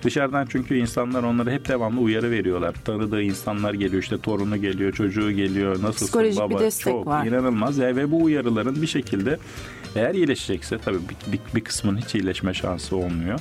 Dışarıdan 0.04 0.45
çünkü 0.49 0.78
insanlar 0.78 1.24
onlara 1.24 1.52
hep 1.52 1.68
devamlı 1.68 1.99
uyarı 1.99 2.32
veriyorlar. 2.32 2.76
Tanıdığı 2.86 3.22
insanlar 3.22 3.74
geliyor 3.74 4.04
işte 4.04 4.18
torunu 4.18 4.58
geliyor, 4.58 4.93
çocuğu 4.93 5.32
geliyor. 5.32 5.72
Nasılsın 5.82 6.06
Psikolojik 6.06 6.39
baba? 6.39 6.56
bir 6.56 6.60
destek 6.60 6.93
Çok 6.93 7.08
var. 7.08 7.26
inanılmaz. 7.26 7.78
Yani 7.78 7.95
ve 7.95 8.12
bu 8.12 8.24
uyarıların 8.24 8.82
bir 8.82 8.88
şekilde 8.88 9.38
eğer 9.95 10.16
iyileşecekse 10.16 10.78
tabii 10.78 10.97
bir, 10.97 11.32
bir, 11.32 11.39
bir 11.56 11.62
kısmın 11.62 11.97
hiç 11.97 12.16
iyileşme 12.16 12.54
şansı 12.54 12.95
olmuyor. 12.95 13.39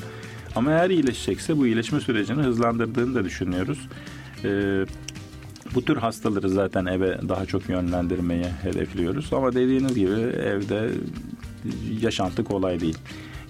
Ama 0.56 0.70
eğer 0.70 0.90
iyileşecekse 0.90 1.56
bu 1.56 1.66
iyileşme 1.66 2.00
sürecini 2.00 2.42
hızlandırdığını 2.42 3.14
da 3.14 3.24
düşünüyoruz. 3.24 3.88
Ee, 4.44 4.84
bu 5.74 5.84
tür 5.84 5.96
hastaları 5.96 6.48
zaten 6.48 6.86
eve 6.86 7.18
daha 7.28 7.46
çok 7.46 7.68
yönlendirmeyi 7.68 8.44
hedefliyoruz. 8.62 9.32
Ama 9.32 9.52
dediğiniz 9.52 9.94
gibi 9.94 10.11
evde 10.44 10.90
yaşantı 12.00 12.44
kolay 12.44 12.80
değil. 12.80 12.98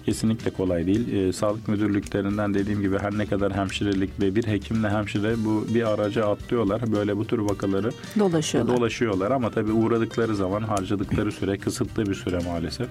Kesinlikle 0.05 0.51
kolay 0.51 0.87
değil. 0.87 1.13
Ee, 1.13 1.33
sağlık 1.33 1.67
müdürlüklerinden 1.67 2.53
dediğim 2.53 2.81
gibi 2.81 2.97
her 2.99 3.17
ne 3.17 3.25
kadar 3.25 3.53
hemşirelik 3.55 4.09
ve 4.21 4.35
bir 4.35 4.47
hekimle 4.47 4.89
hemşire 4.89 5.35
bu 5.45 5.65
bir 5.73 5.89
araca 5.93 6.25
atlıyorlar. 6.27 6.91
Böyle 6.91 7.17
bu 7.17 7.27
tür 7.27 7.39
vakaları 7.39 7.91
Dolaşıyorlar. 8.19 8.77
dolaşıyorlar 8.77 9.31
ama 9.31 9.49
tabii 9.49 9.71
uğradıkları 9.71 10.35
zaman 10.35 10.61
harcadıkları 10.61 11.31
süre 11.31 11.57
kısıtlı 11.57 12.05
bir 12.05 12.15
süre 12.15 12.39
maalesef. 12.47 12.87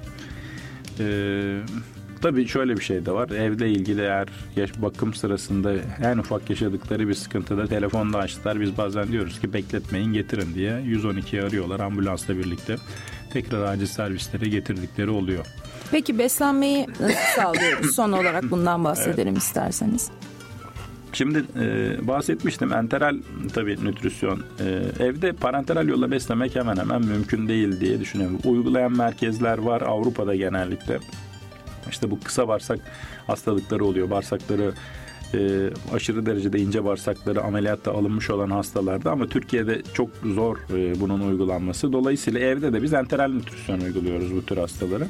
Ee, 1.00 1.60
tabii 2.22 2.48
şöyle 2.48 2.76
bir 2.76 2.82
şey 2.82 3.06
de 3.06 3.12
var. 3.12 3.28
Evde 3.30 3.70
ilgili 3.70 4.00
eğer 4.00 4.28
yaş- 4.56 4.82
bakım 4.82 5.14
sırasında 5.14 5.72
en 6.02 6.18
ufak 6.18 6.50
yaşadıkları 6.50 7.08
bir 7.08 7.14
sıkıntıda 7.14 7.66
telefonda 7.66 8.18
açtılar. 8.18 8.60
Biz 8.60 8.78
bazen 8.78 9.08
diyoruz 9.12 9.40
ki 9.40 9.52
bekletmeyin 9.52 10.12
getirin 10.12 10.54
diye 10.54 10.72
112'yi 10.72 11.42
arıyorlar 11.42 11.80
ambulansla 11.80 12.36
birlikte. 12.38 12.76
Tekrar 13.32 13.62
acil 13.72 13.86
servislere 13.86 14.48
getirdikleri 14.48 15.10
oluyor. 15.10 15.46
Peki 15.90 16.18
beslenmeyi 16.18 16.86
nasıl 17.00 17.42
sağlıyoruz? 17.42 17.90
Son 17.94 18.12
olarak 18.12 18.50
bundan 18.50 18.84
bahsedelim 18.84 19.34
isterseniz. 19.34 20.10
Şimdi 21.12 21.44
e, 21.60 21.96
bahsetmiştim 22.08 22.72
enteral 22.72 23.16
tabii 23.54 23.84
nütrisyon 23.84 24.42
e, 24.60 24.64
evde 25.04 25.32
parenteral 25.32 25.88
yolla 25.88 26.10
beslemek 26.10 26.56
hemen 26.56 26.76
hemen 26.76 27.04
mümkün 27.04 27.48
değil 27.48 27.80
diye 27.80 28.00
düşünüyorum. 28.00 28.38
Uygulayan 28.44 28.92
merkezler 28.92 29.58
var 29.58 29.82
Avrupa'da 29.82 30.34
genellikle. 30.34 30.98
İşte 31.90 32.10
bu 32.10 32.20
kısa 32.20 32.48
bağırsak 32.48 32.78
hastalıkları 33.26 33.84
oluyor. 33.84 34.10
Bağırsakları 34.10 34.72
e, 35.34 35.70
aşırı 35.94 36.26
derecede 36.26 36.58
ince 36.58 36.84
bağırsakları 36.84 37.42
ameliyatta 37.42 37.92
alınmış 37.92 38.30
olan 38.30 38.50
hastalarda 38.50 39.10
ama 39.10 39.26
Türkiye'de 39.26 39.82
çok 39.94 40.10
zor 40.24 40.56
e, 40.56 41.00
bunun 41.00 41.20
uygulanması. 41.20 41.92
Dolayısıyla 41.92 42.40
evde 42.40 42.72
de 42.72 42.82
biz 42.82 42.92
enteral 42.92 43.32
nütrisyon 43.32 43.80
uyguluyoruz 43.80 44.34
bu 44.34 44.46
tür 44.46 44.56
hastalara. 44.56 45.06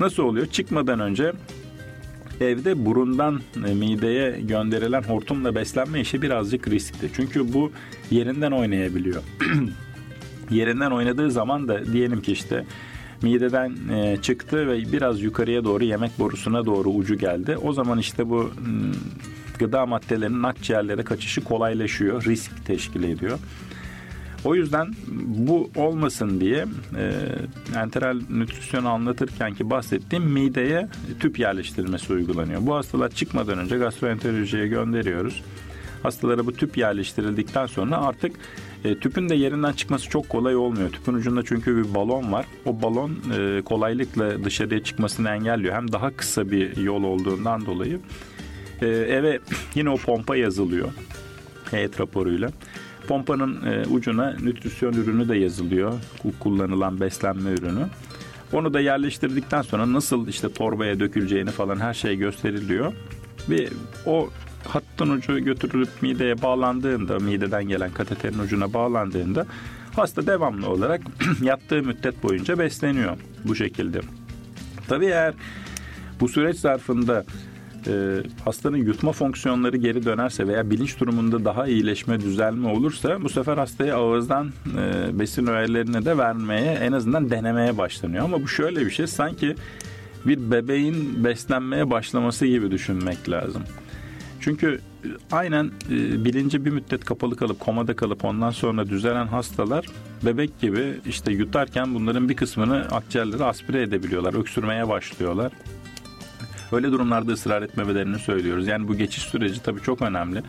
Nasıl 0.00 0.22
oluyor? 0.22 0.46
Çıkmadan 0.46 1.00
önce 1.00 1.32
evde 2.40 2.86
burundan 2.86 3.40
e, 3.66 3.74
mideye 3.74 4.40
gönderilen 4.40 5.02
hortumla 5.02 5.54
beslenme 5.54 6.00
işi 6.00 6.22
birazcık 6.22 6.68
riskli. 6.68 7.10
Çünkü 7.16 7.52
bu 7.52 7.72
yerinden 8.10 8.52
oynayabiliyor. 8.52 9.22
yerinden 10.50 10.90
oynadığı 10.90 11.30
zaman 11.30 11.68
da 11.68 11.92
diyelim 11.92 12.22
ki 12.22 12.32
işte 12.32 12.64
mideden 13.22 13.76
e, 13.92 14.16
çıktı 14.22 14.68
ve 14.68 14.92
biraz 14.92 15.22
yukarıya 15.22 15.64
doğru 15.64 15.84
yemek 15.84 16.18
borusuna 16.18 16.66
doğru 16.66 16.88
ucu 16.88 17.14
geldi. 17.14 17.56
O 17.56 17.72
zaman 17.72 17.98
işte 17.98 18.28
bu 18.28 18.42
m, 18.42 18.50
gıda 19.58 19.86
maddelerinin 19.86 20.42
akciğerlere 20.42 21.02
kaçışı 21.02 21.44
kolaylaşıyor, 21.44 22.24
risk 22.24 22.66
teşkil 22.66 23.02
ediyor. 23.02 23.38
O 24.44 24.54
yüzden 24.54 24.94
bu 25.26 25.70
olmasın 25.76 26.40
diye 26.40 26.66
e, 26.98 27.12
enteral 27.78 28.20
nütrisyonu 28.30 28.88
anlatırken 28.88 29.54
ki 29.54 29.70
bahsettiğim 29.70 30.24
mideye 30.24 30.88
tüp 31.20 31.38
yerleştirilmesi 31.38 32.12
uygulanıyor. 32.12 32.66
Bu 32.66 32.74
hastalar 32.74 33.10
çıkmadan 33.10 33.58
önce 33.58 33.78
gastroenterolojiye 33.78 34.66
gönderiyoruz. 34.68 35.42
Hastalara 36.02 36.46
bu 36.46 36.52
tüp 36.52 36.78
yerleştirildikten 36.78 37.66
sonra 37.66 37.98
artık 37.98 38.36
e, 38.84 38.98
tüpün 38.98 39.28
de 39.28 39.34
yerinden 39.34 39.72
çıkması 39.72 40.08
çok 40.08 40.28
kolay 40.28 40.56
olmuyor. 40.56 40.90
Tüpün 40.90 41.14
ucunda 41.14 41.42
çünkü 41.44 41.76
bir 41.76 41.94
balon 41.94 42.32
var. 42.32 42.46
O 42.64 42.82
balon 42.82 43.18
e, 43.38 43.62
kolaylıkla 43.62 44.44
dışarıya 44.44 44.82
çıkmasını 44.84 45.28
engelliyor. 45.28 45.74
Hem 45.74 45.92
daha 45.92 46.10
kısa 46.10 46.50
bir 46.50 46.76
yol 46.76 47.02
olduğundan 47.02 47.66
dolayı. 47.66 48.00
E, 48.82 48.86
eve 48.86 49.38
yine 49.74 49.90
o 49.90 49.96
pompa 49.96 50.36
yazılıyor. 50.36 50.88
heyet 51.70 52.00
raporuyla. 52.00 52.50
Pompanın 53.08 53.66
e, 53.66 53.86
ucuna 53.86 54.36
nütrisyon 54.42 54.92
ürünü 54.92 55.28
de 55.28 55.36
yazılıyor. 55.36 55.92
Kullanılan 56.40 57.00
beslenme 57.00 57.50
ürünü. 57.50 57.86
Onu 58.52 58.74
da 58.74 58.80
yerleştirdikten 58.80 59.62
sonra 59.62 59.92
nasıl 59.92 60.28
işte 60.28 60.52
torbaya 60.52 61.00
döküleceğini 61.00 61.50
falan 61.50 61.80
her 61.80 61.94
şey 61.94 62.16
gösteriliyor. 62.16 62.92
Ve 63.48 63.68
o 64.06 64.30
hattın 64.68 65.10
ucu 65.10 65.38
götürülüp 65.38 65.88
mideye 66.02 66.42
bağlandığında, 66.42 67.18
mideden 67.18 67.68
gelen 67.68 67.90
kateterin 67.90 68.38
ucuna 68.38 68.72
bağlandığında 68.72 69.46
hasta 69.96 70.26
devamlı 70.26 70.68
olarak 70.68 71.00
yattığı 71.42 71.82
müddet 71.82 72.22
boyunca 72.22 72.58
besleniyor 72.58 73.16
bu 73.44 73.54
şekilde. 73.54 74.00
Tabii 74.88 75.06
eğer 75.06 75.34
bu 76.20 76.28
süreç 76.28 76.56
zarfında 76.56 77.24
e, 77.86 78.22
hastanın 78.44 78.76
yutma 78.76 79.12
fonksiyonları 79.12 79.76
geri 79.76 80.04
dönerse 80.04 80.46
veya 80.46 80.70
bilinç 80.70 81.00
durumunda 81.00 81.44
daha 81.44 81.66
iyileşme, 81.66 82.20
düzelme 82.20 82.68
olursa 82.68 83.22
bu 83.22 83.28
sefer 83.28 83.56
hastaya 83.56 83.96
ağızdan 83.96 84.50
e, 84.78 85.18
besin 85.18 85.46
öğelerini 85.46 86.04
de 86.04 86.18
vermeye 86.18 86.72
en 86.72 86.92
azından 86.92 87.30
denemeye 87.30 87.78
başlanıyor. 87.78 88.24
Ama 88.24 88.42
bu 88.42 88.48
şöyle 88.48 88.86
bir 88.86 88.90
şey 88.90 89.06
sanki 89.06 89.54
bir 90.26 90.50
bebeğin 90.50 91.24
beslenmeye 91.24 91.90
başlaması 91.90 92.46
gibi 92.46 92.70
düşünmek 92.70 93.30
lazım. 93.30 93.62
Çünkü 94.40 94.80
e, 95.04 95.08
aynen 95.32 95.70
e, 95.90 96.24
bilinci 96.24 96.64
bir 96.64 96.70
müddet 96.70 97.04
kapalı 97.04 97.36
kalıp 97.36 97.60
komada 97.60 97.96
kalıp 97.96 98.24
ondan 98.24 98.50
sonra 98.50 98.88
düzelen 98.88 99.26
hastalar 99.26 99.86
bebek 100.22 100.60
gibi 100.60 100.94
işte 101.06 101.32
yutarken 101.32 101.94
bunların 101.94 102.28
bir 102.28 102.36
kısmını 102.36 102.76
akciğerleri 102.76 103.44
aspire 103.44 103.82
edebiliyorlar. 103.82 104.34
Öksürmeye 104.34 104.88
başlıyorlar. 104.88 105.52
Öyle 106.72 106.92
durumlarda 106.92 107.32
ısrar 107.32 107.62
etmemelerini 107.62 108.18
söylüyoruz. 108.18 108.66
Yani 108.66 108.88
bu 108.88 108.96
geçiş 108.96 109.22
süreci 109.22 109.62
tabii 109.62 109.80
çok 109.80 110.02
önemli. 110.02 110.42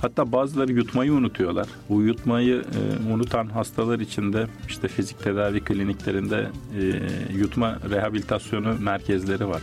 Hatta 0.00 0.32
bazıları 0.32 0.72
yutmayı 0.72 1.12
unutuyorlar. 1.12 1.66
Bu 1.88 2.02
yutmayı 2.02 2.54
e, 2.54 3.12
unutan 3.12 3.46
hastalar 3.46 4.00
için 4.00 4.32
de 4.32 4.46
işte 4.68 4.88
fizik 4.88 5.18
tedavi 5.22 5.60
kliniklerinde 5.60 6.46
e, 6.80 6.82
yutma 7.34 7.78
rehabilitasyonu 7.90 8.76
merkezleri 8.80 9.48
var. 9.48 9.62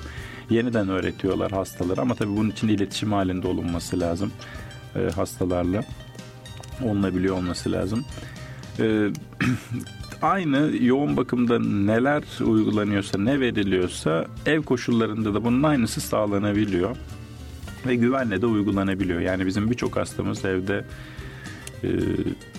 Yeniden 0.50 0.90
öğretiyorlar 0.90 1.52
hastalara 1.52 2.02
ama 2.02 2.16
tabii 2.16 2.38
bunun 2.38 2.50
için 2.50 2.68
iletişim 2.68 3.14
halinde 3.14 3.48
olunması 3.48 4.00
lazım 4.00 4.32
e, 4.96 5.12
hastalarla. 5.12 5.84
Olunabiliyor 6.84 7.36
olması 7.36 7.72
lazım. 7.72 8.06
E, 8.80 8.84
aynı 10.22 10.72
yoğun 10.82 11.18
bakımda 11.18 11.60
neler 11.60 12.24
uygulanıyorsa, 12.46 13.18
ne 13.18 13.40
veriliyorsa 13.40 14.26
ev 14.46 14.62
koşullarında 14.62 15.34
da 15.34 15.44
bunun 15.44 15.64
aynısı 15.64 16.02
sağlanabiliyor 16.02 16.96
ve 17.86 17.96
güvenle 17.96 18.42
de 18.42 18.46
uygulanabiliyor. 18.46 19.20
Yani 19.20 19.46
bizim 19.46 19.72
birçok 19.72 19.96
hastamız 19.96 20.46
evde 20.46 20.86
e, 21.84 21.90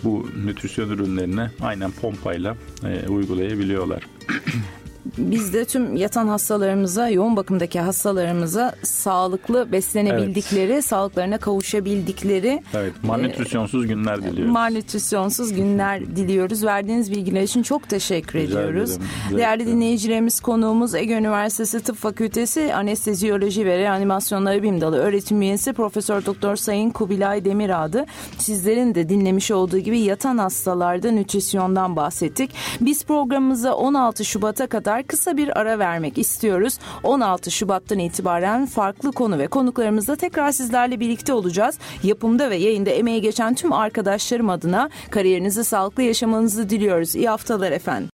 bu 0.04 0.28
nütrisyon 0.44 0.90
ürünlerini 0.90 1.50
aynen 1.60 1.90
pompayla 1.90 2.56
e, 2.84 3.08
uygulayabiliyorlar. 3.08 4.02
Biz 5.18 5.52
de 5.52 5.64
tüm 5.64 5.96
yatan 5.96 6.28
hastalarımıza, 6.28 7.08
yoğun 7.08 7.36
bakımdaki 7.36 7.80
hastalarımıza 7.80 8.74
sağlıklı 8.82 9.72
beslenebildikleri, 9.72 10.82
sağlıklarına 10.82 11.38
kavuşabildikleri 11.38 12.62
Evet, 12.74 12.92
malnütrisyonsuz 13.02 13.86
günler 13.86 14.22
diliyoruz. 14.22 14.52
malnütrisyonsuz 14.52 15.52
günler 15.52 16.00
diliyoruz. 16.16 16.64
Verdiğiniz 16.64 17.10
bilgiler 17.12 17.42
için 17.42 17.62
çok 17.62 17.88
teşekkür 17.88 18.38
Rica 18.38 18.60
ediyoruz. 18.60 18.90
ederim. 18.90 19.06
Değerli 19.38 19.66
dinleyicilerimiz 19.66 20.40
konuğumuz 20.40 20.94
Ege 20.94 21.14
Üniversitesi 21.14 21.80
Tıp 21.80 21.96
Fakültesi 21.96 22.74
Anesteziyoloji 22.74 23.66
ve 23.66 23.78
Reanimasyonları 23.78 24.62
Bilim 24.62 24.80
Dalı 24.80 24.96
öğretim 24.96 25.42
üyesi 25.42 25.72
Profesör 25.72 26.26
Doktor 26.26 26.56
Sayın 26.56 26.90
Kubilay 26.90 27.44
Demirağ'dı. 27.44 28.06
Sizlerin 28.38 28.94
de 28.94 29.08
dinlemiş 29.08 29.50
olduğu 29.50 29.78
gibi 29.78 29.98
yatan 29.98 30.38
hastalarda 30.38 31.10
nütrisyondan 31.10 31.96
bahsettik. 31.96 32.50
Biz 32.80 33.04
programımıza 33.04 33.74
16 33.74 34.24
Şubat'a 34.24 34.66
kadar 34.96 35.06
kısa 35.06 35.36
bir 35.36 35.58
ara 35.58 35.78
vermek 35.78 36.18
istiyoruz. 36.18 36.78
16 37.02 37.50
Şubat'tan 37.50 37.98
itibaren 37.98 38.66
farklı 38.66 39.12
konu 39.12 39.38
ve 39.38 39.46
konuklarımızla 39.46 40.16
tekrar 40.16 40.52
sizlerle 40.52 41.00
birlikte 41.00 41.32
olacağız. 41.32 41.78
Yapımda 42.02 42.50
ve 42.50 42.56
yayında 42.56 42.90
emeği 42.90 43.20
geçen 43.20 43.54
tüm 43.54 43.72
arkadaşlarım 43.72 44.50
adına 44.50 44.90
kariyerinizi 45.10 45.64
sağlıklı 45.64 46.02
yaşamanızı 46.02 46.68
diliyoruz. 46.68 47.16
İyi 47.16 47.28
haftalar 47.28 47.72
efendim. 47.72 48.08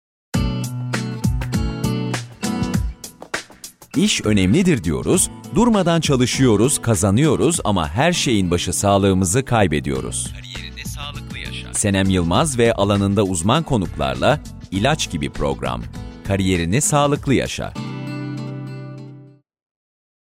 İş 3.96 4.26
önemlidir 4.26 4.84
diyoruz, 4.84 5.30
durmadan 5.56 6.02
çalışıyoruz, 6.02 6.82
kazanıyoruz 6.82 7.60
ama 7.64 7.90
her 7.90 8.14
şeyin 8.14 8.52
başı 8.52 8.74
sağlığımızı 8.74 9.46
kaybediyoruz. 9.46 10.34
Kariyerinde 10.36 10.84
sağlıklı 10.86 11.38
yaşa. 11.38 11.74
Senem 11.74 12.10
Yılmaz 12.10 12.58
ve 12.58 12.74
alanında 12.74 13.24
uzman 13.24 13.64
konuklarla 13.64 14.40
ilaç 14.72 15.12
gibi 15.12 15.30
program. 15.30 15.82
Kariyerini 16.30 16.82
sağlıklı 16.82 17.34
yaşa. 17.34 17.74